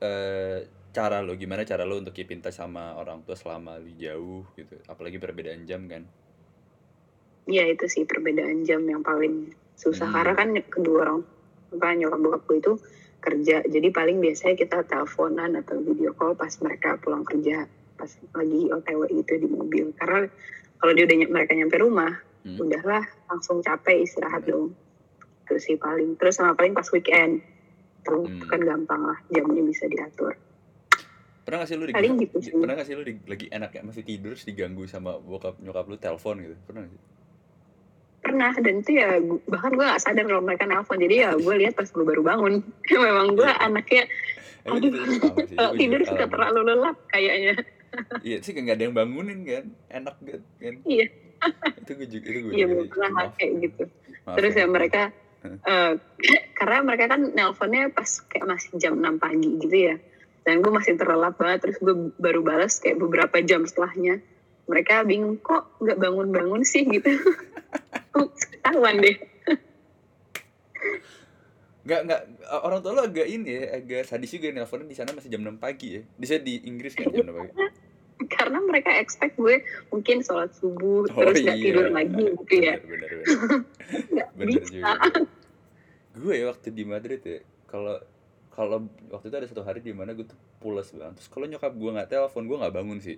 eh, 0.01 0.59
cara 0.93 1.21
lo 1.25 1.33
gimana 1.37 1.65
cara 1.65 1.85
lo 1.85 2.01
untuk 2.01 2.13
keep 2.17 2.29
in 2.33 2.41
touch 2.45 2.57
sama 2.61 2.97
orang 2.97 3.25
tua 3.25 3.35
selama 3.35 3.83
lu 3.83 3.93
jauh 3.99 4.47
gitu? 4.55 4.79
Apalagi 4.87 5.19
perbedaan 5.19 5.67
jam 5.67 5.85
kan? 5.91 6.07
Iya 7.49 7.73
itu 7.73 7.89
sih 7.89 8.05
perbedaan 8.05 8.63
jam 8.63 8.85
yang 8.85 9.03
paling 9.03 9.53
susah. 9.75 10.07
Hmm. 10.11 10.17
karena 10.17 10.33
kan 10.37 10.49
kedua 10.71 10.99
orang 11.09 11.21
apa 11.69 11.87
nyokap 11.99 12.21
bokap 12.21 12.43
gue 12.49 12.59
itu 12.59 12.73
kerja. 13.19 13.63
Jadi 13.63 13.89
paling 13.91 14.19
biasanya 14.19 14.55
kita 14.55 14.83
teleponan 14.83 15.57
atau 15.57 15.79
video 15.79 16.15
call 16.15 16.35
pas 16.35 16.53
mereka 16.59 16.97
pulang 16.97 17.23
kerja 17.23 17.67
pas 17.95 18.07
lagi 18.33 18.71
OTW 18.71 19.01
gitu 19.13 19.33
di 19.37 19.49
mobil. 19.51 19.91
Karena 19.93 20.31
kalau 20.79 20.93
dia 20.95 21.05
udah 21.05 21.17
ny- 21.19 21.33
mereka 21.33 21.53
nyampe 21.53 21.77
rumah 21.77 22.15
Hmm. 22.39 22.55
udahlah 22.57 23.03
langsung 23.27 23.59
capek 23.59 24.07
istirahat 24.07 24.47
dong. 24.47 24.71
Itu 25.45 25.59
sih 25.59 25.75
paling. 25.75 26.15
Terus 26.15 26.39
sama 26.39 26.55
paling 26.55 26.71
pas 26.71 26.87
weekend. 26.89 27.43
Tuh 28.07 28.25
Hmm. 28.25 28.47
kan 28.47 28.63
gampang 28.63 29.03
lah 29.03 29.19
jamnya 29.29 29.61
bisa 29.61 29.85
diatur. 29.85 30.39
Pernah 31.43 31.65
gak 31.65 31.69
sih 31.69 31.77
lu 31.81 31.89
di, 31.89 31.97
Paling 31.97 32.15
gitu 32.21 32.37
sih. 32.39 32.53
pernah 32.55 32.77
gak 32.77 32.87
sih 32.87 32.95
lu 32.95 33.03
di- 33.03 33.25
lagi 33.25 33.49
enak 33.49 33.71
ya? 33.73 33.83
Masih 33.83 34.05
tidur 34.05 34.37
terus 34.37 34.47
diganggu 34.47 34.87
sama 34.87 35.17
bokap 35.17 35.59
nyokap 35.59 35.85
lu 35.89 35.97
telepon 35.97 36.39
gitu. 36.39 36.55
Pernah 36.63 36.87
gak 36.87 36.93
sih 36.95 37.01
pernah. 38.29 38.53
Dan 38.55 38.85
itu 38.85 38.91
ya 38.95 39.17
bahkan 39.49 39.73
gue 39.73 39.85
gak 39.85 40.03
sadar 40.05 40.25
kalau 40.25 40.45
mereka 40.45 40.69
nelfon. 40.69 41.01
Jadi 41.01 41.15
ya 41.25 41.33
gue 41.33 41.55
lihat 41.57 41.75
pas 41.75 41.89
gue 41.89 42.05
baru 42.05 42.21
bangun. 42.21 42.61
Memang 42.93 43.33
gue 43.33 43.49
Iya. 43.49 43.65
anaknya 43.65 44.05
Emang 44.69 44.85
Aduh, 44.85 44.91
kalau 45.57 45.73
tidur 45.81 46.01
suka 46.05 46.25
terlalu 46.29 46.61
lelap 46.69 46.97
kayaknya. 47.09 47.57
Iya 48.21 48.45
sih 48.45 48.53
gak 48.53 48.77
ada 48.77 48.85
yang 48.85 48.93
bangunin 48.93 49.49
kan? 49.49 49.65
Enak 49.89 50.21
banget 50.21 50.45
kan? 50.61 50.75
Iya. 50.85 51.07
itu 51.81 51.91
gue 51.97 52.09
juga 52.11 52.27
itu 52.29 52.39
gue 52.45 52.53
iya 52.53 52.67
sih. 52.69 52.85
pernah 52.93 53.33
kayak 53.33 53.53
gitu. 53.65 53.83
Maaf 54.29 54.37
terus 54.37 54.55
ya. 54.55 54.67
mereka 54.69 55.03
Hah. 55.41 55.57
eh, 55.65 55.93
karena 56.53 56.79
mereka 56.85 57.05
kan 57.09 57.33
nelponnya 57.33 57.89
pas 57.89 58.11
kayak 58.29 58.45
masih 58.45 58.77
jam 58.77 58.93
6 59.01 59.17
pagi 59.17 59.51
gitu 59.65 59.73
ya. 59.73 59.97
Dan 60.45 60.61
gue 60.61 60.69
masih 60.69 61.01
terlelap 61.01 61.41
banget. 61.41 61.65
Terus 61.65 61.77
gue 61.81 61.95
baru 62.21 62.45
balas 62.45 62.77
kayak 62.77 63.01
beberapa 63.01 63.41
jam 63.41 63.65
setelahnya. 63.65 64.21
Mereka 64.69 65.09
bingung 65.09 65.41
kok 65.41 65.73
nggak 65.81 65.97
bangun-bangun 65.97 66.69
sih? 66.69 66.85
gitu 66.85 67.09
ketahuan 68.27 68.97
deh 68.99 69.17
Nggak, 71.89 72.01
nggak, 72.05 72.21
orang 72.69 72.79
tua 72.85 72.93
lu 72.93 73.01
agak 73.01 73.25
ini 73.25 73.49
ya, 73.49 73.81
agak 73.81 74.05
sadis 74.05 74.29
juga 74.29 74.53
nelfonnya 74.53 74.85
di 74.85 74.97
sana 74.99 75.17
masih 75.17 75.33
jam 75.33 75.41
6 75.41 75.57
pagi 75.57 75.97
ya. 75.97 76.03
Di 76.21 76.27
sana 76.29 76.45
di 76.45 76.55
Inggris 76.69 76.93
kan 76.93 77.09
jam 77.09 77.25
6 77.25 77.33
pagi. 77.33 77.53
karena 78.29 78.59
mereka 78.59 78.91
expect 78.99 79.39
gue 79.39 79.63
mungkin 79.95 80.27
sholat 80.27 80.51
subuh 80.51 81.07
Oh 81.07 81.23
terus 81.23 81.39
iya. 81.39 81.55
tidur 81.55 81.87
lagi 81.95 82.19
gitu 82.19 82.55
ya 82.59 82.75
Bener, 82.83 82.99
bener, 83.07 83.09
bener. 83.15 83.27
nggak 84.13 84.29
Bener 84.35 84.59
bisa 84.59 84.75
juga. 84.75 84.91
Gue 86.19 86.35
ya 86.35 86.45
waktu 86.51 86.69
di 86.75 86.83
Madrid 86.83 87.23
ya, 87.23 87.39
kalau 87.71 87.95
kalau 88.51 88.91
waktu 89.15 89.31
itu 89.31 89.37
ada 89.39 89.47
satu 89.47 89.63
hari 89.63 89.87
di 89.87 89.95
mana 89.95 90.19
gue 90.19 90.27
tuh 90.27 90.35
pulas 90.59 90.91
banget. 90.91 91.23
Terus 91.23 91.31
kalau 91.31 91.47
nyokap 91.47 91.71
gue 91.73 91.91
nggak 91.95 92.11
telepon, 92.11 92.43
gue 92.45 92.57
nggak 92.59 92.75
bangun 92.75 92.99
sih. 92.99 93.17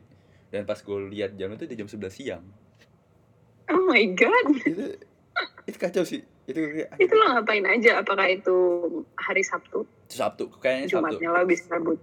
Dan 0.52 0.68
pas 0.68 0.76
gue 0.76 0.98
lihat 1.08 1.32
jam 1.32 1.48
itu 1.48 1.64
di 1.64 1.74
jam 1.80 1.88
11 1.88 1.96
siang. 2.12 2.44
Oh 3.70 3.82
my 3.84 4.04
god. 4.12 4.46
Itu 4.60 4.84
itu 5.64 5.78
kacau 5.78 6.02
sih. 6.02 6.20
Itu 6.44 6.58
itu 6.96 7.12
lo 7.12 7.24
ngapain 7.30 7.62
aja? 7.62 8.02
Apakah 8.02 8.26
itu 8.26 8.54
hari 9.14 9.40
Sabtu? 9.40 9.86
Itu 10.04 10.14
Sabtu, 10.16 10.44
kayaknya 10.58 10.86
Sabtu. 10.88 10.98
Jumatnya 11.16 11.28
lo 11.30 11.38
habis 11.40 11.60
kabut 11.64 11.98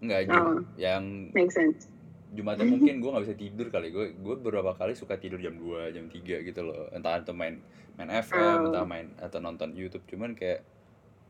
Enggak, 0.00 0.28
Oh. 0.30 0.60
Yang 0.74 1.04
make 1.32 1.48
sense. 1.48 1.88
Jumatnya 2.30 2.66
mungkin 2.66 2.98
gue 2.98 3.08
nggak 3.08 3.24
bisa 3.24 3.36
tidur 3.36 3.66
kali. 3.68 3.88
Gue 3.88 4.12
gue 4.12 4.34
beberapa 4.36 4.72
kali 4.72 4.92
suka 4.92 5.16
tidur 5.16 5.38
jam 5.38 5.54
2 5.54 5.92
jam 5.92 6.04
3 6.06 6.18
gitu 6.42 6.60
loh. 6.60 6.88
Entah 6.90 7.16
itu 7.16 7.30
main 7.30 7.60
main 7.94 8.10
FM 8.10 8.36
Oh. 8.58 8.68
entah 8.68 8.84
main 8.84 9.12
atau 9.16 9.38
nonton 9.38 9.72
YouTube. 9.72 10.02
Cuman 10.04 10.34
kayak 10.34 10.64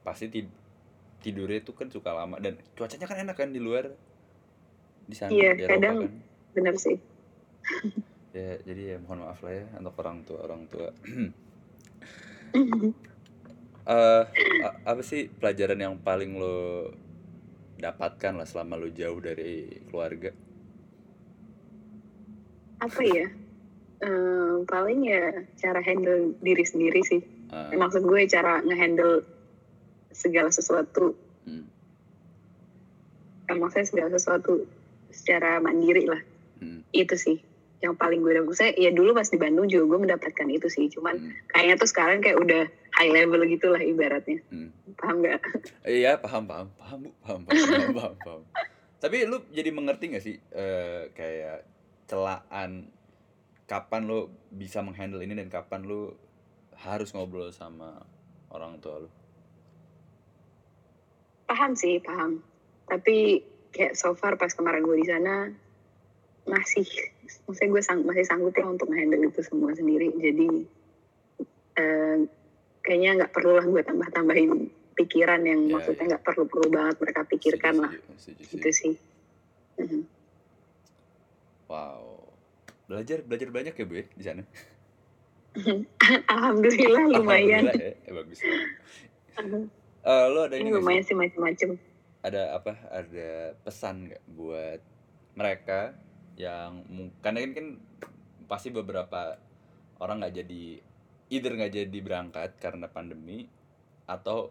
pasti 0.02 0.26
tid- 0.28 0.54
tidurnya 1.20 1.60
tuh 1.60 1.72
kan 1.72 1.88
suka 1.88 2.10
lama. 2.10 2.38
Dan 2.38 2.56
cuacanya 2.72 3.04
kan 3.04 3.18
enak 3.20 3.36
kan 3.36 3.50
di 3.50 3.58
luar. 3.58 3.92
Di 5.04 5.12
sana 5.12 5.28
Iya, 5.28 5.68
kadang- 5.68 6.08
kan. 6.08 6.12
bener 6.52 6.74
sih 6.74 6.96
ya 8.34 8.58
jadi 8.66 8.82
ya 8.94 8.96
mohon 8.98 9.22
maaf 9.22 9.38
lah 9.46 9.54
ya 9.54 9.64
untuk 9.78 9.94
orang 10.02 10.18
tua 10.26 10.38
orang 10.42 10.62
tua. 10.66 10.90
A- 13.84 14.26
apa 14.82 15.02
sih 15.04 15.28
pelajaran 15.28 15.78
yang 15.78 15.94
paling 16.02 16.34
lo 16.34 16.90
dapatkan 17.78 18.34
lah 18.34 18.46
selama 18.48 18.80
lo 18.80 18.90
jauh 18.90 19.20
dari 19.22 19.68
keluarga? 19.86 20.34
Apa 22.82 23.02
ya? 23.06 23.28
Eh, 24.02 24.54
paling 24.66 25.00
ya 25.06 25.30
cara 25.60 25.78
handle 25.84 26.34
diri 26.42 26.64
sendiri 26.66 27.00
sih. 27.06 27.22
Eh, 27.54 27.78
maksud 27.78 28.02
gue 28.02 28.26
cara 28.26 28.64
ngehandle 28.66 29.22
segala 30.10 30.50
sesuatu. 30.50 31.14
Hmm, 31.46 31.68
maksudnya 33.52 33.86
segala 33.86 34.10
sesuatu 34.10 34.66
secara 35.12 35.62
mandiri 35.62 36.08
lah. 36.08 36.22
Hmm. 36.54 36.86
itu 36.94 37.18
sih 37.18 37.36
yang 37.84 37.94
paling 37.94 38.24
gue 38.24 38.32
dapat 38.32 38.56
saya 38.56 38.72
ya 38.74 38.88
dulu 38.88 39.12
pas 39.12 39.28
di 39.28 39.36
Bandung 39.36 39.68
juga 39.68 39.84
gue 39.92 39.98
mendapatkan 40.08 40.48
itu 40.48 40.66
sih 40.66 40.88
cuman 40.88 41.14
Hmm. 41.14 41.32
kayaknya 41.52 41.74
tuh 41.76 41.86
sekarang 41.86 42.18
kayak 42.18 42.40
udah 42.40 42.64
high 42.96 43.12
level 43.12 43.44
gitulah 43.44 43.78
ibaratnya 43.78 44.40
Hmm. 44.48 44.72
paham 44.96 45.20
nggak 45.20 45.40
Iya 45.84 46.16
paham 46.16 46.48
paham 46.48 46.68
paham 46.74 46.98
Bu. 46.98 47.10
paham 47.20 47.40
paham 47.44 47.60
paham, 47.60 47.92
paham, 47.92 48.14
paham. 48.18 48.42
Tapi 48.96 49.28
lu 49.28 49.44
jadi 49.52 49.68
mengerti 49.68 50.04
gak 50.10 50.24
sih 50.24 50.40
eh, 50.50 51.12
kayak 51.12 51.68
celaan 52.04 52.88
kapan 53.64 54.02
lu 54.04 54.26
bisa 54.48 54.80
menghandle 54.80 55.20
ini 55.20 55.32
dan 55.32 55.48
kapan 55.48 55.84
lu 55.84 56.16
harus 56.74 57.12
ngobrol 57.12 57.48
sama 57.48 58.00
orang 58.48 58.80
tua 58.80 59.00
lu? 59.00 59.10
paham 61.44 61.76
sih 61.76 62.00
paham 62.00 62.40
tapi 62.88 63.44
kayak 63.70 63.92
so 63.92 64.12
far 64.12 64.34
pas 64.34 64.50
kemarin 64.50 64.80
gue 64.80 64.96
di 64.96 65.06
sana 65.06 65.52
masih 66.44 66.84
maksudnya 67.48 67.68
gue 67.72 67.82
sang, 67.82 68.00
masih 68.04 68.24
sanggup 68.24 68.52
lah 68.54 68.68
untuk 68.68 68.92
handle 68.92 69.24
itu 69.24 69.40
semua 69.40 69.72
sendiri 69.72 70.12
jadi 70.12 70.48
eh, 71.74 72.16
kayaknya 72.80 73.10
nggak 73.24 73.32
perlu 73.32 73.56
lah 73.56 73.64
gue 73.64 73.80
tambah 73.80 74.08
tambahin 74.12 74.68
pikiran 74.94 75.40
yang 75.42 75.66
Ya, 75.66 75.72
maksudnya 75.80 76.04
nggak 76.14 76.24
perlu 76.24 76.44
perlu 76.46 76.68
banget 76.70 76.96
mereka 77.00 77.20
pikirkan 77.26 77.74
lah 77.80 77.92
Setuju, 77.92 78.14
setuju, 78.14 78.42
setuju. 78.44 78.54
gitu 78.54 78.70
sih 78.70 78.94
Mhm. 79.74 80.06
Wow. 81.66 82.30
Belajar 82.86 83.26
belajar 83.26 83.48
banyak 83.50 83.74
ya 83.74 83.84
Bu 83.88 83.94
ya 83.98 84.04
di 84.06 84.22
sana. 84.22 84.42
alhamdulillah 86.30 87.10
lumayan 87.10 87.66
Alhamdulillah 87.66 87.74
ya, 87.74 88.06
eh, 88.06 88.12
bagus. 88.14 88.38
Eh, 90.04 90.24
lu 90.30 90.40
ada 90.46 90.54
ini 90.54 90.70
ini 90.70 90.78
lumayan 90.78 91.02
sih 91.02 91.16
macam-macam 91.18 91.74
ada 92.22 92.54
apa 92.54 92.72
ada 92.88 93.28
pesan 93.60 94.08
nggak 94.08 94.22
buat 94.30 94.80
mereka 95.34 95.92
yang 96.34 96.82
karena 97.22 97.46
kan, 97.46 97.52
kan 97.54 97.66
pasti 98.50 98.68
beberapa 98.74 99.38
orang 100.02 100.20
nggak 100.22 100.34
jadi 100.34 100.64
either 101.30 101.52
nggak 101.54 101.72
jadi 101.72 101.98
berangkat 102.02 102.50
karena 102.58 102.90
pandemi 102.90 103.46
atau 104.04 104.50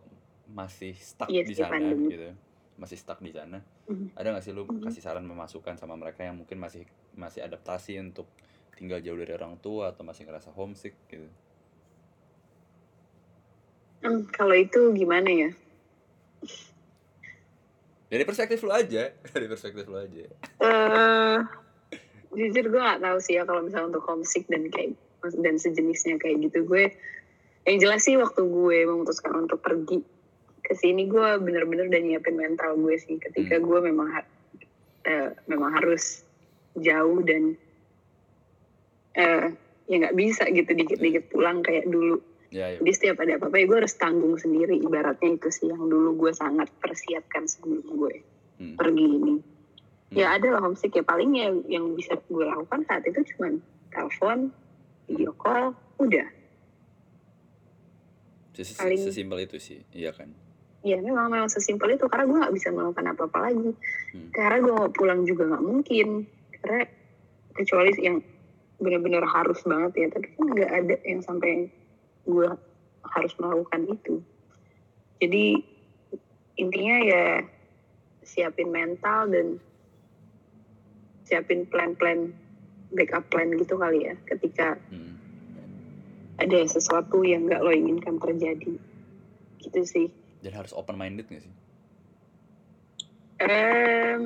masih 0.50 0.96
stuck 0.96 1.30
Iya 1.30 1.44
di 1.44 1.56
sana 1.56 1.76
pandemi. 1.78 2.10
gitu 2.10 2.30
masih 2.76 2.98
stuck 2.98 3.20
di 3.22 3.32
sana 3.32 3.62
Mhm. 3.86 4.16
ada 4.16 4.28
nggak 4.34 4.44
sih 4.44 4.52
lu 4.56 4.66
Mhm. 4.66 4.82
kasih 4.82 5.04
saran 5.04 5.28
memasukan 5.28 5.76
sama 5.78 5.94
mereka 5.94 6.24
yang 6.24 6.40
mungkin 6.40 6.58
masih 6.58 6.88
masih 7.14 7.44
adaptasi 7.46 8.00
untuk 8.02 8.26
tinggal 8.74 8.98
jauh 9.00 9.20
dari 9.20 9.32
orang 9.36 9.60
tua 9.62 9.94
atau 9.94 10.02
masih 10.02 10.26
ngerasa 10.26 10.50
homesick 10.56 10.96
gitu 11.08 11.30
Hmm, 14.04 14.28
kalau 14.36 14.52
itu 14.52 14.92
gimana 14.92 15.32
ya 15.32 15.50
dari 18.10 18.24
perspektif 18.28 18.60
lu 18.62 18.74
aja 18.74 19.16
dari 19.34 19.48
perspektif 19.48 19.88
lu 19.88 19.96
aja 19.96 20.28
eh 20.60 21.40
jujur 22.34 22.66
gue 22.68 22.82
nggak 22.82 23.02
tahu 23.02 23.18
sih 23.18 23.38
ya 23.38 23.44
kalau 23.46 23.62
misalnya 23.62 23.96
untuk 23.96 24.06
homesick 24.06 24.46
dan 24.50 24.68
kayak 24.68 24.94
dan 25.40 25.56
sejenisnya 25.56 26.20
kayak 26.20 26.50
gitu. 26.50 26.68
Gue 26.68 26.92
yang 27.64 27.78
jelas 27.80 28.04
sih 28.04 28.20
waktu 28.20 28.44
gue 28.44 28.78
memutuskan 28.84 29.48
untuk 29.48 29.64
pergi 29.64 30.04
ke 30.64 30.74
sini 30.76 31.08
gue 31.08 31.40
bener-bener 31.40 31.88
udah 31.88 32.02
nyiapin 32.02 32.36
mental 32.36 32.76
gue 32.76 32.96
sih 32.96 33.20
ketika 33.20 33.60
Hmm. 33.60 33.66
gue 33.68 33.80
memang 33.88 34.08
ha- 34.12 34.30
eh, 35.04 35.32
memang 35.48 35.72
harus 35.72 36.24
jauh 36.76 37.20
dan 37.22 37.56
eh 39.14 39.54
ya 39.86 39.96
nggak 40.00 40.16
bisa 40.16 40.48
gitu 40.50 40.72
dikit-dikit 40.74 41.30
pulang 41.30 41.62
kayak 41.62 41.86
dulu. 41.86 42.20
Ya 42.54 42.70
ya. 42.70 42.78
Jadi 42.82 42.92
setiap 42.94 43.18
ada 43.22 43.38
apa-apa 43.38 43.56
ya 43.58 43.66
gue 43.66 43.78
harus 43.84 43.96
tanggung 43.98 44.36
sendiri. 44.38 44.78
Ibaratnya 44.80 45.38
itu 45.38 45.50
sih 45.50 45.70
yang 45.70 45.86
dulu 45.86 46.18
gue 46.18 46.32
sangat 46.34 46.70
persiapkan 46.80 47.46
sebelum 47.46 47.84
gue 47.86 48.16
Hmm. 48.54 48.78
pergi 48.78 49.08
ini 49.10 49.36
Hmm. 50.14 50.22
ya 50.22 50.38
ada 50.38 50.48
lah 50.54 50.62
homesick 50.62 50.94
ya. 50.94 51.02
Paling 51.02 51.34
ya 51.34 51.50
yang 51.68 51.98
bisa 51.98 52.14
gue 52.30 52.46
lakukan 52.46 52.86
saat 52.86 53.02
itu 53.04 53.18
cuman 53.34 53.58
telepon 53.90 54.54
video 55.10 55.34
call 55.34 55.74
udah. 55.98 56.28
Ses- 58.54 58.78
paling- 58.78 59.02
sesimpel 59.02 59.42
itu 59.42 59.58
sih. 59.58 59.82
Iya 59.90 60.14
kan? 60.14 60.30
Ya 60.86 61.02
memang 61.02 61.34
memang 61.34 61.50
sesimpel 61.50 61.98
itu. 61.98 62.06
Karena 62.06 62.30
gue 62.30 62.38
nggak 62.46 62.54
bisa 62.54 62.70
melakukan 62.70 63.06
apa-apa 63.10 63.40
lagi. 63.50 63.72
Hmm. 64.14 64.30
karena 64.30 64.58
gue 64.62 64.74
mau 64.78 64.90
pulang 64.94 65.26
juga 65.26 65.50
nggak 65.50 65.66
mungkin. 65.66 66.30
Karena 66.62 66.86
kecuali 67.52 67.90
yang 67.98 68.22
benar-benar 68.78 69.26
harus 69.26 69.58
banget 69.66 69.92
ya. 69.98 70.08
Tapi 70.14 70.28
kan 70.38 70.46
nggak 70.46 70.72
ada 70.72 70.96
yang 71.02 71.22
sampai 71.26 71.74
gue 72.24 72.50
harus 73.04 73.34
melakukan 73.42 73.82
itu. 73.90 74.22
Jadi 75.18 75.46
intinya 76.54 76.98
ya 77.02 77.26
siapin 78.22 78.70
mental 78.70 79.34
dan 79.34 79.58
siapin 81.34 81.66
plan-plan 81.66 82.30
backup 82.94 83.26
plan 83.34 83.50
gitu 83.58 83.74
kali 83.82 84.06
ya 84.06 84.14
ketika 84.30 84.78
Hmm. 84.94 85.18
ada 86.38 86.62
sesuatu 86.70 87.26
yang 87.26 87.50
nggak 87.50 87.66
lo 87.66 87.74
inginkan 87.74 88.22
terjadi 88.22 88.78
gitu 89.66 89.80
sih 89.82 90.08
dan 90.46 90.54
harus 90.54 90.70
open 90.78 90.94
minded 90.94 91.26
gak 91.26 91.42
sih 91.42 91.54
Em, 93.44 94.24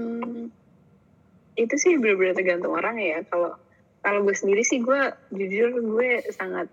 itu 1.57 1.75
sih 1.79 1.97
benar-benar 1.97 2.37
tergantung 2.37 2.73
orang 2.75 3.01
ya. 3.01 3.23
Kalau 3.25 3.57
kalau 4.05 4.19
gue 4.21 4.35
sendiri 4.35 4.61
sih 4.61 4.77
gue 4.83 4.99
jujur 5.33 5.73
gue 5.73 6.21
sangat 6.35 6.69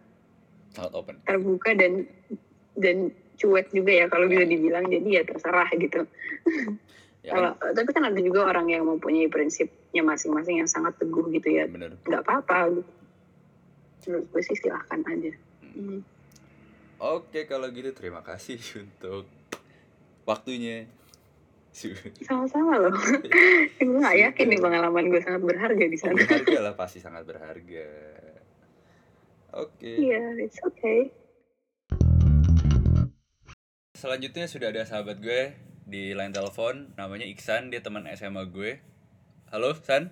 sangat 0.76 0.93
open 0.93 1.14
terbuka 1.24 1.72
dan 1.72 2.05
dan 2.76 3.14
cuek 3.41 3.72
juga 3.72 3.93
ya 4.05 4.07
kalau 4.12 4.28
bisa 4.28 4.45
dibilang. 4.45 4.85
Jadi 4.93 5.09
ya 5.09 5.22
terserah 5.24 5.70
gitu. 5.78 6.05
ya 7.25 7.33
Kalau 7.33 7.51
kan 7.57 7.72
tapi 7.72 7.91
kan 7.97 8.05
ada 8.12 8.20
juga 8.20 8.41
orang 8.45 8.68
yang 8.68 8.85
mempunyai 8.85 9.33
prinsipnya 9.33 10.05
masing-masing 10.05 10.61
yang 10.61 10.68
sangat 10.68 10.93
teguh 11.01 11.25
gitu 11.33 11.49
ya. 11.49 11.64
bener 11.64 11.97
Nggak 12.05 12.20
apa-apa. 12.20 12.68
Gitu. 12.77 12.93
Menurut 14.05 14.27
gue 14.29 14.43
sih 14.45 14.57
silahkan 14.61 15.01
aja. 15.09 15.33
Hmm. 15.75 16.01
oke 17.03 17.41
kalau 17.51 17.66
gitu 17.72 17.91
terima 17.91 18.22
kasih 18.22 18.61
untuk 18.85 19.27
waktunya 20.22 20.87
Sama-sama 22.29 22.79
loh. 22.79 22.95
gue 23.83 23.99
nggak 23.99 24.18
yakin 24.31 24.47
nih 24.47 24.61
pengalaman 24.62 25.11
gue 25.11 25.18
sangat 25.18 25.43
berharga 25.43 25.85
di 25.91 25.99
oh, 25.99 26.01
sana. 26.01 26.14
berharga 26.22 26.59
lah 26.62 26.75
pasti 26.79 27.03
sangat 27.03 27.27
berharga 27.27 27.91
oke 29.59 29.83
Iya, 29.83 30.39
it's 30.39 30.62
okay. 30.62 31.11
selanjutnya 33.99 34.47
sudah 34.47 34.68
ada 34.70 34.87
sahabat 34.87 35.18
gue 35.18 35.64
di 35.85 36.12
line 36.12 36.32
telepon 36.32 36.93
namanya 36.95 37.24
Iksan 37.24 37.68
dia 37.68 37.80
teman 37.80 38.09
SMA 38.11 38.49
gue 38.49 38.80
halo 39.49 39.76
San 39.76 40.11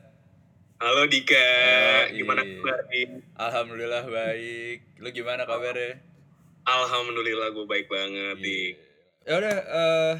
Halo 0.77 1.07
Dika, 1.07 2.11
gimana 2.11 2.43
kabar? 2.43 2.83
alhamdulillah 3.39 4.03
baik 4.05 4.99
lu 4.99 5.09
gimana 5.11 5.47
kabarnya 5.47 6.03
Alhamdulillah 6.63 7.51
gue 7.51 7.67
baik 7.67 7.91
banget. 7.91 8.39
Dik. 8.39 8.75
Ya 9.27 9.35
udah, 9.35 9.57
eh, 9.67 10.15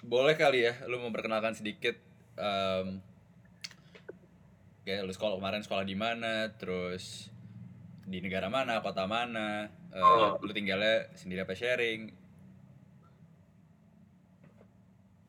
boleh 0.00 0.32
kali 0.32 0.64
ya, 0.64 0.72
lu 0.88 0.96
memperkenalkan 0.98 1.52
sedikit. 1.52 2.00
em, 2.38 3.02
kayak 4.86 5.04
lu 5.04 5.12
sekolah 5.12 5.36
kemarin 5.36 5.60
sekolah 5.60 5.84
di 5.84 5.92
mana, 5.92 6.48
terus 6.54 7.28
di 8.06 8.24
negara 8.24 8.48
mana, 8.48 8.80
kota 8.80 9.04
mana, 9.04 9.68
eh, 9.90 10.00
Oh. 10.00 10.40
lu 10.40 10.54
tinggalnya 10.54 11.12
sendiri 11.12 11.42
apa 11.42 11.52
sharing? 11.52 12.08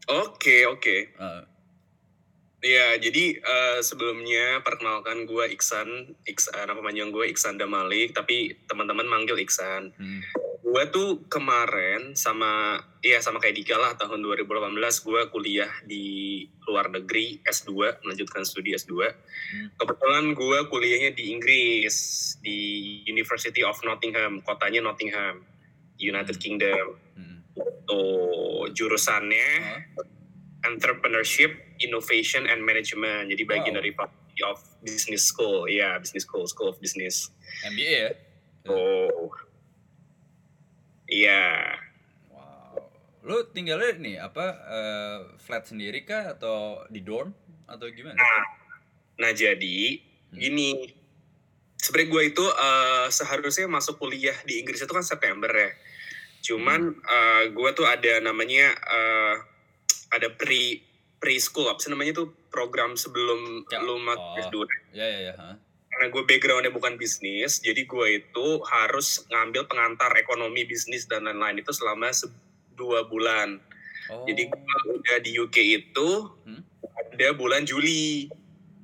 Oke 0.09 0.65
oke. 0.65 0.97
Eh, 1.13 1.41
Ya 2.59 2.91
jadi 2.99 3.39
eh, 3.39 3.79
sebelumnya 3.79 4.59
perkenalkan 4.67 5.23
gue 5.23 5.47
Iksan, 5.55 6.11
Iksan 6.27 6.67
nama 6.67 6.83
panjang 6.83 7.07
gue 7.07 7.31
Iksan 7.31 7.55
Damalik, 7.55 8.11
tapi 8.11 8.51
teman-teman 8.67 9.07
manggil 9.07 9.39
Iksan. 9.39 9.95
hmm, 9.95 10.21
Gue 10.59 10.83
tuh 10.91 11.23
kemarin 11.31 12.19
sama 12.19 12.75
ya 12.99 13.23
sama 13.23 13.39
kayak 13.39 13.63
Dika 13.63 13.79
lah 13.79 13.95
tahun 13.95 14.19
2018 14.43 14.75
gue 15.07 15.21
kuliah 15.31 15.71
di 15.87 16.43
luar 16.67 16.91
negeri 16.91 17.39
S2 17.47 18.03
melanjutkan 18.03 18.43
studi 18.43 18.75
S2. 18.75 19.07
Kebetulan 19.79 20.35
gue 20.35 20.59
kuliahnya 20.67 21.15
di 21.15 21.31
Inggris 21.31 21.95
di 22.43 22.59
University 23.07 23.63
of 23.63 23.79
Nottingham, 23.87 24.43
kotanya 24.43 24.83
Nottingham, 24.83 25.47
United. 25.99 26.39
Kingdom. 26.39 26.95
hmm. 27.13 27.37
Tuh 27.83 28.71
jurusannya 28.71 29.49
Oh, 29.95 30.05
entrepreneurship, 30.61 31.51
innovation, 31.77 32.43
and 32.43 32.59
management. 32.59 33.27
Jadi 33.27 33.43
bagian 33.43 33.73
Wow. 33.73 33.79
dari 33.79 33.91
Faculty 33.91 34.39
of 34.43 34.59
Business 34.79 35.23
School, 35.25 35.67
ya 35.67 35.95
Business 35.97 36.23
School, 36.23 36.43
School 36.45 36.69
of 36.69 36.79
Business. 36.79 37.31
MBA 37.65 37.91
ya? 37.91 38.11
Oh, 38.65 39.31
iya. 41.05 41.75
Wow. 42.29 42.91
Lu 43.23 43.43
tinggalnya 43.49 43.91
nih 43.95 44.15
apa 44.17 44.45
eh, 44.67 45.19
flat 45.37 45.65
sendiri 45.65 46.03
kah 46.03 46.31
atau 46.31 46.83
di 46.87 47.01
dorm 47.01 47.31
atau 47.65 47.87
gimana? 47.89 48.19
Nah 49.17 49.31
jadi 49.31 50.05
Hmm. 50.29 50.37
gini, 50.37 50.93
sebenarnya 51.75 52.07
gue 52.07 52.23
itu 52.29 52.45
eh, 52.45 53.07
seharusnya 53.09 53.65
masuk 53.65 53.97
kuliah 53.97 54.37
di 54.43 54.61
Inggris 54.61 54.77
itu 54.77 54.91
kan 54.91 55.01
September 55.01 55.49
ya. 55.49 55.71
Cuman 56.41 56.81
Hmm. 56.89 57.03
eh, 57.05 57.43
gue 57.49 57.69
tuh 57.71 57.85
ada 57.85 58.19
namanya 58.19 58.67
eh, 58.73 59.35
ada 60.09 60.27
pre 60.31 60.81
preschool 61.15 61.67
apa 61.67 61.77
sih 61.77 61.89
namanya 61.89 62.15
tuh 62.15 62.31
program 62.47 62.93
sebelum 62.93 63.67
Ya, 63.67 63.79
lu 63.79 63.99
masuk 63.99 64.23
oh. 64.25 64.39
S2 64.41 64.55
Ya 64.91 65.05
ya 65.05 65.19
ya. 65.21 65.33
ha. 65.35 65.51
karena 65.89 66.05
gue 66.07 66.23
backgroundnya 66.23 66.71
bukan 66.71 66.95
bisnis 66.95 67.59
jadi 67.59 67.83
gue 67.83 68.07
itu 68.15 68.47
harus 68.63 69.27
ngambil 69.27 69.65
pengantar 69.65 70.15
ekonomi 70.15 70.63
bisnis 70.63 71.03
dan 71.03 71.25
lain-lain 71.25 71.59
itu 71.59 71.71
selama 71.71 72.07
se- 72.09 72.31
dua 72.71 73.03
bulan 73.03 73.59
Oh. 74.07 74.23
jadi 74.23 74.47
gue 74.47 74.63
udah 74.95 75.17
di 75.19 75.31
UK 75.35 75.57
itu 75.75 76.09
Hmm? 76.41 76.63
ada 77.11 77.29
bulan 77.31 77.61
Juli 77.63 78.31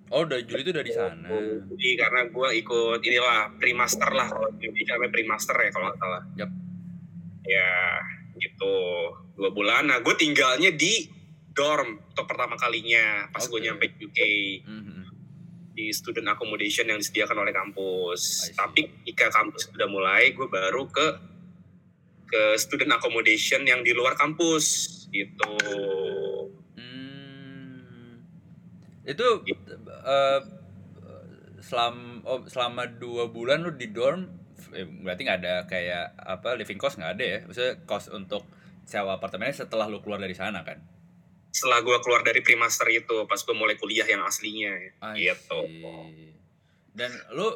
Oh, 0.07 0.21
udah 0.21 0.37
Juli 0.39 0.61
itu 0.61 0.69
udah 0.69 0.83
di 0.83 0.91
sana. 0.91 1.25
jadi 1.71 1.89
karena 1.97 2.21
gue 2.27 2.49
ikut 2.57 2.99
inilah 2.99 3.39
pre-master 3.55 4.05
lah 4.07 4.27
kalau 4.27 4.51
di 4.51 4.67
UK 4.67 4.85
namanya 4.85 5.09
pre-master 5.09 5.55
ya 5.55 5.69
kalau 5.69 5.85
nggak 5.87 5.97
salah 5.97 6.23
Yap. 6.35 6.49
Ya 7.45 7.71
gitu 8.35 8.75
dua 9.37 9.49
bulan 9.53 9.87
nah 9.87 10.01
gue 10.01 10.15
tinggalnya 10.17 10.73
di 10.73 11.07
dorm 11.55 12.03
untuk 12.11 12.25
pertama 12.27 12.59
kalinya 12.59 13.31
pas 13.31 13.47
gue 13.47 13.55
Oke. 13.55 13.63
nyampe 13.63 13.85
UK 13.95 14.19
Mhm. 14.67 15.01
di 15.75 15.91
student 15.91 16.31
accommodation 16.31 16.87
yang 16.87 16.95
disediakan 17.03 17.43
oleh 17.43 17.51
kampus. 17.51 18.47
Tapi 18.55 18.87
ketika 19.03 19.27
kampus 19.27 19.67
sudah 19.67 19.91
mulai, 19.91 20.31
gue 20.31 20.47
baru 20.47 20.87
ke 20.87 21.07
ke 22.31 22.43
student 22.55 22.95
accommodation 22.95 23.67
yang 23.67 23.83
di 23.83 23.91
luar 23.91 24.15
kampus 24.15 24.65
gitu. 25.11 25.51
Hmm. 26.79 28.23
Itu 29.03 29.43
eh, 29.43 30.39
selam 31.59 32.23
oh, 32.23 32.47
selama 32.47 32.87
dua 32.87 33.27
bulan 33.27 33.67
lu 33.67 33.75
di 33.75 33.91
dorm 33.91 34.31
berarti 35.03 35.21
nggak 35.27 35.39
ada 35.43 35.55
kayak 35.67 36.15
apa 36.15 36.55
living 36.55 36.79
cost 36.79 36.97
nggak 36.99 37.13
ada 37.19 37.25
ya? 37.25 37.39
Maksudnya 37.45 37.73
cost 37.87 38.07
untuk 38.11 38.43
sewa 38.85 39.17
apartemennya 39.17 39.65
setelah 39.65 39.89
lu 39.89 39.99
keluar 39.99 40.21
dari 40.21 40.37
sana 40.37 40.61
kan? 40.61 40.79
Setelah 41.51 41.81
gue 41.81 41.97
keluar 42.03 42.21
dari 42.21 42.43
pre-master 42.43 42.87
itu, 42.91 43.23
pas 43.25 43.39
gue 43.39 43.55
mulai 43.55 43.79
kuliah 43.79 44.03
yang 44.03 44.27
aslinya, 44.27 44.75
I 45.15 45.31
gitu. 45.31 45.59
see. 45.63 46.35
Dan 46.91 47.11
lu 47.31 47.47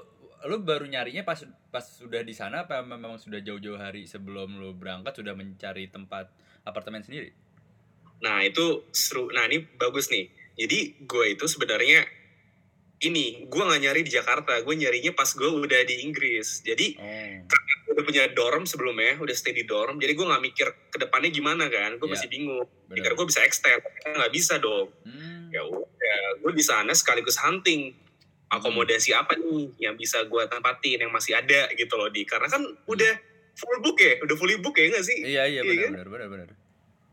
lu 0.47 0.63
baru 0.63 0.87
nyarinya 0.87 1.27
pas 1.27 1.43
pas 1.67 1.83
sudah 1.83 2.23
di 2.23 2.31
sana 2.31 2.63
apa 2.63 2.79
memang 2.79 3.19
sudah 3.19 3.43
jauh-jauh 3.43 3.75
hari 3.75 4.07
sebelum 4.07 4.55
lu 4.55 4.71
berangkat 4.71 5.19
sudah 5.19 5.35
mencari 5.35 5.91
tempat 5.91 6.31
apartemen 6.63 7.03
sendiri? 7.03 7.35
Nah 8.23 8.43
itu 8.43 8.87
seru. 8.95 9.27
Nah 9.35 9.47
ini 9.51 9.67
bagus 9.75 10.07
nih. 10.07 10.31
Jadi 10.59 11.03
gue 11.03 11.25
itu 11.35 11.45
sebenarnya 11.47 12.03
ini 12.99 13.47
gue 13.47 13.61
nggak 13.61 13.81
nyari 13.81 14.01
di 14.03 14.11
Jakarta, 14.11 14.59
gue 14.59 14.75
nyarinya 14.75 15.11
pas 15.11 15.27
gue 15.27 15.47
udah 15.47 15.81
di 15.83 16.03
Inggris. 16.03 16.59
Jadi 16.61 16.99
Oh, 16.99 17.95
udah 17.95 18.03
punya 18.03 18.27
dorm 18.29 18.63
sebelumnya, 18.63 19.17
udah 19.17 19.31
stay 19.31 19.51
di 19.51 19.63
dorm. 19.63 19.97
Jadi 19.97 20.13
gue 20.13 20.25
nggak 20.25 20.43
mikir 20.43 20.67
ke 20.87 20.97
depannya 20.97 21.29
gimana 21.29 21.65
kan, 21.67 21.95
gue 21.95 22.05
Iya. 22.05 22.13
masih 22.13 22.27
bingung. 22.27 22.67
Mikir 22.87 23.11
benar. 23.11 23.17
gue 23.17 23.25
bisa 23.27 23.41
extend, 23.41 23.81
nggak 24.05 24.31
bisa 24.31 24.53
dong. 24.57 24.91
Hmm. 25.03 25.47
Ya 25.49 25.63
udah, 25.63 26.19
gue 26.39 26.51
di 26.51 26.61
sana 26.61 26.91
sekaligus 26.91 27.39
hunting 27.39 27.95
akomodasi 28.47 29.13
apa 29.13 29.37
nih 29.37 29.77
yang 29.79 29.93
bisa 29.93 30.25
gue 30.25 30.43
tempatin 30.45 30.97
yang 30.99 31.13
masih 31.13 31.37
ada 31.37 31.69
gitu 31.71 31.93
loh 31.93 32.09
di 32.09 32.25
karena 32.25 32.49
kan 32.49 32.61
udah 32.85 33.13
full 33.53 33.77
book 33.79 33.99
ya, 33.99 34.17
udah 34.19 34.35
fully 34.35 34.57
book 34.57 34.73
ya 34.73 34.89
nggak 34.89 35.05
sih? 35.05 35.17
Iya 35.21 35.43
iya 35.45 35.61
Iya 35.61 35.63
benar 35.63 35.79
kan? 35.79 35.91
benar 35.91 36.07
benar 36.09 36.27
benar. 36.27 36.47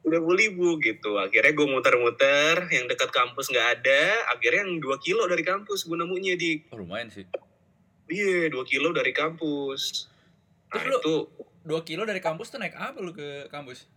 Udah 0.06 0.22
fully 0.22 0.54
book 0.54 0.78
gitu. 0.80 1.18
Akhirnya 1.18 1.50
gue 1.50 1.66
muter-muter, 1.66 2.70
yang 2.70 2.86
dekat 2.86 3.10
kampus 3.10 3.50
nggak 3.50 3.68
ada. 3.76 4.02
Akhirnya 4.30 4.62
yang 4.62 4.78
2 4.78 4.96
kilo 4.98 5.26
dari 5.26 5.42
kampus 5.42 5.82
gue 5.82 5.98
nemunya 5.98 6.34
di 6.34 6.62
Oh, 6.70 6.78
lumayan 6.78 7.10
sih. 7.10 7.26
iya 8.06 8.46
2 8.46 8.62
kilo 8.62 8.94
dari 8.94 9.10
kampus. 9.10 10.06
Nah 10.70 10.78
Terus 10.78 10.86
lu- 10.88 11.00
itu, 11.00 11.16
Dua 11.66 11.82
kilo 11.82 12.06
dari 12.06 12.22
kampus 12.22 12.54
tuh 12.54 12.62
naik 12.62 12.78
apa 12.78 12.94
lu 12.96 13.10
ke 13.10 13.50
kampus? 13.50 13.90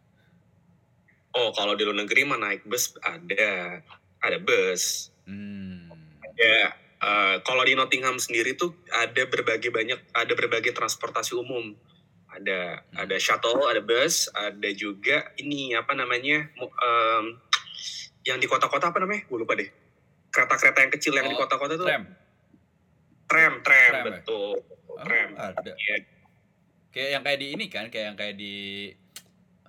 oh 1.30 1.53
kalau 1.53 1.78
di 1.78 1.86
luar 1.86 2.01
negeri 2.01 2.26
mah 2.26 2.41
naik 2.41 2.66
bus 2.66 2.97
ada, 2.99 3.78
ada 4.18 4.38
bus. 4.41 5.14
Hmm. 5.30 5.86
Ya, 6.34 6.74
eh, 6.97 7.36
kalau 7.39 7.62
di 7.62 7.78
Nottingham 7.78 8.18
sendiri 8.18 8.57
tuh 8.57 8.74
ada 8.89 9.22
berbagai 9.24 9.70
banyak 9.70 10.01
ada 10.10 10.34
berbagai 10.34 10.74
transportasi 10.74 11.38
umum. 11.38 11.78
Ada 12.30 12.60
Hmm. 12.86 12.98
ada 13.00 13.16
shuttle, 13.18 13.66
ada 13.66 13.82
bus, 13.82 14.30
ada 14.30 14.70
juga 14.70 15.34
ini 15.36 15.74
apa 15.74 15.92
namanya 15.92 16.46
em, 16.54 17.24
yang 18.24 18.38
di 18.38 18.46
kota-kota 18.46 18.90
apa 18.90 19.00
namanya? 19.00 19.26
Gue 19.26 19.42
lupa 19.42 19.54
deh. 19.54 19.66
Kereta-kereta 20.30 20.80
yang 20.80 20.94
kecil 20.94 21.14
yang 21.14 21.26
di 21.26 21.34
Oh, 21.34 21.42
kota-kota 21.42 21.74
tuh 21.74 21.84
Tram. 21.84 22.06
tram, 23.26 23.54
tram, 23.60 23.92
Tram 23.92 23.94
ya? 24.00 24.04
betul. 24.16 24.62
Oh, 24.88 24.98
Tram. 25.00 25.30
ada. 25.36 25.72
Iya. 25.74 25.96
Kayak 26.90 27.10
yang 27.12 27.24
kayak 27.24 27.40
di 27.40 27.48
ini 27.52 27.66
kan, 27.66 27.86
kayak 27.88 28.06
yang 28.08 28.18
kayak 28.18 28.36
di 28.36 28.56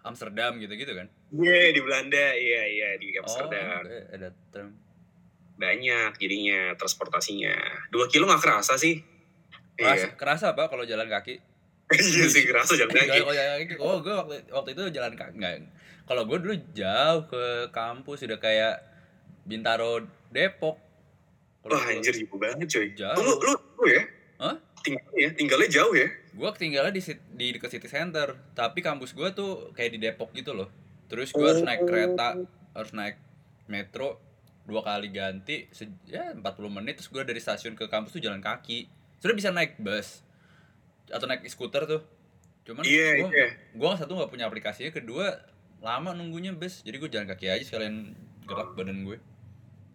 Amsterdam 0.03 0.57
gitu-gitu 0.57 0.93
kan? 0.93 1.09
Iya, 1.31 1.71
di 1.71 1.81
Belanda, 1.81 2.27
iya 2.33 2.63
iya 2.67 2.89
di 2.97 3.13
Amsterdam. 3.15 3.65
Oh, 3.67 3.81
ada, 3.85 3.97
ada 4.11 4.29
tram. 4.51 4.69
Banyak 5.55 6.17
jadinya 6.17 6.73
transportasinya. 6.75 7.53
Dua 7.89 8.09
kilo 8.09 8.25
nggak 8.25 8.41
kerasa 8.41 8.77
sih. 8.77 9.01
Kerasa, 9.77 10.09
Iya, 10.09 10.17
kerasa 10.17 10.45
apa 10.53 10.69
kalau 10.69 10.85
jalan 10.85 11.05
kaki? 11.07 11.41
iya 11.99 12.25
sih 12.31 12.47
kerasa 12.47 12.79
jalan 12.79 12.93
Enggak, 12.95 13.07
kaki. 13.11 13.35
jalan 13.35 13.59
kaki. 13.67 13.75
Oh, 13.83 13.97
gue 13.99 14.15
waktu, 14.15 14.35
waktu 14.51 14.71
itu 14.79 14.83
jalan 14.95 15.13
kaki 15.19 15.33
enggak. 15.37 15.55
Kalau 16.07 16.23
gue 16.27 16.39
dulu 16.39 16.55
jauh 16.71 17.21
ke 17.27 17.43
kampus 17.71 18.27
udah 18.27 18.39
kayak 18.39 18.75
Bintaro 19.43 20.07
Depok. 20.31 20.79
Kalau 21.61 21.77
Wah 21.77 21.91
anjir 21.91 22.15
jauh 22.15 22.39
banget 22.39 22.67
coy. 22.71 22.87
Jauh. 22.95 23.15
Oh, 23.19 23.23
lu 23.23 23.35
lu 23.43 23.53
lu 23.55 23.85
ya? 23.91 24.03
Hah? 24.39 24.57
Tinggalnya 24.81 25.21
ya, 25.21 25.31
tinggalnya 25.37 25.69
jauh 25.69 25.93
ya? 25.93 26.09
Gue 26.33 26.49
ketinggalan 26.57 26.93
di 26.95 27.03
di 27.37 27.47
dekat 27.53 27.71
city 27.75 27.89
center, 27.91 28.39
tapi 28.57 28.81
kampus 28.81 29.13
gue 29.13 29.29
tuh 29.35 29.75
kayak 29.77 29.91
di 29.93 29.99
Depok 30.01 30.33
gitu 30.33 30.57
loh. 30.57 30.71
Terus 31.11 31.35
gue 31.35 31.43
harus 31.43 31.61
naik 31.61 31.85
kereta, 31.85 32.39
harus 32.73 32.91
naik 32.95 33.19
metro 33.67 34.17
dua 34.65 34.87
kali 34.87 35.11
ganti, 35.11 35.67
se- 35.75 35.91
ya 36.07 36.31
40 36.33 36.43
menit. 36.71 37.03
Terus 37.03 37.11
gue 37.11 37.23
dari 37.27 37.43
stasiun 37.43 37.75
ke 37.75 37.91
kampus 37.91 38.15
tuh 38.15 38.23
jalan 38.23 38.39
kaki. 38.41 38.87
Sudah 39.21 39.35
bisa 39.35 39.51
naik 39.51 39.77
bus 39.77 40.23
atau 41.11 41.27
naik 41.27 41.45
skuter 41.51 41.85
tuh. 41.87 42.03
Cuman 42.65 42.87
Iya, 42.87 43.27
gue 43.27 43.31
iya. 43.35 43.49
gue 43.75 43.91
satu 43.99 44.15
nggak 44.15 44.31
punya 44.31 44.47
aplikasinya, 44.47 44.95
kedua 44.95 45.43
lama 45.81 46.13
nunggunya 46.13 46.55
bus. 46.55 46.85
Jadi 46.87 46.97
gue 47.01 47.11
jalan 47.11 47.27
kaki 47.29 47.51
aja 47.51 47.65
sekalian 47.65 48.15
gerak 48.47 48.77
badan 48.77 49.03
gue. 49.05 49.19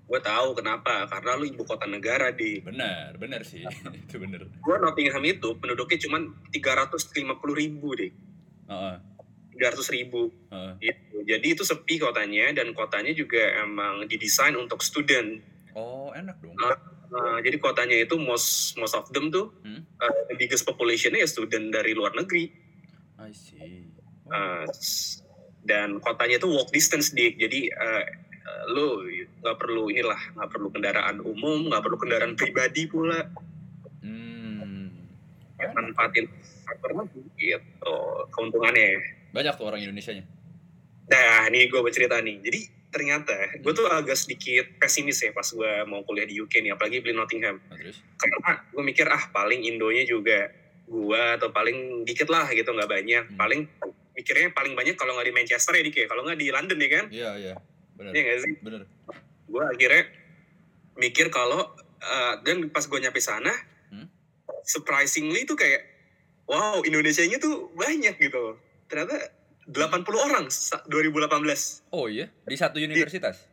Gue 0.05 0.19
tahu 0.21 0.53
kenapa, 0.53 1.09
karena 1.09 1.33
lu 1.33 1.49
ibu 1.49 1.65
kota 1.65 1.89
negara 1.89 2.29
di. 2.29 2.61
Benar, 2.61 3.17
benar 3.17 3.41
sih. 3.41 3.65
itu 4.05 4.15
benar. 4.21 4.45
Gue 4.61 4.75
Nottingham 4.77 5.25
itu 5.25 5.57
penduduknya 5.57 5.97
cuma 6.05 6.21
350 6.53 7.25
ribu 7.57 7.97
deh. 7.97 8.11
Heeh, 8.69 8.95
300 9.57 9.95
ribu. 9.97 10.29
Gitu. 10.77 11.17
Jadi 11.25 11.47
itu 11.57 11.63
sepi 11.65 11.97
kotanya 11.97 12.53
dan 12.53 12.69
kotanya 12.77 13.13
juga 13.17 13.41
emang 13.65 14.05
didesain 14.05 14.53
untuk 14.53 14.85
student. 14.85 15.41
Oh, 15.73 16.13
enak 16.13 16.37
dong. 16.37 16.53
Nah, 17.11 17.37
jadi 17.41 17.57
kotanya 17.61 17.97
itu 17.97 18.15
most 18.17 18.75
most 18.81 18.95
of 18.97 19.05
them 19.13 19.29
tuh 19.29 19.53
Hmm? 19.61 19.85
uh, 20.01 20.21
the 20.29 20.35
biggest 20.37 20.65
populationnya 20.65 21.21
ya 21.21 21.29
student 21.29 21.69
dari 21.69 21.93
luar 21.93 22.13
negeri. 22.17 22.49
I 23.21 23.31
see. 23.31 23.89
Oh. 24.27 24.33
Uh, 24.33 24.65
dan 25.65 25.97
kotanya 26.01 26.37
itu 26.41 26.49
walk 26.49 26.69
distance 26.73 27.13
dik. 27.13 27.37
Jadi 27.37 27.69
uh, 27.73 28.05
lu 28.73 29.05
nggak 29.41 29.57
perlu 29.57 29.89
inilah 29.89 30.17
nggak 30.37 30.49
perlu 30.49 30.67
kendaraan 30.69 31.17
umum, 31.21 31.69
nggak 31.69 31.81
perlu 31.81 31.97
kendaraan 31.97 32.33
pribadi 32.37 32.85
pula. 32.89 33.25
Hmm. 34.05 34.93
manfaatin 35.55 36.29
gitu 37.37 37.95
keuntungannya. 38.33 39.01
Banyak 39.33 39.53
tuh 39.57 39.65
orang 39.67 39.81
Indonesia-nya. 39.81 40.23
Nah, 41.05 41.45
ini 41.53 41.69
gue 41.69 41.81
bercerita 41.81 42.17
nih. 42.21 42.37
Jadi 42.41 42.59
ternyata 42.95 43.35
gue 43.59 43.73
tuh 43.75 43.91
agak 43.91 44.15
sedikit 44.15 44.79
pesimis 44.79 45.19
ya 45.19 45.35
pas 45.35 45.43
gue 45.43 45.71
mau 45.83 46.07
kuliah 46.07 46.23
di 46.23 46.39
UK 46.39 46.63
nih, 46.63 46.71
apalagi 46.71 47.03
beli 47.03 47.11
Nottingham. 47.11 47.59
Nah, 47.67 47.75
terus? 47.75 47.99
Karena 48.15 48.63
gue 48.71 48.83
mikir 48.87 49.03
ah 49.11 49.27
paling 49.35 49.67
Indonya 49.67 50.07
juga 50.07 50.47
gue 50.87 51.23
atau 51.35 51.51
paling 51.51 52.07
dikit 52.07 52.31
lah 52.31 52.47
gitu 52.55 52.71
nggak 52.71 52.87
banyak. 52.87 53.23
Hmm. 53.27 53.35
Paling 53.35 53.61
mikirnya 54.15 54.55
paling 54.55 54.79
banyak 54.79 54.95
kalau 54.95 55.19
nggak 55.19 55.27
di 55.27 55.35
Manchester 55.35 55.75
ya 55.75 55.83
dik 55.83 55.97
ya, 55.99 56.07
kalau 56.07 56.23
nggak 56.23 56.39
di 56.39 56.47
London 56.47 56.79
ya 56.79 56.89
kan? 56.89 57.05
Iya, 57.11 57.29
iya. 57.35 57.53
Benar. 57.99 58.11
Iya 58.15 58.21
nggak 58.23 58.39
sih? 58.39 58.53
Benar. 58.63 58.81
Gue 59.51 59.63
akhirnya 59.67 60.03
mikir 60.95 61.27
kalau 61.27 61.75
uh, 61.99 62.33
dan 62.47 62.71
pas 62.71 62.87
gue 62.87 62.99
nyampe 63.03 63.19
sana, 63.19 63.51
Hmm. 63.91 64.07
surprisingly 64.63 65.43
tuh 65.43 65.53
kayak 65.53 65.83
wow 66.47 66.79
Indonesia-nya 66.81 67.43
tuh 67.43 67.69
banyak 67.75 68.15
gitu. 68.17 68.55
Ternyata 68.87 69.44
80 69.65 70.05
orang 70.19 70.45
sa- 70.47 70.85
2018. 70.85 71.81
Oh 71.89 72.05
iya, 72.05 72.29
di 72.41 72.53
satu 72.53 72.77
universitas. 72.77 73.45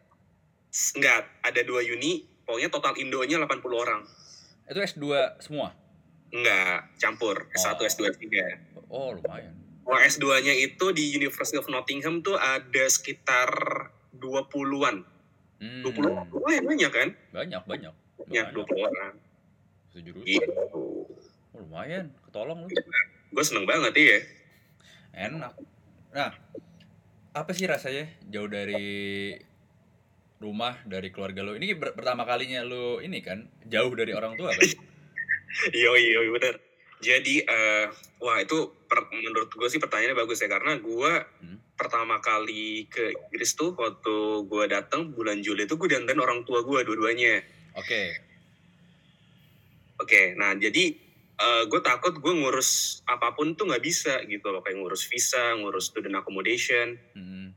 Enggak, 0.92 1.28
ada 1.40 1.60
dua 1.62 1.80
uni, 1.82 2.24
pokoknya 2.42 2.68
total 2.68 2.96
Indonya 2.96 3.36
80 3.38 3.76
orang. 3.76 4.00
Itu 4.64 4.78
S2 4.78 5.04
semua. 5.38 5.72
Enggak, 6.28 6.96
campur. 6.96 7.48
S1, 7.52 7.76
Oh. 7.76 7.84
S2, 7.84 8.00
S3. 8.08 8.26
Oh, 8.88 9.12
lumayan. 9.12 9.52
Kalau 9.82 9.98
S2-nya 9.98 10.54
itu 10.54 10.84
di 10.90 11.12
University 11.12 11.56
of 11.56 11.68
Nottingham 11.68 12.20
tuh 12.20 12.34
ada 12.34 12.84
sekitar 12.86 13.50
20-an. 14.14 15.04
Hmm. 15.58 15.82
20 15.82 16.30
lumayan 16.30 16.62
banyak 16.64 16.90
kan? 16.90 17.08
Banyak, 17.30 17.62
banyak. 17.66 17.92
Ya, 18.28 18.48
20 18.48 18.64
orang. 18.80 19.14
Sejurusan. 19.90 20.24
Gitu. 20.24 20.52
Oh, 20.72 21.04
lumayan, 21.58 22.08
ketolong 22.24 22.64
lu. 22.64 22.68
Gue 23.28 23.44
seneng 23.44 23.64
banget 23.64 23.92
ya. 23.92 24.18
Enak. 25.28 25.52
Nah, 26.12 26.30
apa 27.32 27.50
sih 27.50 27.64
rasanya 27.64 28.04
jauh 28.28 28.46
dari 28.46 29.32
rumah 30.38 30.76
dari 30.84 31.08
keluarga 31.08 31.40
lo. 31.40 31.54
Ini 31.54 31.72
ber- 31.72 31.94
pertama 31.94 32.22
kalinya 32.22 32.60
lo 32.60 32.98
ini 32.98 33.22
kan 33.22 33.46
jauh 33.64 33.92
dari 33.92 34.12
orang 34.12 34.34
tua 34.34 34.52
kan? 34.52 34.60
Iya 35.68 35.92
iya 35.94 36.20
bener. 36.32 36.56
Jadi 36.98 37.44
eh 37.44 37.84
wah 38.18 38.40
itu 38.40 38.72
per- 38.88 39.12
menurut 39.12 39.52
gue 39.52 39.68
sih 39.68 39.76
pertanyaannya 39.76 40.16
bagus 40.16 40.40
ya 40.40 40.48
karena 40.48 40.80
gue 40.80 41.12
Hmm. 41.44 41.60
pertama 41.76 42.16
kali 42.18 42.88
ke 42.88 43.12
Inggris 43.12 43.52
tuh 43.52 43.76
waktu 43.76 44.16
gue 44.42 44.64
datang 44.66 45.12
bulan 45.12 45.44
Juli 45.44 45.68
itu 45.68 45.76
gue 45.76 45.92
dandan 45.92 46.16
orang 46.16 46.40
tua 46.42 46.64
gue 46.64 46.80
dua-duanya. 46.82 47.44
Oke. 47.76 48.16
Oke, 49.98 50.32
nah 50.34 50.56
jadi 50.56 50.96
gue 51.40 51.80
takut 51.80 52.14
gue 52.14 52.34
ngurus 52.34 53.00
apa 53.04 53.32
pun 53.32 53.52
tuh 53.52 53.66
nggak 53.66 53.80
bisa 53.80 54.20
gitu 54.24 54.48
loh 54.48 54.60
kayak 54.60 54.78
ngurus 54.78 55.06
visa, 55.06 55.56
ngurus 55.56 55.88
student 55.88 56.16
accommodation. 56.16 56.94
Hmm. 57.14 57.50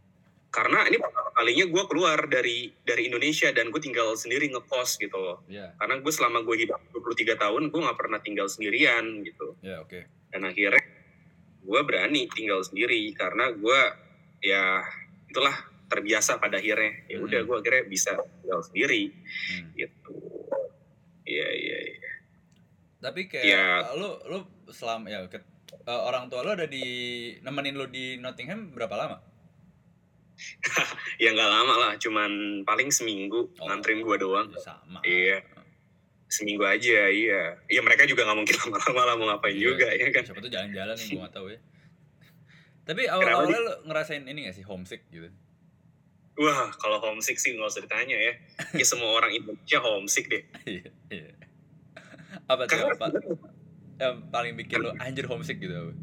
Karena 0.49 0.88
ini 0.88 0.95
pertama 0.95 1.30
kalinya 1.32 1.67
gue 1.67 1.84
keluar 1.86 2.19
dari 2.26 2.71
dari 2.82 3.05
Indonesia 3.05 3.51
dan 3.51 3.67
gue 3.67 3.78
tinggal 3.78 4.15
sendiri 4.15 4.47
ngekos 4.49 4.97
gitu 4.97 5.15
loh. 5.15 5.43
Ya, 5.45 5.76
Karena 5.76 5.99
gue 5.99 6.09
selama 6.09 6.41
gue 6.41 6.55
hidup 6.63 6.80
23 6.95 7.36
tahun 7.36 7.61
gue 7.67 7.80
nggak 7.82 7.99
pernah 7.99 8.19
tinggal 8.19 8.47
sendirian 8.47 9.21
gitu. 9.21 9.55
ya 9.59 9.80
oke. 9.80 9.99
dan 10.32 10.43
akhirnya 10.43 10.84
gue 11.61 11.80
berani 11.82 12.28
tinggal 12.28 12.59
sendiri 12.59 13.07
karena 13.11 13.51
gue 13.51 13.80
ya 14.41 14.84
itulah 15.26 15.55
terbiasa 15.88 16.38
pada 16.38 16.57
akhirnya 16.57 17.03
ya 17.05 17.19
udah 17.19 17.39
Hmm. 17.39 17.47
gue 17.47 17.55
akhirnya 17.57 17.84
bisa 17.86 18.11
tinggal 18.39 18.61
sendiri 18.61 19.11
Hmm. 19.11 19.71
gitu 19.73 20.11
iya 21.26 21.47
iya 21.49 21.78
Tapi 23.06 23.22
kayak 23.28 23.45
Ya. 23.45 23.86
lo 23.93 24.18
lo 24.26 24.38
selama 24.68 25.06
ya 25.06 25.22
ke- 25.26 25.45
eh, 25.80 26.01
orang 26.01 26.26
tua 26.26 26.41
lo 26.41 26.51
ada 26.51 26.66
di 26.66 26.82
nemenin 27.39 27.76
lo 27.76 27.86
di 27.86 28.18
Nottingham 28.18 28.74
berapa 28.74 28.95
lama? 28.95 29.18
ya 31.16 31.32
nggak 31.32 31.47
lama 31.49 31.74
lah 31.78 31.91
cuman 31.95 32.32
paling 32.64 32.89
seminggu 32.89 33.56
Oh. 33.56 33.66
nganterin 33.66 34.01
gue 34.01 34.18
doang 34.18 34.49
Ya, 34.49 34.60
sama. 34.60 34.99
Iya. 35.01 35.39
seminggu 36.28 36.66
aja 36.66 37.08
iya 37.08 37.56
iya 37.64 37.80
mereka 37.80 38.03
juga 38.03 38.26
nggak 38.26 38.36
mungkin 38.36 38.56
lama-lama 38.66 39.01
lah 39.06 39.16
mau 39.16 39.26
ngapain 39.30 39.53
Iya. 39.53 39.64
juga 39.64 39.88
ya 39.88 40.08
kan 40.10 40.24
Siapa 40.26 40.41
tuh 40.41 40.51
jalan-jalan 40.51 40.91
yang 40.93 41.08
gue 41.08 41.22
gak 41.22 41.32
tahu 41.32 41.47
ya. 41.47 41.60
Tapi 42.88 43.01
awal-awalnya 43.08 43.60
lo 43.62 43.74
ngerasain 43.86 44.26
ini 44.26 44.39
gak 44.43 44.56
sih 44.56 44.66
homesick 44.66 45.06
gitu? 45.08 45.30
wah 46.36 46.68
kalau 46.74 46.99
homesick 46.99 47.38
sih 47.38 47.56
nggak 47.56 47.64
usah 47.66 47.80
ditanya 47.80 48.18
ya 48.18 48.34
ya 48.74 48.84
semua 48.84 49.08
orang 49.14 49.32
Indonesia 49.32 49.80
homesick 49.80 50.28
deh 50.28 50.43
Iya, 50.66 50.91
iya. 51.08 51.32
Apa 52.45 52.67
tuh 52.67 52.75
Karena 52.75 52.93
apa 52.93 53.07
yang 53.95 54.15
paling 54.27 54.53
bikin 54.59 54.83
lo 54.83 54.91
anjir 54.99 55.23
homesick 55.31 55.55
gitu 55.63 55.71
apa? 55.71 55.93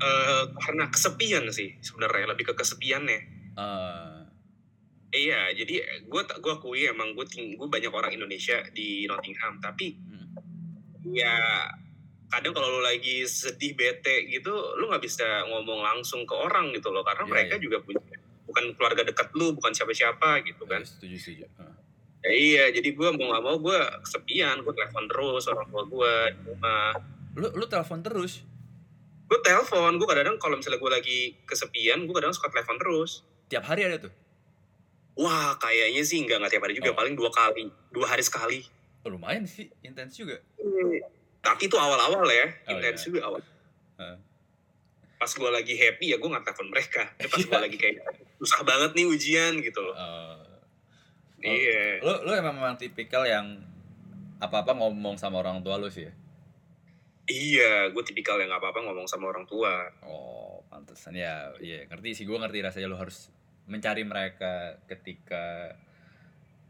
eh, 0.00 0.44
karena 0.56 0.88
kesepian 0.88 1.44
sih 1.52 1.76
sebenarnya 1.84 2.32
lebih 2.32 2.52
ke 2.52 2.54
kesepiannya 2.56 3.40
Ah, 3.58 4.24
Iya, 5.10 5.50
jadi 5.58 6.06
gue 6.06 6.22
gue 6.22 6.52
akui 6.54 6.86
emang 6.86 7.18
gue 7.18 7.26
gue 7.34 7.68
banyak 7.68 7.90
orang 7.90 8.14
Indonesia 8.14 8.62
di 8.70 9.10
Nottingham, 9.10 9.58
tapi 9.58 9.98
hmm. 9.98 10.38
ya 11.10 11.66
kadang 12.30 12.54
kalau 12.54 12.78
lu 12.78 12.80
lagi 12.86 13.26
sedih 13.26 13.74
bete 13.74 14.30
gitu, 14.30 14.54
lu 14.78 14.86
nggak 14.86 15.02
bisa 15.02 15.50
ngomong 15.50 15.82
langsung 15.82 16.22
ke 16.22 16.30
orang 16.30 16.70
gitu 16.70 16.94
loh, 16.94 17.02
karena 17.02 17.26
Iya, 17.26 17.32
mereka 17.34 17.54
iya. 17.58 17.62
juga 17.66 17.76
punya 17.82 17.98
bukan 18.46 18.64
keluarga 18.78 19.02
dekat 19.02 19.34
lu, 19.34 19.50
bukan 19.50 19.74
siapa-siapa 19.74 20.46
gitu 20.46 20.62
kan. 20.70 20.78
Iya, 20.78 20.90
setuju 20.94 21.16
setuju. 21.18 21.44
Ah. 21.58 21.74
Ya, 22.20 22.32
iya, 22.32 22.64
jadi 22.68 22.92
gue 22.92 23.08
mau 23.16 23.32
nggak 23.32 23.42
mau 23.42 23.56
gue 23.56 23.78
kesepian, 24.04 24.60
gue 24.60 24.72
telepon 24.72 25.08
terus 25.08 25.48
orang 25.48 25.64
tua 25.66 25.82
gue 25.84 26.12
di 26.30 26.42
rumah. 26.46 26.92
Lu 27.32 27.48
lu 27.56 27.64
telepon 27.64 28.04
terus. 28.04 28.44
Gue 29.24 29.40
telepon, 29.40 29.96
gue 29.96 30.04
kadang-kadang 30.04 30.36
kalau 30.36 30.58
misalnya 30.58 30.76
gue 30.76 30.90
lagi 30.90 31.18
kesepian, 31.46 32.04
gue 32.04 32.12
kadang 32.12 32.34
suka 32.34 32.52
telepon 32.52 32.76
terus. 32.76 33.24
Tiap 33.48 33.64
hari 33.64 33.88
ada 33.88 33.96
tuh. 33.96 34.12
Wah, 35.16 35.56
kayaknya 35.56 36.04
sih 36.04 36.20
nggak 36.20 36.38
nggak 36.38 36.50
tiap 36.50 36.64
hari 36.64 36.74
juga, 36.76 36.92
Oh. 36.92 36.96
paling 36.96 37.14
dua 37.16 37.30
kali, 37.30 37.64
dua 37.88 38.06
hari 38.06 38.20
sekali. 38.20 38.60
Oh, 39.00 39.08
lumayan 39.08 39.48
sih, 39.48 39.72
intens 39.80 40.12
juga. 40.12 40.36
Tapi 41.40 41.62
itu 41.66 41.76
awal-awal 41.76 42.28
ya, 42.28 42.46
Oh, 42.68 42.76
intens 42.76 43.00
iya. 43.00 43.06
juga 43.08 43.20
awal. 43.24 43.40
Heeh. 43.96 44.16
Pas 45.16 45.28
gue 45.30 45.50
lagi 45.50 45.72
happy 45.72 46.12
ya 46.12 46.16
gue 46.16 46.28
nggak 46.28 46.44
telepon 46.44 46.68
mereka. 46.68 47.02
Pas 47.16 47.40
Iya. 47.40 47.48
gue 47.48 47.58
lagi 47.64 47.76
kayak 47.80 47.96
susah 48.36 48.60
banget 48.60 48.92
nih 48.92 49.06
ujian 49.08 49.52
gitu 49.60 49.80
loh. 49.80 49.96
Oh. 49.96 50.39
Iya. 51.40 52.04
lu 52.04 52.28
lu 52.28 52.32
emang 52.36 52.52
memang 52.52 52.76
tipikal 52.76 53.24
yang 53.24 53.64
apa-apa 54.40 54.76
ngomong 54.76 55.16
sama 55.16 55.40
orang 55.40 55.60
tua 55.64 55.80
lu 55.80 55.88
sih 55.88 56.08
ya? 56.08 56.12
Iya, 57.30 57.94
gue 57.94 58.02
tipikal 58.02 58.42
yang 58.42 58.50
apa-apa 58.50 58.82
ngomong 58.82 59.06
sama 59.06 59.30
orang 59.30 59.46
tua. 59.46 59.86
Oh, 60.02 60.66
pantesan 60.66 61.14
ya. 61.14 61.54
Iya, 61.62 61.86
ngerti 61.86 62.18
sih. 62.18 62.24
Gue 62.26 62.34
ngerti 62.42 62.58
rasanya 62.58 62.90
lu 62.90 62.98
harus 62.98 63.30
mencari 63.70 64.02
mereka 64.02 64.82
ketika 64.90 65.78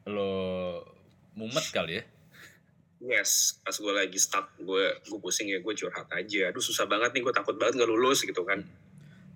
lo 0.05 0.85
mumet 1.33 1.65
kali 1.73 2.03
ya. 2.03 2.05
Yes, 3.01 3.57
pas 3.65 3.73
gue 3.73 3.93
lagi 3.97 4.21
stuck, 4.21 4.53
gue 4.61 5.01
gue 5.01 5.19
pusing 5.25 5.49
ya 5.49 5.65
gue 5.65 5.73
curhat 5.73 6.13
aja. 6.13 6.53
Aduh 6.53 6.61
susah 6.61 6.85
banget 6.85 7.17
nih, 7.17 7.25
gue 7.25 7.33
takut 7.33 7.57
banget 7.57 7.81
nggak 7.81 7.89
lulus 7.89 8.21
gitu 8.29 8.45
kan. 8.45 8.61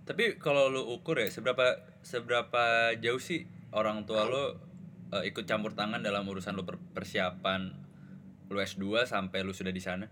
Tapi 0.04 0.36
kalau 0.36 0.68
lu 0.68 0.84
ukur 0.84 1.16
ya, 1.16 1.32
seberapa 1.32 1.80
seberapa 2.04 2.92
jauh 3.00 3.16
sih 3.16 3.48
orang 3.72 4.04
tua 4.04 4.28
lo 4.28 4.60
eh, 5.14 5.30
ikut 5.30 5.44
campur 5.46 5.72
tangan 5.72 6.02
dalam 6.02 6.26
urusan 6.26 6.52
lu 6.52 6.66
per- 6.66 6.80
persiapan 6.92 7.70
lu 8.50 8.58
S2 8.58 9.06
sampai 9.06 9.40
lu 9.40 9.54
sudah 9.54 9.70
di 9.70 9.80
sana? 9.80 10.06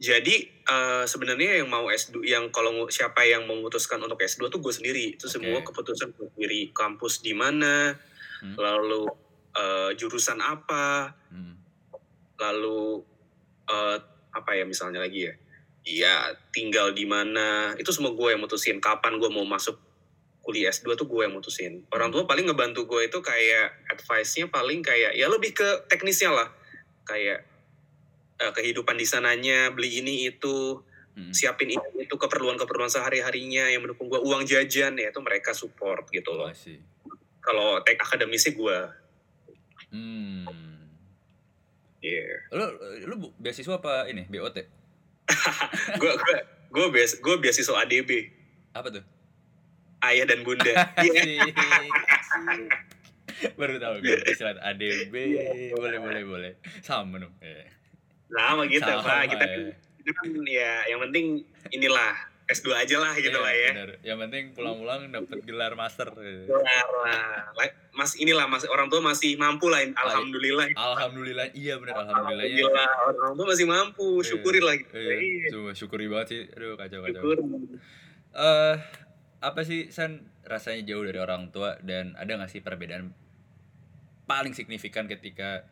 Jadi 0.00 0.36
eh, 0.64 1.04
sebenarnya 1.04 1.60
yang 1.60 1.68
mau 1.68 1.84
S2, 1.86 2.24
yang 2.24 2.48
kalau 2.48 2.88
siapa 2.88 3.20
yang 3.28 3.44
memutuskan 3.44 4.00
untuk 4.00 4.16
S2 4.18 4.48
tuh 4.48 4.60
gue 4.60 4.72
sendiri. 4.72 5.04
Itu 5.14 5.28
Oke. 5.28 5.36
semua 5.36 5.60
keputusan 5.60 6.16
gue 6.16 6.26
sendiri. 6.36 6.72
Kampus 6.72 7.20
di 7.20 7.36
mana, 7.36 7.94
Hmm. 8.40 8.56
lalu 8.56 9.04
eh, 9.52 9.92
jurusan 10.00 10.40
apa, 10.40 11.12
Hmm. 11.28 11.60
lalu 12.40 13.04
eh, 13.68 13.98
apa 14.30 14.50
ya 14.54 14.64
misalnya 14.64 15.02
lagi 15.02 15.26
ya 15.26 15.34
iya 15.82 16.14
tinggal 16.52 16.92
di 16.92 17.02
mana 17.02 17.74
itu 17.74 17.90
semua 17.90 18.12
gue 18.12 18.30
yang 18.30 18.38
mutusin 18.38 18.78
kapan 18.78 19.18
gue 19.18 19.26
mau 19.26 19.42
masuk 19.42 19.74
kuliah 20.50 20.74
S2 20.74 20.98
tuh 20.98 21.06
gue 21.06 21.22
yang 21.22 21.30
mutusin 21.30 21.86
orang 21.94 22.10
tua 22.10 22.26
paling 22.26 22.50
ngebantu 22.50 22.90
gue 22.90 23.06
itu 23.06 23.22
kayak 23.22 23.86
advice-nya 23.86 24.50
paling 24.50 24.82
kayak 24.82 25.14
ya 25.14 25.30
lebih 25.30 25.54
ke 25.54 25.86
teknisnya 25.86 26.34
lah 26.34 26.48
kayak 27.06 27.46
eh, 28.36 28.52
kehidupan 28.52 28.98
di 28.98 29.06
sananya 29.06 29.70
beli 29.70 30.02
ini 30.02 30.26
itu 30.26 30.82
Hmm. 31.10 31.34
siapin 31.34 31.66
ini 31.66 32.06
itu 32.06 32.14
keperluan-keperluan 32.14 32.86
sehari-harinya 32.86 33.66
yang 33.66 33.82
mendukung 33.82 34.06
gue 34.06 34.22
uang 34.22 34.46
jajan 34.46 34.94
ya 34.94 35.10
itu 35.10 35.18
mereka 35.18 35.50
support 35.50 36.06
gitu 36.06 36.30
Oh, 36.30 36.46
loh 36.46 36.54
see. 36.54 36.78
kalau 37.42 37.82
tek 37.82 37.98
akademisnya 37.98 38.54
gue 38.54 38.78
Hmm. 39.90 40.46
yeah. 41.98 42.46
Lu 42.54 42.62
lu 43.10 43.14
beasiswa 43.34 43.74
apa 43.74 44.06
ini? 44.06 44.22
BOT? 44.30 44.54
gue 46.00 46.12
gue 46.14 46.36
gue 46.70 46.86
bias 46.94 47.18
gue 47.18 47.34
beasiswa 47.42 47.74
ADB 47.82 48.10
Apa 48.70 48.94
tuh? 48.94 49.02
Ayah 50.02 50.24
dan 50.24 50.40
bunda 50.40 50.72
Iya. 50.98 51.44
Baru 53.56 53.76
tahu 53.76 53.94
gue 54.00 54.20
istilah 54.26 54.52
ADB. 54.60 55.14
Iya. 55.14 55.72
Boleh 55.72 55.98
boleh 55.98 56.22
boleh. 56.22 56.52
Sama 56.80 57.16
dong. 57.16 57.32
Iya. 57.40 57.64
Sama 58.28 58.62
gitu 58.66 58.84
Sama, 58.84 59.00
Pak. 59.02 59.20
Kita 59.32 59.44
ya. 59.44 59.72
kan 60.10 60.28
ya 60.44 60.70
yang 60.86 61.00
penting 61.02 61.44
inilah 61.70 62.10
S2 62.46 62.74
aja 62.74 62.96
lah 62.98 63.14
gitu 63.14 63.30
Iya, 63.32 63.40
lah 63.40 63.52
ya. 63.54 63.70
bener. 63.72 63.90
Yang 64.02 64.18
penting 64.20 64.44
pulang-pulang 64.52 65.00
dapat 65.08 65.38
gelar 65.40 65.72
master. 65.72 66.10
Kelar 66.10 66.48
lah. 67.00 67.48
La- 67.54 67.78
Mas 67.90 68.14
inilah 68.14 68.44
mas 68.44 68.64
orang 68.64 68.86
tua 68.86 69.00
masih 69.00 69.34
mampu 69.34 69.66
lah. 69.66 69.82
Alhamdulillah. 69.84 70.72
Alhamdulillah, 70.72 71.52
iya 71.52 71.76
bener 71.76 71.92
alhamdulillahnya. 71.94 72.48
Alhamdulillah 72.60 72.88
orang 73.04 73.34
tua 73.34 73.46
masih 73.46 73.66
mampu. 73.66 74.06
Iya. 74.16 74.26
Syukurilah 74.26 74.74
gitu. 74.76 74.92
Iya, 74.94 75.14
Iya. 75.16 75.46
cuma 75.50 75.70
syukuri 75.72 76.06
banget 76.06 76.26
sih. 76.28 76.40
Aduh 76.50 76.74
kacau 76.74 76.98
kacau. 77.02 77.20
Syukur. 77.20 77.36
Eh, 78.30 78.74
apa 79.40 79.60
sih 79.64 79.88
San 79.88 80.28
rasanya 80.44 80.84
jauh 80.84 81.04
dari 81.04 81.16
orang 81.16 81.48
tua 81.48 81.80
dan 81.80 82.12
ada 82.16 82.36
nggak 82.36 82.52
sih 82.52 82.60
perbedaan 82.60 83.12
paling 84.28 84.52
signifikan 84.52 85.08
ketika 85.08 85.64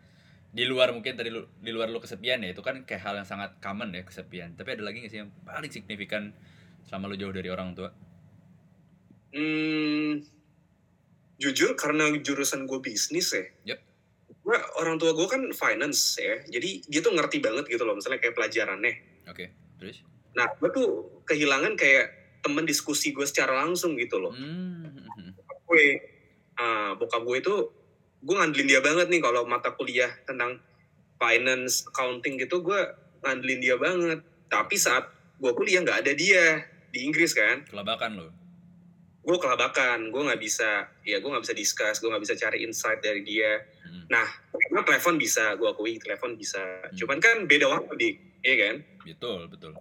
di 0.48 0.64
luar 0.64 0.96
mungkin 0.96 1.12
tadi 1.12 1.28
lu, 1.28 1.44
di 1.60 1.68
luar 1.68 1.92
lu 1.92 2.00
kesepian 2.00 2.40
ya 2.40 2.56
itu 2.56 2.64
kan 2.64 2.88
kayak 2.88 3.04
hal 3.04 3.14
yang 3.20 3.28
sangat 3.28 3.60
common 3.60 3.92
ya 3.92 4.02
kesepian 4.02 4.56
tapi 4.56 4.74
ada 4.74 4.82
lagi 4.82 5.04
nggak 5.04 5.12
sih 5.12 5.20
yang 5.20 5.30
paling 5.44 5.68
signifikan 5.68 6.32
selama 6.88 7.12
lu 7.12 7.20
jauh 7.20 7.34
dari 7.36 7.52
orang 7.52 7.76
tua 7.76 7.92
Hmm, 9.28 10.24
jujur 11.36 11.76
karena 11.76 12.08
jurusan 12.16 12.64
gue 12.64 12.80
bisnis 12.80 13.28
ya. 13.36 13.44
Yep. 13.74 13.80
Gue 14.40 14.56
orang 14.80 14.96
tua 14.96 15.12
gue 15.12 15.28
kan 15.28 15.42
finance 15.52 16.16
ya. 16.16 16.40
Jadi 16.48 16.88
dia 16.88 17.00
tuh 17.04 17.12
ngerti 17.12 17.44
banget 17.44 17.68
gitu 17.68 17.84
loh. 17.84 17.96
Misalnya 17.96 18.20
kayak 18.24 18.36
pelajarannya. 18.36 18.94
oke 19.28 19.44
terus 19.76 20.00
Nah, 20.32 20.48
gue 20.56 20.70
tuh 20.72 20.88
kehilangan 21.28 21.76
kayak 21.76 22.17
temen 22.38 22.64
diskusi 22.64 23.10
gue 23.10 23.24
secara 23.24 23.58
langsung 23.58 23.94
gitu 23.94 24.18
loh. 24.18 24.32
hmm. 24.32 25.34
gue 25.68 25.84
ah 26.54 26.96
bokap 26.96 27.22
gue 27.22 27.38
itu 27.38 27.54
gue 28.18 28.34
ngandelin 28.34 28.66
dia 28.66 28.80
banget 28.80 29.06
nih 29.06 29.20
kalau 29.20 29.44
mata 29.44 29.70
kuliah 29.72 30.10
tentang 30.24 30.58
finance 31.16 31.86
accounting 31.86 32.34
gitu 32.36 32.60
gue 32.60 32.80
ngandelin 33.20 33.60
dia 33.60 33.76
banget 33.76 34.18
tapi 34.48 34.74
saat 34.74 35.06
gue 35.36 35.52
kuliah 35.52 35.82
nggak 35.82 36.02
ada 36.02 36.12
dia 36.12 36.62
di 36.88 37.04
Inggris 37.04 37.30
kan 37.30 37.62
kelabakan 37.64 38.16
lo 38.16 38.28
gue 39.20 39.36
kelabakan 39.36 40.08
gue 40.08 40.22
nggak 40.24 40.40
bisa 40.40 40.88
ya 41.04 41.20
gue 41.20 41.28
nggak 41.28 41.44
bisa 41.44 41.54
discuss 41.54 42.00
gue 42.00 42.08
nggak 42.08 42.24
bisa 42.24 42.34
cari 42.34 42.64
insight 42.64 42.98
dari 42.98 43.22
dia 43.22 43.60
Hmm. 43.88 44.04
nah 44.12 44.28
karena 44.52 44.84
telepon 44.84 45.16
bisa 45.16 45.56
gue 45.56 45.64
akui 45.64 45.96
telepon 45.96 46.36
bisa 46.36 46.60
Hmm. 46.60 46.92
cuman 46.92 47.18
kan 47.18 47.36
beda 47.44 47.66
waktu 47.68 47.92
dik 47.94 48.16
iya 48.42 48.54
kan 48.62 48.76
Betul, 49.00 49.48
betul. 49.48 49.72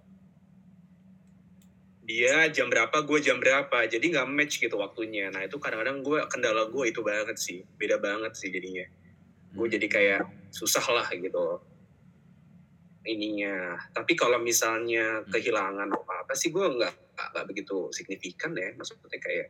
Dia 2.07 2.47
jam 2.55 2.71
berapa 2.71 3.03
gue 3.03 3.19
jam 3.19 3.37
berapa. 3.37 3.83
Jadi 3.83 4.15
nggak 4.15 4.27
match 4.31 4.63
gitu 4.63 4.79
waktunya. 4.79 5.27
Nah 5.27 5.43
itu 5.43 5.59
kadang-kadang 5.59 5.99
gue 6.07 6.23
kendala 6.31 6.71
gue 6.71 6.83
itu 6.87 7.03
banget 7.03 7.35
sih. 7.35 7.67
Beda 7.75 7.99
banget 7.99 8.31
sih 8.39 8.47
jadinya. 8.47 8.87
Gue 9.51 9.67
Hmm. 9.67 9.75
jadi 9.75 9.87
kayak 9.91 10.21
susah 10.55 10.87
lah 10.87 11.07
gitu. 11.11 11.59
Ininya. 13.03 13.75
Tapi 13.91 14.15
kalau 14.15 14.39
misalnya 14.39 15.19
Hmm. 15.23 15.31
kehilangan 15.35 15.87
apa 15.91 16.13
apa 16.23 16.33
sih 16.35 16.47
gue 16.47 16.63
nggak 16.63 16.93
nggak 16.95 17.27
nggak 17.35 17.45
begitu 17.51 17.91
signifikan 17.91 18.55
ya. 18.55 18.71
Maksudnya 18.79 19.19
kayak 19.19 19.47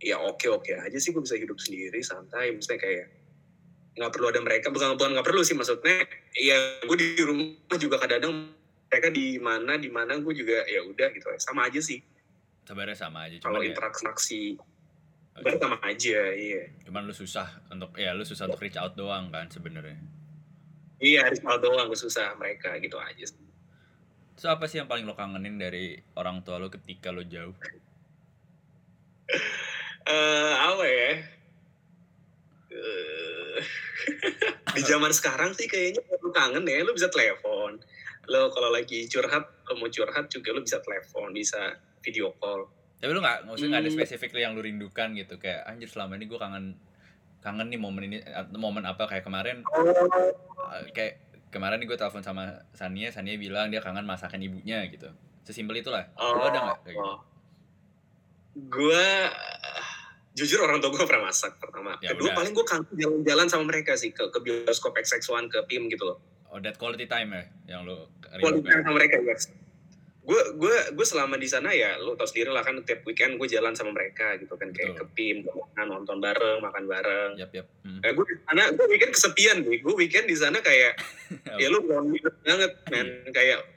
ya 0.00 0.16
oke 0.24 0.48
oke 0.48 0.72
aja 0.72 0.96
sih 0.96 1.12
gue 1.12 1.20
bisa 1.20 1.36
hidup 1.36 1.60
sendiri 1.60 2.00
santai. 2.00 2.56
Maksudnya 2.56 2.80
kayak 2.80 3.06
nggak 4.00 4.08
perlu 4.08 4.32
ada 4.32 4.40
mereka. 4.40 4.72
Bukan 4.72 4.96
bukan 4.96 5.20
nggak 5.20 5.26
perlu 5.28 5.44
sih. 5.44 5.52
Maksudnya 5.52 6.00
ya 6.32 6.80
gue 6.80 6.96
di 6.96 7.20
rumah 7.20 7.76
juga 7.76 8.00
kadang-kadang 8.00 8.63
mereka 8.90 9.08
di 9.10 9.26
mana 9.38 9.72
di 9.76 9.90
mana 9.90 10.12
gue 10.18 10.34
juga 10.34 10.64
ya 10.66 10.80
udah 10.86 11.08
gitu 11.12 11.26
sama 11.40 11.68
aja 11.68 11.80
sih 11.82 12.00
Sebenarnya 12.64 12.96
sama 12.96 13.28
aja, 13.28 13.36
kalau 13.44 13.60
ya, 13.60 13.76
interaksi. 13.76 14.56
Berarti 15.36 15.60
sama 15.60 15.76
aja 15.84 16.20
iya 16.32 16.64
cuman 16.88 17.04
lu 17.04 17.12
susah 17.12 17.44
untuk 17.68 17.92
ya 18.00 18.16
lu 18.16 18.24
susah 18.24 18.48
untuk 18.48 18.62
reach 18.64 18.80
out 18.80 18.96
doang 18.96 19.28
kan 19.28 19.50
sebenarnya. 19.52 20.00
iya 21.02 21.26
harus 21.28 21.44
hal 21.44 21.60
doang 21.60 21.90
gue 21.90 21.98
susah 21.98 22.32
mereka 22.40 22.78
gitu 22.80 22.96
aja 22.96 23.28
sih. 23.28 23.44
So 24.40 24.48
apa 24.48 24.64
sih 24.70 24.80
yang 24.80 24.88
paling 24.88 25.04
lo 25.04 25.12
kangenin 25.12 25.60
dari 25.60 26.00
orang 26.16 26.40
tua 26.40 26.56
lo 26.56 26.72
ketika 26.72 27.12
lo 27.12 27.20
jauh? 27.26 27.52
eh 30.08 30.54
apa 30.54 30.84
ya 30.88 31.12
Eh, 32.74 33.58
di 34.74 34.82
zaman 34.82 35.14
sekarang 35.14 35.54
sih 35.54 35.70
kayaknya 35.70 36.02
lu 36.18 36.34
kangen 36.34 36.66
ya 36.66 36.82
lu 36.82 36.90
bisa 36.90 37.06
telepon 37.06 37.78
lo 38.26 38.48
kalau 38.48 38.68
lagi 38.68 39.04
curhat 39.04 39.44
lo 39.64 39.74
mau 39.74 39.86
curhat 39.86 40.26
juga 40.26 40.48
lu 40.50 40.60
bisa 40.60 40.78
telepon 40.78 41.30
bisa 41.30 41.60
video 42.00 42.32
call 42.34 42.66
Tapi 42.94 43.10
lu 43.10 43.20
nggak, 43.20 43.38
maksudnya 43.44 43.70
nggak 43.70 43.82
ada 43.82 43.90
Hmm. 43.90 43.98
spesifik 43.98 44.30
yang 44.34 44.52
lu 44.52 44.60
rindukan 44.60 45.12
gitu 45.12 45.36
kayak 45.36 45.64
anjir 45.64 45.86
selama 45.86 46.14
ini 46.14 46.24
gue 46.24 46.36
kangen 46.36 46.72
kangen 47.38 47.66
nih 47.66 47.76
momen 47.76 48.02
ini 48.06 48.18
atau 48.20 48.56
momen 48.56 48.80
apa 48.82 49.04
kayak 49.04 49.20
kemarin 49.22 49.60
uh, 49.62 50.84
kayak 50.90 51.20
kemarin 51.48 51.76
nih 51.76 51.86
gue 51.86 51.94
telepon 51.94 52.20
sama 52.20 52.44
Sania 52.70 53.08
Sania 53.08 53.36
bilang 53.36 53.68
dia 53.68 53.78
kangen 53.78 54.02
masakan 54.02 54.40
ibunya 54.40 54.80
gitu 54.86 55.12
sesimpel 55.42 55.76
itulah 55.76 56.08
Oh, 56.14 56.32
lu 56.34 56.42
ada 56.42 56.58
nggak 56.62 56.78
kayak 56.82 56.96
gitu? 56.96 57.04
oh. 57.04 57.18
gue 58.56 59.06
jujur 60.34 60.58
orang 60.60 60.80
tua 60.80 60.90
gue 60.90 61.04
pernah 61.04 61.28
masak 61.28 61.58
pertama 61.58 61.94
Ya 62.00 62.10
kedua 62.10 62.26
udah. 62.26 62.36
paling 62.36 62.52
gue 62.52 62.64
kangen 62.64 62.86
jalan-jalan 62.92 63.46
sama 63.46 63.64
mereka 63.66 63.94
sih 63.94 64.10
ke, 64.10 64.24
ke 64.24 64.38
bioskop 64.40 64.94
XX1 64.94 65.46
ke 65.46 65.58
PIM 65.68 65.86
gitu 65.86 66.04
loh 66.04 66.18
oh 66.54 66.62
that 66.62 66.78
quality 66.78 67.10
time 67.10 67.34
ya 67.34 67.42
yang 67.66 67.82
lu 67.82 68.06
quality 68.38 68.62
time 68.62 68.62
rindukan 68.62 68.80
sama 68.86 68.94
mereka 68.94 69.16
guys 69.26 69.44
gue 70.24 70.42
gue 70.56 70.76
gue 70.96 71.06
selama 71.06 71.36
di 71.36 71.44
sana 71.44 71.68
ya 71.68 72.00
lo 72.00 72.16
tau 72.16 72.24
sendiri 72.24 72.48
lah 72.48 72.64
kan 72.64 72.80
tiap 72.80 73.04
weekend 73.04 73.36
gue 73.36 73.44
jalan 73.44 73.76
sama 73.76 73.92
mereka 73.92 74.40
gitu 74.40 74.56
kan. 74.56 74.72
Kayak 74.72 74.96
Betul. 74.96 75.04
ke 75.04 75.12
PIM 75.12 75.36
nonton 75.84 76.16
bareng 76.16 76.64
makan 76.64 76.88
bareng. 76.88 77.30
Yap 77.36 77.52
yap. 77.52 77.68
Hmm. 77.84 78.00
Eh, 78.00 78.16
gue 78.16 78.24
di 78.24 78.40
sana 78.48 78.72
gue 78.72 78.86
weekend 78.88 79.12
kesepian 79.12 79.60
nih 79.68 79.84
gue 79.84 79.92
weekend 79.92 80.24
di 80.24 80.32
sana 80.32 80.64
kayak 80.64 80.96
ya 81.60 81.68
lu 81.68 81.84
lonely 81.84 82.24
banget 82.40 82.72
men 82.88 83.08
kayak 83.36 83.68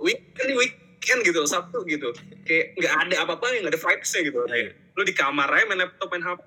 weekend 0.00 0.56
weekend 0.56 1.20
gitu 1.20 1.44
sabtu 1.44 1.84
gitu. 1.84 2.16
Kayak 2.48 2.80
nggak 2.80 2.94
ada 3.04 3.14
apa-apa 3.28 3.44
yang 3.52 3.68
nggak 3.68 3.76
ada 3.76 3.82
vibesnya 3.84 4.20
gitu. 4.24 4.40
Kayak 4.48 4.72
Iya. 4.72 4.96
lu 4.96 5.02
di 5.04 5.12
kamar 5.12 5.48
aja 5.52 5.64
main 5.68 5.78
laptop 5.84 6.08
main 6.08 6.24
hp 6.24 6.40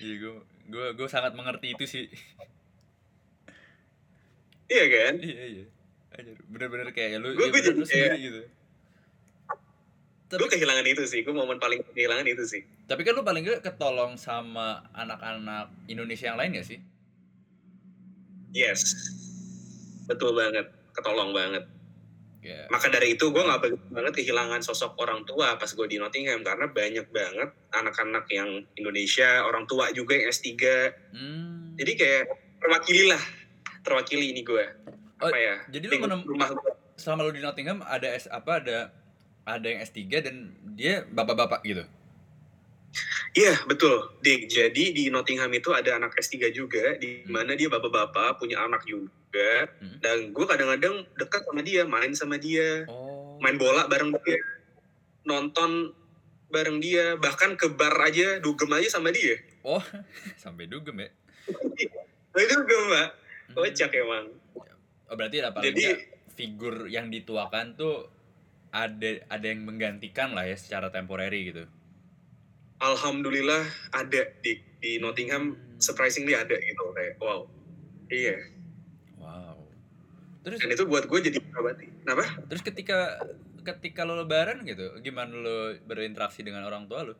iya 0.00 0.14
gue 0.16 0.34
gue 0.72 0.86
gue 0.96 1.08
sangat 1.12 1.36
mengerti 1.36 1.76
itu 1.76 1.84
sih 1.84 2.08
iya 4.66 4.84
kan? 4.88 5.14
Iya 5.20 5.44
iya. 5.46 5.66
Anjir, 6.16 6.36
bener-bener 6.48 6.88
kayak 6.96 7.20
lu 7.20 7.36
Gua- 7.36 7.52
ya 7.52 7.60
jadi 7.60 7.82
kayak- 7.84 8.20
gitu. 8.20 8.42
Gue 10.26 10.48
kehilangan 10.50 10.82
itu 10.82 11.06
sih 11.06 11.22
gue 11.22 11.30
momen 11.30 11.62
paling 11.62 11.86
kehilangan 11.94 12.26
itu 12.26 12.42
sih. 12.42 12.62
Tapi 12.90 13.06
kan 13.06 13.14
lu 13.14 13.22
paling 13.22 13.46
gak 13.46 13.62
ketolong 13.62 14.18
sama 14.18 14.82
anak-anak 14.90 15.70
Indonesia 15.86 16.34
yang 16.34 16.38
lain 16.40 16.58
gak 16.58 16.66
sih? 16.66 16.78
yes. 18.50 18.82
Betul 20.08 20.32
banget 20.34 20.66
ketolong 20.96 21.30
banget. 21.30 21.68
Kayak, 22.40 22.70
maka 22.70 22.86
dari 22.88 23.18
itu 23.18 23.26
gue 23.34 23.42
nggak 23.42 23.58
begitu 23.58 23.86
banget 23.90 24.22
kehilangan 24.22 24.62
sosok 24.62 24.94
orang 25.02 25.26
tua 25.26 25.58
pas 25.58 25.66
gue 25.66 25.86
di 25.90 25.98
Nottingham 25.98 26.46
karena 26.46 26.70
banyak 26.70 27.06
banget 27.10 27.50
anak-anak 27.74 28.22
yang 28.30 28.62
Indonesia 28.78 29.42
orang 29.42 29.66
tua 29.66 29.90
juga 29.90 30.14
yang 30.14 30.30
S3 30.30 30.54
hmm, 31.10 31.74
jadi 31.74 31.92
kayak 31.98 32.22
terwakili 32.62 33.10
lah 33.10 33.18
terwakili 33.86 34.34
ini 34.34 34.42
gue 34.42 34.66
Oh, 35.16 35.30
apa 35.30 35.38
ya 35.38 35.54
jadi 35.70 35.86
lu 35.86 35.96
menem- 35.98 36.26
rumah 36.26 36.50
selama 36.94 37.24
lu 37.24 37.32
di 37.32 37.40
Nottingham 37.40 37.80
ada 37.80 38.10
S 38.10 38.28
apa 38.28 38.58
ada 38.58 38.90
ada 39.44 39.64
yang 39.64 39.80
S3 39.80 39.96
dan 40.18 40.34
dia 40.74 41.06
bapak-bapak 41.06 41.62
gitu. 41.62 41.86
Iya 43.30 43.52
betul, 43.62 44.16
Dik. 44.18 44.48
Jadi 44.48 44.84
di 44.90 45.04
Nottingham 45.06 45.52
itu 45.52 45.70
ada 45.70 45.94
anak 45.94 46.16
S3 46.16 46.48
juga, 46.50 46.96
di 46.96 47.20
Hmm. 47.22 47.30
mana 47.30 47.52
dia 47.52 47.68
bapak-bapak 47.68 48.36
punya 48.36 48.58
anak 48.58 48.82
juga. 48.82 49.68
Hmm. 49.76 50.00
Dan 50.00 50.32
gue 50.32 50.44
kadang-kadang 50.44 51.04
dekat 51.14 51.44
sama 51.44 51.60
dia, 51.60 51.84
main 51.84 52.10
sama 52.10 52.36
dia, 52.36 52.84
Oh. 52.86 53.36
main 53.38 53.54
bola 53.54 53.84
bareng 53.86 54.10
dia, 54.18 54.40
nonton 55.22 55.92
bareng 56.48 56.80
dia, 56.80 57.14
bahkan 57.14 57.52
ke 57.54 57.68
bar 57.68 57.92
aja, 58.00 58.36
dugem 58.38 58.72
aja 58.72 58.88
sama 58.90 59.12
dia. 59.12 59.36
Oh, 59.60 59.80
sampai 60.42 60.64
dugem 60.64 60.96
ya. 60.98 61.10
Nah, 62.32 62.40
itu 62.40 62.56
gue 62.58 63.02
mbak, 63.46 63.54
Hmm. 63.54 63.64
kocak 63.64 63.90
emang. 63.92 64.26
Oh, 65.06 65.14
berarti 65.14 65.36
ada 65.38 65.50
paling 65.50 65.70
Jadi- 65.70 66.14
figur 66.34 66.84
yang 66.86 67.08
dituakan 67.08 67.74
tuh 67.74 68.10
ada 68.68 69.24
ada 69.26 69.46
yang 69.46 69.64
menggantikan 69.64 70.34
lah 70.34 70.44
ya 70.44 70.52
secara 70.52 70.90
temporary 70.90 71.48
gitu. 71.48 71.64
Alhamdulillah 72.76 73.64
ada 73.90 74.20
di 74.42 74.52
di 74.76 75.00
Nottingham, 75.00 75.56
Hmm. 75.56 75.80
surprisingly 75.80 76.36
ada 76.36 76.52
gitu 76.54 76.84
kayak 76.92 77.16
wow. 77.16 77.48
Iya, 78.06 78.36
Wow. 79.16 79.58
Terus 80.44 80.62
dan 80.62 80.70
itu 80.70 80.84
buat 80.86 81.08
gue 81.08 81.18
jadi 81.20 81.38
abadi. 81.50 81.90
Kenapa? 82.04 82.24
terus 82.46 82.62
ketika 82.62 83.18
ketika 83.64 84.06
lo 84.06 84.14
lebaran 84.14 84.62
gitu, 84.62 84.94
gimana 85.00 85.32
lo 85.32 85.56
berinteraksi 85.82 86.46
dengan 86.46 86.62
orang 86.62 86.86
tua 86.86 87.02
lo? 87.02 87.14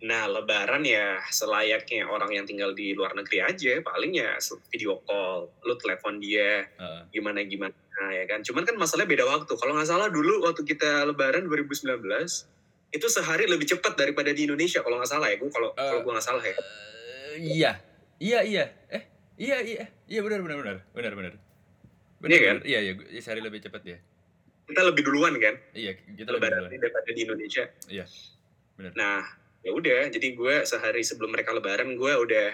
Nah, 0.00 0.24
lebaran 0.26 0.80
ya 0.80 1.20
selayaknya 1.28 2.08
orang 2.08 2.32
yang 2.32 2.44
tinggal 2.44 2.72
di 2.72 2.96
luar 2.96 3.12
negeri 3.12 3.44
aja, 3.44 3.80
paling 3.80 4.16
ya 4.16 4.40
video 4.66 4.96
call, 5.02 5.52
lu 5.60 5.76
telepon 5.76 6.16
dia, 6.16 6.64
Heeh. 6.66 7.00
gimana 7.10 7.44
gimana 7.44 7.76
ya 8.08 8.24
kan. 8.24 8.40
Cuman 8.40 8.64
kan 8.64 8.74
masalahnya 8.74 9.12
beda 9.12 9.24
waktu. 9.28 9.52
Kalau 9.52 9.76
nggak 9.76 9.84
salah 9.86 10.08
dulu 10.08 10.40
waktu 10.42 10.64
kita 10.64 11.04
lebaran 11.04 11.44
2019 11.44 12.00
itu 12.90 13.06
sehari 13.06 13.44
lebih 13.44 13.68
cepat 13.68 13.92
daripada 13.94 14.32
di 14.32 14.48
Indonesia 14.48 14.80
kalau 14.80 14.96
nggak 14.96 15.10
salah 15.10 15.28
ya. 15.28 15.36
Gue 15.36 15.52
kalau 15.52 15.68
Eh, 15.70 15.84
kalau 15.84 16.00
gue 16.00 16.12
nggak 16.12 16.24
salah 16.24 16.42
ya. 16.42 16.54
Eh, 16.56 17.34
iya. 17.38 17.72
Iya, 18.16 18.40
iya. 18.42 18.64
Eh, 18.88 19.02
iya, 19.36 19.56
iya. 19.60 19.84
Iya 20.06 20.20
benar 20.22 20.40
benar 20.40 20.56
benar. 20.58 20.76
Benar 20.90 21.12
benar. 21.14 21.32
Benar, 22.18 22.30
Iya 22.30 22.38
kan? 22.40 22.56
benar. 22.56 22.66
Iya, 22.66 22.78
iya, 22.80 22.92
gu- 22.96 23.08
iya, 23.10 23.20
sehari 23.20 23.40
lebih 23.40 23.60
cepat 23.60 23.82
ya. 23.84 23.98
Kita 24.64 24.80
lebih 24.80 25.02
duluan 25.02 25.36
kan 25.36 25.60
Iya, 25.72 25.92
kita 25.92 26.30
lebih 26.30 26.40
lebaran 26.48 26.56
duluan. 26.66 26.80
daripada 26.80 27.08
di 27.10 27.20
Indonesia. 27.20 27.64
Iya, 27.86 28.04
benar. 28.76 28.92
Nah, 28.94 29.20
ya 29.60 29.70
udah. 29.70 30.00
Jadi 30.08 30.32
gue 30.32 30.54
sehari 30.64 31.02
sebelum 31.02 31.30
mereka 31.30 31.52
lebaran 31.52 31.94
gue 31.94 32.12
udah 32.16 32.48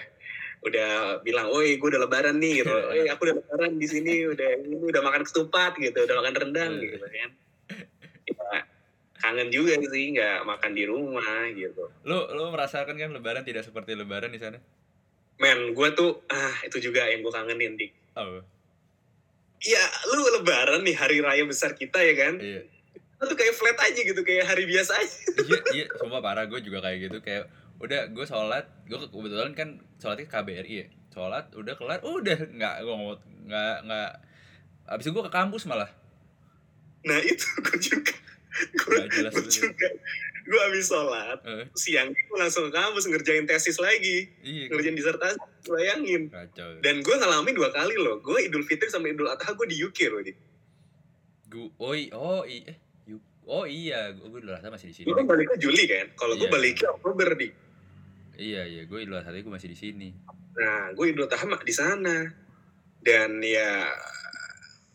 udah 0.57 0.89
bilang, 1.21 1.47
"Oi, 1.53 1.77
gue 1.77 1.87
udah 1.87 2.01
lebaran 2.01 2.35
nih." 2.37 2.63
gitu. 2.63 2.71
"Oi, 2.91 3.07
aku 3.07 3.29
udah 3.29 3.35
lebaran 3.39 3.71
di 3.77 3.87
sini, 3.87 4.25
udah 4.25 4.49
ini 4.59 4.75
udah 4.81 5.01
makan 5.01 5.23
ketupat 5.23 5.77
gitu, 5.77 5.99
udah 6.03 6.15
makan 6.19 6.33
rendang 6.35 6.71
Iya. 6.77 6.83
gitu 6.83 6.97
kan. 6.99 7.29
Ya, 8.27 8.59
kangen 9.17 9.49
juga 9.49 9.73
sih 9.81 10.13
nggak 10.13 10.45
makan 10.45 10.71
di 10.77 10.83
rumah 10.85 11.47
gitu. 11.55 11.89
Lo 12.05 12.27
lo 12.31 12.53
merasakan 12.53 12.95
kan 12.95 13.09
lebaran 13.13 13.41
tidak 13.41 13.65
seperti 13.65 13.95
lebaran 13.97 14.29
di 14.29 14.39
sana? 14.39 14.59
Men, 15.37 15.73
gue 15.77 15.89
tuh 15.93 16.25
ah 16.29 16.55
itu 16.65 16.81
juga 16.81 17.05
yang 17.05 17.21
gue 17.21 17.33
kangenin 17.33 17.77
dik. 17.77 17.93
Oh, 18.17 18.41
Iya, 19.57 19.83
lu 20.13 20.21
lebaran 20.37 20.85
nih 20.85 20.93
hari 20.93 21.17
raya 21.17 21.41
besar 21.45 21.73
kita 21.73 21.97
ya 21.97 22.13
kan? 22.13 22.37
iya. 22.37 22.61
Tuh 23.19 23.33
kayak 23.33 23.49
flat 23.51 23.77
aja 23.81 23.97
gitu, 23.99 24.21
kayak 24.21 24.45
hari 24.45 24.63
biasa 24.63 24.93
aja. 24.93 25.17
iya, 25.41 25.59
iya, 25.73 25.85
sumpah 25.95 26.21
parah 26.21 26.45
gue 26.45 26.59
juga 26.59 26.79
kayak 26.79 27.09
gitu 27.09 27.17
kayak 27.19 27.49
udah 27.77 28.09
gue 28.09 28.25
sholat 28.25 28.65
gue 28.83 28.97
kebetulan 29.03 29.53
kan 29.53 29.69
sholatnya 29.95 30.25
ke 30.25 30.33
KBRI 30.33 30.73
ya 30.75 30.85
sholat 31.09 31.45
udah 31.51 31.73
kelar 31.73 32.01
udah 32.01 32.37
nggak 32.47 32.73
gue 32.79 32.93
nggak 32.93 33.19
nggak 33.45 33.75
nggak 33.83 34.09
abis 34.87 35.03
itu 35.03 35.11
gue 35.11 35.23
ke 35.23 35.31
kampus 35.31 35.65
malah 35.65 35.89
Nah 37.03 37.17
itu 37.19 37.45
gue 37.63 37.77
juga, 37.79 38.13
gue 38.75 39.05
jelas 39.11 39.33
itu. 39.35 39.49
juga, 39.63 39.87
gue 40.43 40.59
habis 40.59 40.85
sholat 40.85 41.37
Eh, 41.43 41.65
siang 41.73 42.09
gue 42.09 42.35
langsung 42.35 42.65
ke 42.65 42.73
kampus 42.75 43.05
ngerjain 43.05 43.45
tesis 43.45 43.77
lagi, 43.77 44.25
iya 44.41 44.65
ngerjain 44.67 44.93
disertasi, 44.93 45.37
bayangin. 45.63 46.29
kacau 46.29 46.81
Dan 46.81 46.99
gue 46.99 47.15
ngalamin 47.15 47.53
dua 47.53 47.69
kali 47.71 47.93
loh, 47.95 48.17
gue 48.19 48.41
Idul 48.43 48.61
Fitri 48.61 48.89
sama 48.89 49.07
Idul 49.07 49.25
Adha 49.27 49.53
gue 49.53 49.65
di 49.65 49.77
UK 49.79 49.99
loh 50.07 50.21
gue 51.47 51.65
oh 51.77 51.93
i- 51.93 52.11
oh 52.11 52.43
i 52.43 52.59
eh 52.65 52.75
Oh 53.47 53.63
iya, 53.63 54.11
gue 54.11 54.27
Idul 54.29 54.51
Adha 54.51 54.67
masih 54.67 54.91
di 54.91 54.95
sini. 54.95 55.07
Lu 55.07 55.15
kan 55.15 55.23
baliknya 55.23 55.55
Juli 55.55 55.87
kan? 55.87 56.11
Kalau 56.13 56.35
gue 56.35 56.43
Iya. 56.43 56.51
baliknya 56.51 56.89
Oktober 56.91 57.29
nih. 57.33 57.51
Iya 58.37 58.61
iya, 58.63 58.81
gue 58.83 58.99
Idul 58.99 59.15
Adha 59.15 59.31
gue 59.31 59.47
masih 59.47 59.71
di 59.71 59.77
sini. 59.77 60.11
Nah, 60.53 60.91
gue 60.91 61.05
Idul 61.07 61.25
Adha 61.25 61.39
di 61.57 61.71
sana. 61.71 62.27
Dan 62.99 63.39
ya 63.39 63.87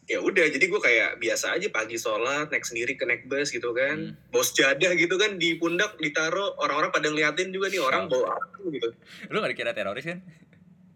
ya 0.05 0.19
udah 0.21 0.45
jadi 0.45 0.61
gue 0.61 0.77
kayak 0.79 1.17
biasa 1.17 1.57
aja 1.57 1.71
pagi 1.71 1.97
sholat 1.97 2.51
naik 2.51 2.61
sendiri 2.63 2.93
ke 2.93 3.07
naik 3.07 3.25
bus 3.25 3.49
gitu 3.49 3.71
kan 3.71 4.13
Hmm. 4.13 4.19
bos 4.29 4.53
jadah 4.53 4.93
gitu 4.93 5.15
kan 5.15 5.39
di 5.39 5.57
pundak 5.57 5.97
ditaruh 5.97 6.59
orang-orang 6.59 6.91
pada 6.93 7.07
ngeliatin 7.07 7.49
juga 7.49 7.71
nih 7.71 7.81
orang 7.81 8.11
bawa 8.11 8.35
gitu 8.67 8.93
Lu 9.31 9.39
gak 9.39 9.49
dikira 9.49 9.73
teroris 9.73 10.05
kan? 10.05 10.21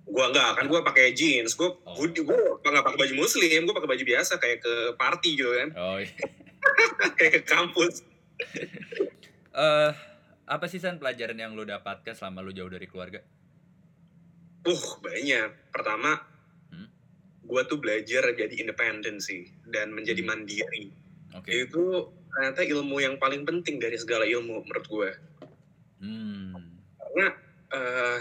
gua 0.04 0.28
enggak 0.28 0.50
kan 0.52 0.64
gua 0.66 0.80
pakai 0.82 1.10
jeans 1.12 1.54
gua 1.54 1.72
Oh. 1.86 1.96
gua, 1.96 2.34
gua 2.58 2.68
nggak 2.68 2.84
pakai 2.84 2.98
baju 3.00 3.14
muslim 3.16 3.60
gua 3.62 3.74
pakai 3.74 3.90
baju 3.90 4.04
biasa 4.04 4.32
kayak 4.36 4.58
ke 4.60 4.74
party 4.94 5.30
gitu 5.34 5.50
kan 5.54 5.68
Oh 5.72 5.96
iya. 5.96 6.10
kayak 7.18 7.32
ke 7.32 7.42
kampus 7.44 8.02
Eh, 9.50 9.92
apa 10.44 10.66
sih 10.68 10.76
San 10.76 11.00
pelajaran 11.00 11.34
yang 11.34 11.56
lu 11.56 11.64
dapatkan 11.64 12.12
selama 12.12 12.44
lu 12.44 12.52
jauh 12.52 12.68
dari 12.68 12.84
keluarga? 12.84 13.24
uh 14.62 14.84
banyak 15.00 15.72
pertama 15.72 16.20
Hmm. 16.68 16.90
gua 17.40 17.62
tuh 17.64 17.78
belajar 17.78 18.34
jadi 18.34 18.50
independen 18.58 19.22
sih 19.22 19.48
dan 19.64 19.94
menjadi 19.94 20.20
Hmm. 20.20 20.30
mandiri 20.34 20.90
Oke. 21.32 21.48
itu 21.64 21.82
ternyata 22.28 22.60
ilmu 22.60 22.98
yang 22.98 23.16
paling 23.16 23.46
penting 23.46 23.78
dari 23.78 23.96
segala 23.96 24.26
ilmu 24.26 24.66
menurut 24.66 24.86
gua 24.86 25.10
Hmm. 25.96 26.82
karena 27.00 27.26
eh, 27.72 28.18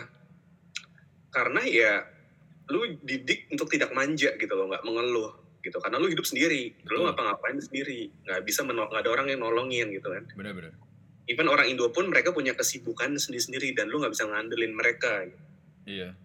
karena 1.28 1.62
ya 1.68 1.94
lu 2.72 2.96
didik 3.04 3.52
untuk 3.52 3.68
tidak 3.68 3.92
manja 3.92 4.32
gitu 4.40 4.54
loh 4.56 4.72
nggak 4.72 4.86
mengeluh 4.88 5.34
gitu. 5.66 5.82
Karena 5.82 5.98
lu 5.98 6.06
hidup 6.06 6.24
sendiri. 6.30 6.78
Lu 6.86 7.10
ngapa-ngapain 7.10 7.58
sendiri. 7.58 8.14
Nggak 8.22 8.46
bisa 8.46 8.62
nggak 8.62 9.02
ada 9.02 9.10
orang 9.10 9.34
yang 9.34 9.42
nolongin 9.42 9.90
gitu 9.90 10.08
kan. 10.14 10.30
Bener-bener. 10.38 10.78
even 11.26 11.50
orang 11.50 11.66
Indo 11.66 11.90
pun 11.90 12.06
mereka 12.06 12.30
punya 12.30 12.54
kesibukan 12.54 13.18
sendiri-sendiri 13.18 13.74
dan 13.74 13.90
lu 13.90 13.98
nggak 13.98 14.14
bisa 14.14 14.30
ngandelin 14.30 14.78
mereka 14.78 15.26
Iya. 15.86 16.18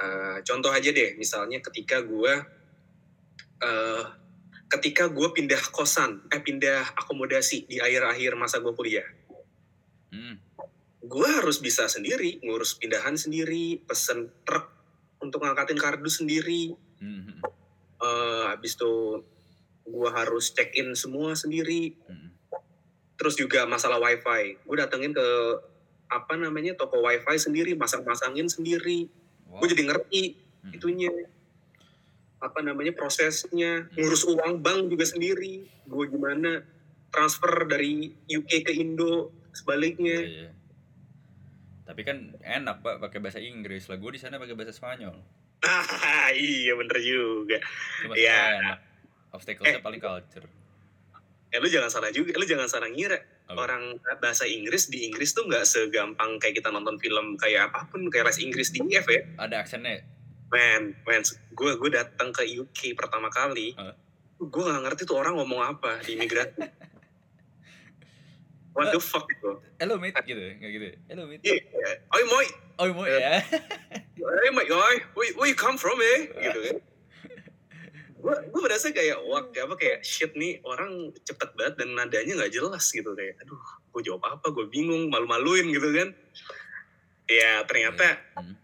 Eh, 0.00 0.38
contoh 0.46 0.70
aja 0.72 0.88
deh. 0.94 1.18
Misalnya 1.18 1.60
ketika 1.60 2.00
gua 2.00 2.46
eh 3.60 4.04
ketika 4.70 5.10
gua 5.10 5.34
pindah 5.34 5.60
kosan 5.74 6.24
eh 6.30 6.40
pindah 6.40 6.96
akomodasi 6.96 7.68
di 7.68 7.76
akhir-akhir 7.82 8.38
masa 8.38 8.62
gua 8.62 8.72
kuliah. 8.72 9.04
Hmm. 10.10 10.42
gue 11.00 11.26
harus 11.26 11.62
bisa 11.62 11.86
sendiri 11.86 12.42
ngurus 12.42 12.74
pindahan 12.76 13.14
sendiri 13.14 13.78
pesen 13.82 14.26
truk 14.42 14.68
untuk 15.22 15.42
ngangkatin 15.42 15.78
kardus 15.78 16.18
sendiri. 16.18 16.74
Hmm. 16.98 17.40
Eh 18.00 18.44
habis 18.48 18.74
itu 18.74 19.20
gue 19.84 20.08
harus 20.08 20.50
check 20.50 20.72
in 20.74 20.92
semua 20.94 21.34
sendiri 21.34 21.96
Hmm. 22.06 22.30
terus 23.14 23.36
juga 23.36 23.64
masalah 23.64 24.00
wifi 24.00 24.56
gue 24.56 24.76
datengin 24.76 25.12
ke 25.12 25.28
apa 26.08 26.34
namanya 26.34 26.74
toko 26.74 27.00
wifi 27.00 27.36
sendiri 27.36 27.76
masang-masangin 27.76 28.46
sendiri 28.46 29.06
Wow. 29.46 29.60
gue 29.62 29.74
jadi 29.74 29.84
ngerti 29.86 30.22
Hmm. 30.60 30.72
itunya 30.76 31.10
apa 32.40 32.60
namanya 32.60 32.92
prosesnya 32.92 33.88
ngurus 33.92 34.24
uang 34.24 34.60
bank 34.60 34.88
juga 34.88 35.04
sendiri 35.04 35.64
gue 35.66 36.04
gimana 36.08 36.64
transfer 37.10 37.66
dari 37.66 38.08
UK 38.24 38.64
ke 38.64 38.72
Indo 38.72 39.34
sebaliknya 39.52 40.18
Iya, 40.20 40.30
iya. 40.46 40.50
Tapi 41.82 42.06
kan 42.06 42.38
enak 42.38 42.86
pak 42.86 43.02
pakai 43.02 43.18
bahasa 43.18 43.42
Inggris 43.42 43.90
lah. 43.90 43.98
Gue 43.98 44.14
di 44.14 44.20
sana 44.22 44.38
pakai 44.38 44.54
bahasa 44.54 44.70
Spanyol. 44.70 45.10
Ah 45.62 46.28
iya 46.32 46.72
bener 46.72 46.98
juga 46.98 47.58
Cuma 48.00 48.14
Iya. 48.14 48.38
enak. 48.56 48.78
Obstacle-nya 49.30 49.76
Eh. 49.76 49.80
paling 49.80 49.98
culture. 49.98 50.46
ya 51.46 51.58
lu 51.58 51.66
jangan 51.66 51.90
salah 51.90 52.10
juga 52.10 52.30
lu 52.32 52.44
jangan 52.44 52.64
salah 52.64 52.86
ngira 52.86 53.18
Apa? 53.44 53.58
orang 53.60 53.82
bahasa 54.16 54.46
Inggris 54.46 54.86
di 54.86 55.02
Inggris 55.02 55.30
tuh 55.30 55.44
nggak 55.44 55.64
segampang 55.64 56.38
kayak 56.38 56.54
kita 56.56 56.70
nonton 56.70 56.94
film 56.96 57.34
kayak 57.34 57.68
apa 57.68 57.90
pun 57.90 58.06
kayak 58.06 58.30
les 58.30 58.38
Inggris 58.38 58.70
di 58.70 58.78
IF 58.80 59.02
ya 59.04 59.26
Ada 59.36 59.58
aksennya. 59.60 60.06
man 60.48 60.94
man 61.02 61.22
gue 61.50 61.72
gue 61.76 61.90
datang 61.90 62.30
ke 62.30 62.46
UK 62.46 62.94
pertama 62.94 63.26
kali 63.28 63.74
Hah? 63.74 63.98
gue 64.36 64.62
nggak 64.62 64.82
ngerti 64.84 65.02
tuh 65.04 65.18
orang 65.18 65.34
ngomong 65.36 65.58
apa 65.68 65.98
di 66.00 66.14
imigrasi 66.14 66.54
what 68.72 68.88
the 68.88 68.98
fuck 68.98 69.26
itu 69.26 69.50
Hello 69.76 69.96
mate 69.96 70.16
gitu 70.22 70.38
ya? 70.38 70.52
Nggak 70.54 70.70
gitu 70.70 70.84
ya? 70.84 70.96
Hello 71.08 71.22
mate. 71.24 71.42
iya 71.42 71.90
oi 72.08 72.22
moi 72.24 72.46
Oh 72.76 72.86
mau 72.90 73.04
ya? 73.04 73.42
oi 74.16 74.48
moi 74.50 74.64
oi 74.64 74.96
where, 75.12 75.32
where 75.34 75.46
you 75.46 75.54
come 75.54 75.74
from 75.74 75.98
eh 75.98 76.30
gitu 76.30 76.60
kan 76.62 76.76
gue 78.20 78.34
gue 78.46 78.60
berasa 78.60 78.88
kayak 78.90 79.16
wah 79.22 79.40
apa 79.42 79.74
kayak 79.74 80.00
shit 80.00 80.32
nih 80.32 80.60
orang 80.60 81.08
cepet 81.22 81.56
banget 81.56 81.74
dan 81.78 81.94
nadanya 81.94 82.36
nggak 82.36 82.52
jelas 82.52 82.84
gitu 82.86 83.12
kayak 83.12 83.32
aduh 83.38 83.56
gue 83.90 84.02
jawab 84.02 84.20
apa 84.28 84.48
gue 84.50 84.68
bingung 84.68 85.08
malu-maluin 85.08 85.68
gitu 85.68 85.88
kan 85.90 86.08
ya 87.26 87.64
ternyata 87.64 88.20
Hmm. 88.36 88.56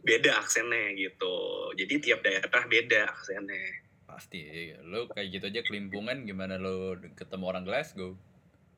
beda 0.00 0.38
aksennya 0.38 0.94
gitu 0.94 1.34
jadi 1.74 1.94
tiap 1.98 2.20
daerah 2.22 2.62
beda 2.64 3.06
aksennya 3.08 3.86
Pasti. 4.08 4.40
iya. 4.40 4.80
Lo 4.82 5.06
kayak 5.06 5.30
gitu 5.30 5.44
aja 5.46 5.60
kelimpungan 5.62 6.24
gimana 6.24 6.56
lo 6.56 6.96
ketemu 7.14 7.44
orang 7.44 7.62
Glasgow? 7.62 8.18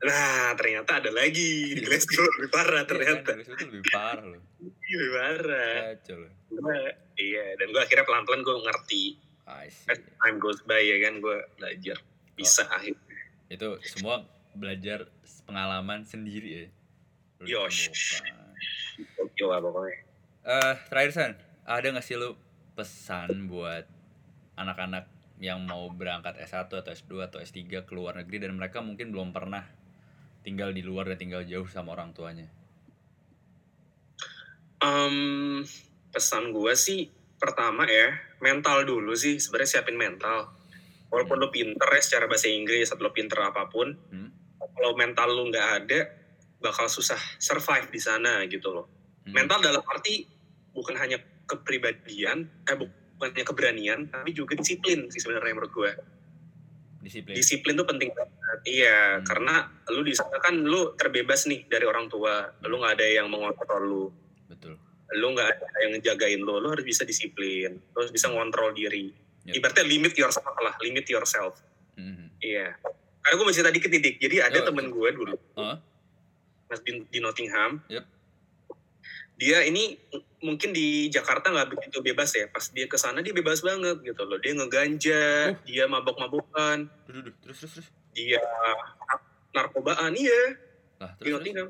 Nah 0.00 0.56
ternyata 0.56 0.96
ada 0.96 1.10
lagi 1.12 1.76
di 1.76 1.80
Glasgow 1.80 2.24
lebih 2.24 2.48
parah 2.48 2.82
ternyata 2.84 3.36
Iya 3.36 3.36
kan, 3.36 3.36
Glasgow 3.36 3.52
itu 3.52 3.64
lebih 3.68 3.84
parah 3.86 4.24
lo. 4.24 4.38
lebih 4.88 5.10
parah. 5.12 5.76
Kacau. 5.92 6.18
Gua- 6.50 6.94
iya 7.14 7.44
dan 7.54 7.66
gue 7.68 7.80
akhirnya 7.80 8.04
pelan-pelan 8.04 8.40
gue 8.40 8.56
ngerti. 8.60 9.02
As 9.44 9.76
time 9.90 10.38
goes 10.38 10.62
by 10.62 10.80
ya 10.80 10.96
kan 11.02 11.18
gue 11.18 11.36
belajar. 11.54 11.96
Bisa 12.32 12.64
akhirnya. 12.66 13.20
Itu 13.46 13.76
semua 13.82 14.24
belajar 14.52 15.04
pengalaman 15.44 16.02
sendiri 16.02 16.48
ya. 16.48 16.66
Yosh. 17.42 17.92
oke 19.16 19.42
lah 19.42 19.58
pokoknya. 19.58 19.96
Eh, 20.40 20.74
terakhir 20.88 21.12
San, 21.12 21.32
ada 21.62 21.86
nggak 21.86 22.02
sih 22.02 22.16
lu 22.16 22.36
pesan 22.72 23.46
buat 23.46 23.84
anak-anak 24.54 25.04
yang 25.36 25.60
mau 25.60 25.88
berangkat 25.88 26.36
S1 26.38 26.68
atau 26.70 26.90
S2 26.90 27.12
atau 27.22 27.38
S3 27.38 27.58
ke 27.80 27.92
luar 27.92 28.12
negeri 28.14 28.44
dan 28.44 28.52
mereka 28.54 28.80
mungkin 28.80 29.08
belum 29.08 29.32
pernah 29.32 29.64
tinggal 30.40 30.72
di 30.72 30.80
luar 30.80 31.08
dan 31.12 31.18
tinggal 31.20 31.42
jauh 31.44 31.68
sama 31.68 31.92
orang 31.92 32.12
tuanya? 32.12 32.48
Em, 34.80 35.60
pesan 36.08 36.56
gue 36.56 36.72
sih 36.72 37.12
pertama 37.36 37.84
ya 37.84 38.16
mental 38.40 38.84
dulu 38.84 39.12
sih 39.12 39.36
sebenarnya 39.36 39.80
siapin 39.80 39.96
mental 39.96 40.48
walaupun 41.12 41.36
Hmm. 41.40 41.44
lo 41.44 41.48
pinter 41.52 41.88
ya 41.88 42.00
secara 42.00 42.24
bahasa 42.28 42.48
Inggris 42.48 42.88
atau 42.88 43.04
lo 43.04 43.12
pinter 43.12 43.36
apa 43.40 43.68
pun 43.68 43.92
Hmm. 43.92 44.28
kalau 44.56 44.96
mental 44.96 45.28
lo 45.32 45.48
nggak 45.48 45.68
ada 45.84 46.00
bakal 46.60 46.88
susah 46.88 47.16
survive 47.36 47.88
di 47.88 48.00
sana 48.00 48.44
gitu 48.48 48.72
loh 48.72 48.86
Hmm. 49.24 49.36
mental 49.36 49.60
dalam 49.60 49.84
arti 49.84 50.24
bukan 50.72 50.96
hanya 50.96 51.20
kepribadian 51.44 52.48
eh 52.64 52.76
bukan 52.76 53.28
hanya 53.36 53.44
keberanian 53.44 54.00
tapi 54.08 54.32
juga 54.32 54.56
disiplin 54.56 55.08
sih 55.12 55.20
sebenarnya 55.20 55.52
menurut 55.52 55.72
gue 55.72 55.90
Disiplin. 57.00 57.32
disiplin 57.32 57.74
tuh 57.74 57.84
penting 57.84 58.12
banget 58.12 58.58
iya 58.62 59.16
Hmm. 59.16 59.24
karena 59.24 59.54
lu 59.88 60.00
di 60.00 60.12
sana 60.12 60.36
kan 60.36 60.52
lu 60.54 60.92
terbebas 60.94 61.44
nih 61.44 61.64
dari 61.64 61.82
orang 61.82 62.06
tua 62.06 62.44
lu 62.60 62.76
nggak 62.76 62.92
ada 62.94 63.06
yang 63.08 63.26
mengontrol 63.26 63.82
lu 63.82 64.04
Betul. 64.46 64.76
lu 65.10 65.26
nggak 65.32 65.48
ada 65.48 65.66
yang 65.80 65.90
ngejagain 65.92 66.38
lu, 66.38 66.54
lu 66.56 66.68
harus 66.68 66.84
bisa 66.84 67.02
disiplin, 67.02 67.74
lu 67.74 67.98
harus 67.98 68.10
bisa 68.10 68.28
ngontrol 68.28 68.70
diri. 68.70 69.10
Yep. 69.42 69.54
Ibaratnya 69.56 69.84
limit 69.84 70.14
yourself 70.14 70.54
lah, 70.56 70.76
limit 70.78 71.02
yourself. 71.04 71.58
Hmm. 71.96 72.30
Iya. 72.38 72.78
Karena 73.18 73.34
gue 73.34 73.46
masih 73.48 73.64
tadi 73.64 73.78
ketidik, 73.78 74.14
jadi 74.16 74.46
ada 74.46 74.60
Oh, 74.60 74.66
temen 74.66 74.86
gue 74.86 75.08
dulu, 75.10 75.34
Hah? 75.56 75.82
mas 76.64 76.78
di, 76.80 77.02
di 77.04 77.18
Nottingham. 77.18 77.82
Yep. 77.88 78.04
Dia 79.40 79.64
ini 79.64 79.96
mungkin 80.44 80.76
di 80.76 81.08
Jakarta 81.08 81.48
nggak 81.48 81.72
begitu 81.72 82.04
bebas 82.04 82.36
ya. 82.36 82.44
Pas 82.52 82.68
dia 82.68 82.84
ke 82.84 83.00
sana 83.00 83.24
dia 83.24 83.32
bebas 83.32 83.64
banget 83.64 83.96
gitu 84.04 84.22
loh. 84.28 84.36
Dia 84.36 84.52
ngeganja, 84.52 85.24
Uh. 85.48 85.56
dia 85.64 85.88
mabok-mabokan. 85.88 86.92
Terus, 87.08 87.32
terus, 87.40 87.58
terus. 87.80 87.88
dia 88.12 88.42
narkobaan, 89.56 90.12
iya 90.12 90.42
di 91.00 91.00
terus, 91.00 91.16
terus. 91.16 91.32
Nottingham. 91.40 91.68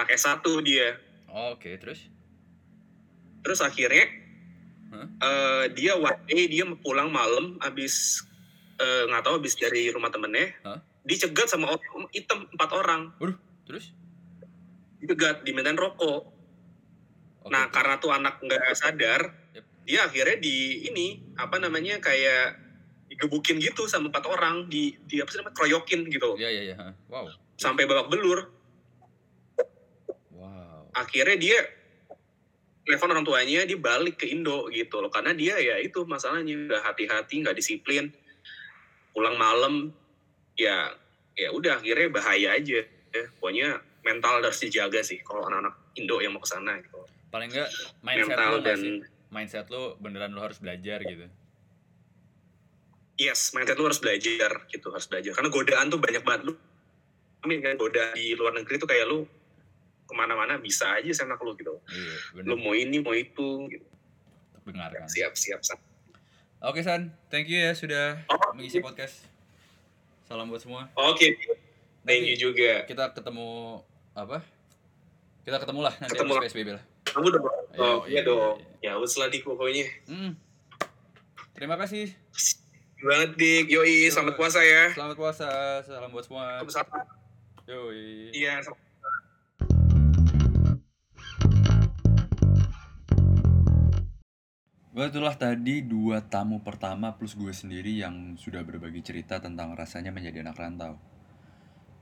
Anak 0.00 0.16
S1 0.16 0.40
dia. 0.64 0.96
Oh, 1.28 1.52
Oke, 1.54 1.76
terus. 1.76 2.08
Terus 3.44 3.60
akhirnya 3.60 4.08
Hah? 4.90 5.06
eh, 5.06 5.64
dia 5.76 5.94
one 5.94 6.18
day 6.26 6.48
dia 6.48 6.64
pulang 6.80 7.12
malam 7.12 7.60
abis 7.60 8.24
eh, 8.80 9.04
nggak 9.06 9.22
tahu 9.22 9.38
abis 9.38 9.60
dari 9.60 9.92
rumah 9.92 10.08
temennya, 10.08 10.56
Hah? 10.64 10.80
dicegat 11.04 11.52
sama 11.52 11.76
orang 11.76 12.08
hitam 12.10 12.48
empat 12.48 12.70
orang, 12.72 13.12
Terus? 13.68 13.92
Dicegat 15.00 15.42
dimintain 15.42 15.76
rokok. 15.76 16.28
Oke, 17.40 17.48
nah 17.48 17.72
karena 17.72 17.96
tuh 17.96 18.12
anak 18.12 18.38
nggak 18.44 18.76
sadar, 18.76 19.32
Yep. 19.56 19.64
dia 19.88 20.00
akhirnya 20.04 20.36
di 20.38 20.86
ini 20.92 21.06
apa 21.40 21.56
namanya 21.56 21.96
kayak 21.98 22.60
digebukin 23.10 23.58
gitu 23.58 23.88
sama 23.90 24.12
empat 24.12 24.28
orang 24.28 24.68
di 24.70 24.94
di 25.08 25.18
apa 25.18 25.32
sih 25.32 25.40
namanya 25.42 25.56
kroyokin 25.56 26.00
gitu 26.12 26.38
Iya, 26.38 26.48
iya, 26.52 26.62
iya. 26.70 26.74
Wow. 27.10 27.26
sampai 27.58 27.88
babak 27.88 28.12
belur. 28.12 28.46
Wow. 30.30 30.92
Akhirnya 30.94 31.36
dia 31.40 31.58
telepon 32.86 33.12
orang 33.12 33.26
tuanya 33.26 33.62
dia 33.66 33.78
balik 33.78 34.20
ke 34.20 34.26
Indo 34.30 34.66
gitu 34.72 34.98
loh 34.98 35.12
karena 35.12 35.30
dia 35.36 35.54
ya 35.60 35.76
itu 35.78 36.02
masalahnya 36.08 36.54
nggak 36.54 36.82
hati-hati 36.82 37.34
nggak 37.44 37.54
disiplin 37.54 38.10
pulang 39.14 39.36
malam 39.38 39.94
ya 40.58 40.90
ya 41.38 41.48
udah 41.54 41.78
akhirnya 41.78 42.08
bahaya 42.10 42.56
aja 42.56 42.82
ya 42.84 43.24
pokoknya 43.38 43.78
mental 44.00 44.40
harus 44.40 44.60
dijaga 44.60 45.00
sih 45.04 45.20
kalau 45.20 45.44
anak-anak 45.48 45.74
Indo 45.96 46.20
yang 46.24 46.32
mau 46.32 46.42
ke 46.42 46.48
sana 46.48 46.78
gitu. 46.80 47.04
Paling 47.30 47.52
enggak 47.52 47.70
mindset 48.02 48.26
mental 48.26 48.50
nggak 48.50 48.64
dan 48.64 48.78
sih? 48.80 48.92
Mindset 49.30 49.66
lo 49.70 49.94
beneran 50.02 50.34
lo 50.34 50.40
harus 50.42 50.58
belajar 50.58 50.98
gitu? 51.04 51.26
Yes 53.20 53.52
mindset 53.52 53.76
lu 53.76 53.84
harus 53.84 54.00
belajar 54.00 54.64
gitu 54.72 54.88
harus 54.88 55.06
belajar. 55.06 55.32
Karena 55.36 55.48
godaan 55.52 55.86
tuh 55.92 56.00
banyak 56.00 56.22
banget. 56.24 56.42
Lu 56.48 56.54
amin 57.44 57.60
kan 57.60 57.76
godaan 57.76 58.16
di 58.16 58.36
luar 58.36 58.52
negeri 58.56 58.76
tuh 58.80 58.88
kayak 58.88 59.06
lu 59.08 59.24
ke 60.08 60.12
mana-mana 60.16 60.58
bisa 60.58 60.98
aja 60.98 61.12
sana 61.12 61.36
lu 61.38 61.52
gitu. 61.54 61.76
Iya 61.92 62.42
lu 62.48 62.56
mau 62.56 62.74
ini 62.74 62.98
mau 62.98 63.14
itu 63.14 63.68
gitu. 63.70 63.86
terdengarkan 64.64 65.06
siap 65.10 65.34
siap 65.36 65.60
siap. 65.62 65.80
Oke 66.60 66.84
san. 66.84 67.12
Thank 67.32 67.48
you 67.48 67.56
ya 67.56 67.72
sudah 67.72 68.20
Oh, 68.28 68.52
mengisi 68.52 68.84
podcast. 68.84 69.24
Salam 70.28 70.46
buat 70.52 70.62
semua. 70.62 70.86
Oke. 70.94 71.36
Thank 72.04 72.28
you 72.28 72.36
Nanti 72.36 72.40
juga. 72.40 72.72
kita 72.88 73.12
ketemu 73.12 73.80
apa? 74.14 74.42
Kita 75.46 75.56
ketemu 75.62 75.80
lah 75.86 75.94
nanti 75.98 76.14
Ketemu. 76.18 76.32
PSBB 76.42 76.68
lah. 76.76 76.84
Kamu 77.10 77.26
dong 77.26 77.44
Ayo, 77.74 77.82
oh, 77.82 77.98
iya, 78.06 78.20
iya 78.20 78.20
dong. 78.22 78.54
iya. 78.82 78.92
ya 78.94 79.00
wes 79.02 79.14
lah 79.18 79.26
dik 79.30 79.42
pokoknya. 79.42 79.86
Hmm. 80.06 80.32
terima 81.54 81.76
kasih. 81.76 82.10
Banget 83.00 83.30
dik. 83.38 83.66
Yoi 83.70 84.10
selamat 84.10 84.34
puasa 84.36 84.60
ya. 84.62 84.92
Selamat 84.94 85.16
puasa. 85.16 85.48
Salam 85.86 86.10
buat 86.12 86.24
semua. 86.26 86.60
Sama-sama. 86.62 86.98
yoi. 87.66 88.34
Iya 88.34 88.62
Wah 94.90 95.06
itulah 95.06 95.38
tadi 95.38 95.86
dua 95.86 96.18
tamu 96.18 96.60
pertama 96.66 97.14
plus 97.14 97.38
gue 97.38 97.54
sendiri 97.54 97.94
yang 97.94 98.34
sudah 98.34 98.60
berbagi 98.66 99.00
cerita 99.06 99.38
tentang 99.38 99.72
rasanya 99.78 100.10
menjadi 100.10 100.42
anak 100.42 100.58
rantau. 100.58 100.98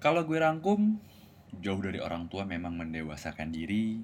Kalau 0.00 0.24
gue 0.24 0.40
rangkum, 0.40 0.96
jauh 1.57 1.80
dari 1.80 1.99
orang 1.99 2.28
tua 2.28 2.44
memang 2.44 2.76
mendewasakan 2.76 3.49
diri, 3.49 4.01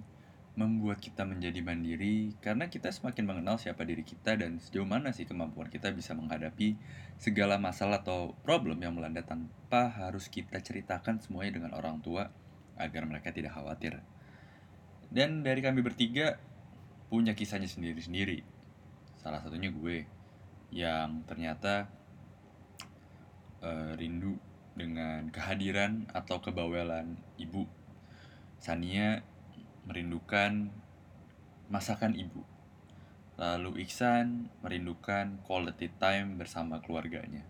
membuat 0.54 1.02
kita 1.02 1.26
menjadi 1.28 1.60
mandiri, 1.60 2.32
karena 2.40 2.70
kita 2.70 2.88
semakin 2.88 3.26
mengenal 3.26 3.60
siapa 3.60 3.82
diri 3.84 4.06
kita 4.06 4.38
dan 4.38 4.62
sejauh 4.62 4.86
mana 4.86 5.10
sih 5.10 5.28
kemampuan 5.28 5.68
kita 5.68 5.90
bisa 5.92 6.14
menghadapi 6.16 6.78
segala 7.20 7.60
masalah 7.60 8.00
atau 8.00 8.38
problem 8.46 8.80
yang 8.80 8.94
melanda 8.94 9.22
tanpa 9.26 9.90
harus 9.90 10.30
kita 10.30 10.62
ceritakan 10.62 11.20
semuanya 11.20 11.60
dengan 11.60 11.72
orang 11.76 12.00
tua 12.00 12.30
agar 12.78 13.04
mereka 13.06 13.34
tidak 13.34 13.54
khawatir. 13.54 14.00
Dan 15.10 15.46
dari 15.46 15.60
kami 15.62 15.84
bertiga 15.84 16.38
punya 17.12 17.36
kisahnya 17.36 17.70
sendiri-sendiri 17.70 18.54
salah 19.24 19.40
satunya 19.40 19.72
gue 19.72 20.04
yang 20.68 21.24
ternyata 21.24 21.88
eh, 23.64 23.96
rindu 23.96 24.36
dengan 24.74 25.30
kehadiran 25.30 26.10
atau 26.10 26.42
kebawelan 26.42 27.18
ibu 27.38 27.66
Sania 28.58 29.22
merindukan 29.86 30.70
masakan 31.70 32.18
ibu 32.18 32.42
lalu 33.34 33.82
Iksan 33.82 34.50
merindukan 34.62 35.42
quality 35.42 35.90
time 35.98 36.38
bersama 36.38 36.78
keluarganya 36.82 37.46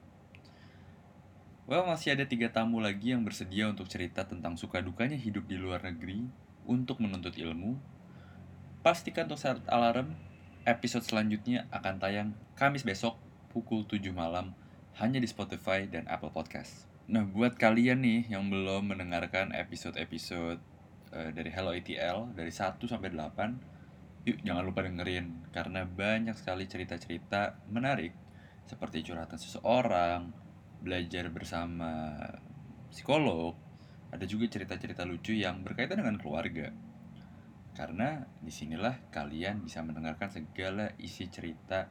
Well, 1.65 1.89
masih 1.89 2.13
ada 2.13 2.29
tiga 2.29 2.53
tamu 2.53 2.77
lagi 2.77 3.17
yang 3.17 3.25
bersedia 3.25 3.65
untuk 3.65 3.89
cerita 3.89 4.21
tentang 4.29 4.53
suka 4.61 4.85
dukanya 4.85 5.17
hidup 5.17 5.49
di 5.49 5.57
luar 5.57 5.81
negeri 5.81 6.29
untuk 6.69 7.01
menuntut 7.01 7.41
ilmu. 7.41 7.81
Pastikan 8.85 9.33
untuk 9.33 9.41
set 9.41 9.65
alarm 9.73 10.13
episode 10.69 11.09
selanjutnya 11.09 11.65
akan 11.73 11.97
tayang 11.97 12.29
Kamis 12.53 12.85
besok 12.85 13.17
pukul 13.49 13.89
7 13.89 14.13
malam 14.13 14.53
hanya 15.01 15.17
di 15.17 15.25
Spotify 15.25 15.89
dan 15.89 16.05
Apple 16.05 16.37
Podcast. 16.37 16.94
Nah, 17.05 17.21
buat 17.29 17.61
kalian 17.61 18.01
nih 18.01 18.33
yang 18.33 18.49
belum 18.49 18.97
mendengarkan 18.97 19.53
episode-episode 19.53 20.57
eh, 21.13 21.37
dari 21.37 21.53
Hello 21.53 21.77
ATL 21.77 22.33
dari 22.33 22.49
1 22.49 22.81
sampai 22.81 23.13
8, 23.13 24.25
yuk 24.25 24.41
jangan 24.41 24.65
lupa 24.65 24.89
dengerin 24.89 25.53
karena 25.53 25.85
banyak 25.85 26.33
sekali 26.33 26.65
cerita-cerita 26.65 27.61
menarik 27.69 28.17
seperti 28.65 29.05
curhatan 29.05 29.37
seseorang, 29.37 30.33
belajar 30.81 31.29
bersama 31.29 32.17
psikolog, 32.89 33.53
ada 34.09 34.25
juga 34.25 34.49
cerita-cerita 34.49 35.05
lucu 35.05 35.37
yang 35.37 35.61
berkaitan 35.61 36.01
dengan 36.01 36.17
keluarga. 36.17 36.73
Karena 37.77 38.25
di 38.41 38.49
sinilah 38.49 39.13
kalian 39.13 39.61
bisa 39.61 39.85
mendengarkan 39.85 40.33
segala 40.33 40.89
isi 40.97 41.29
cerita 41.29 41.85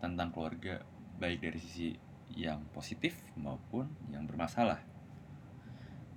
tentang 0.00 0.32
keluarga, 0.32 0.80
baik 1.20 1.44
dari 1.44 1.60
sisi 1.60 2.07
yang 2.34 2.64
positif 2.76 3.16
maupun 3.38 3.88
yang 4.12 4.28
bermasalah. 4.28 4.80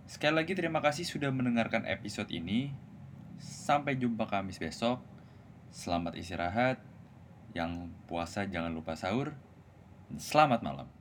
Sekali 0.06 0.44
lagi 0.44 0.52
terima 0.52 0.84
kasih 0.84 1.08
sudah 1.08 1.32
mendengarkan 1.32 1.88
episode 1.88 2.28
ini. 2.30 2.76
Sampai 3.40 3.96
jumpa 3.96 4.28
Kamis 4.28 4.60
besok. 4.60 5.00
Selamat 5.72 6.20
istirahat. 6.20 6.84
Yang 7.56 7.90
puasa 8.12 8.44
jangan 8.44 8.76
lupa 8.76 9.00
sahur. 9.00 9.32
Selamat 10.20 10.60
malam. 10.62 11.01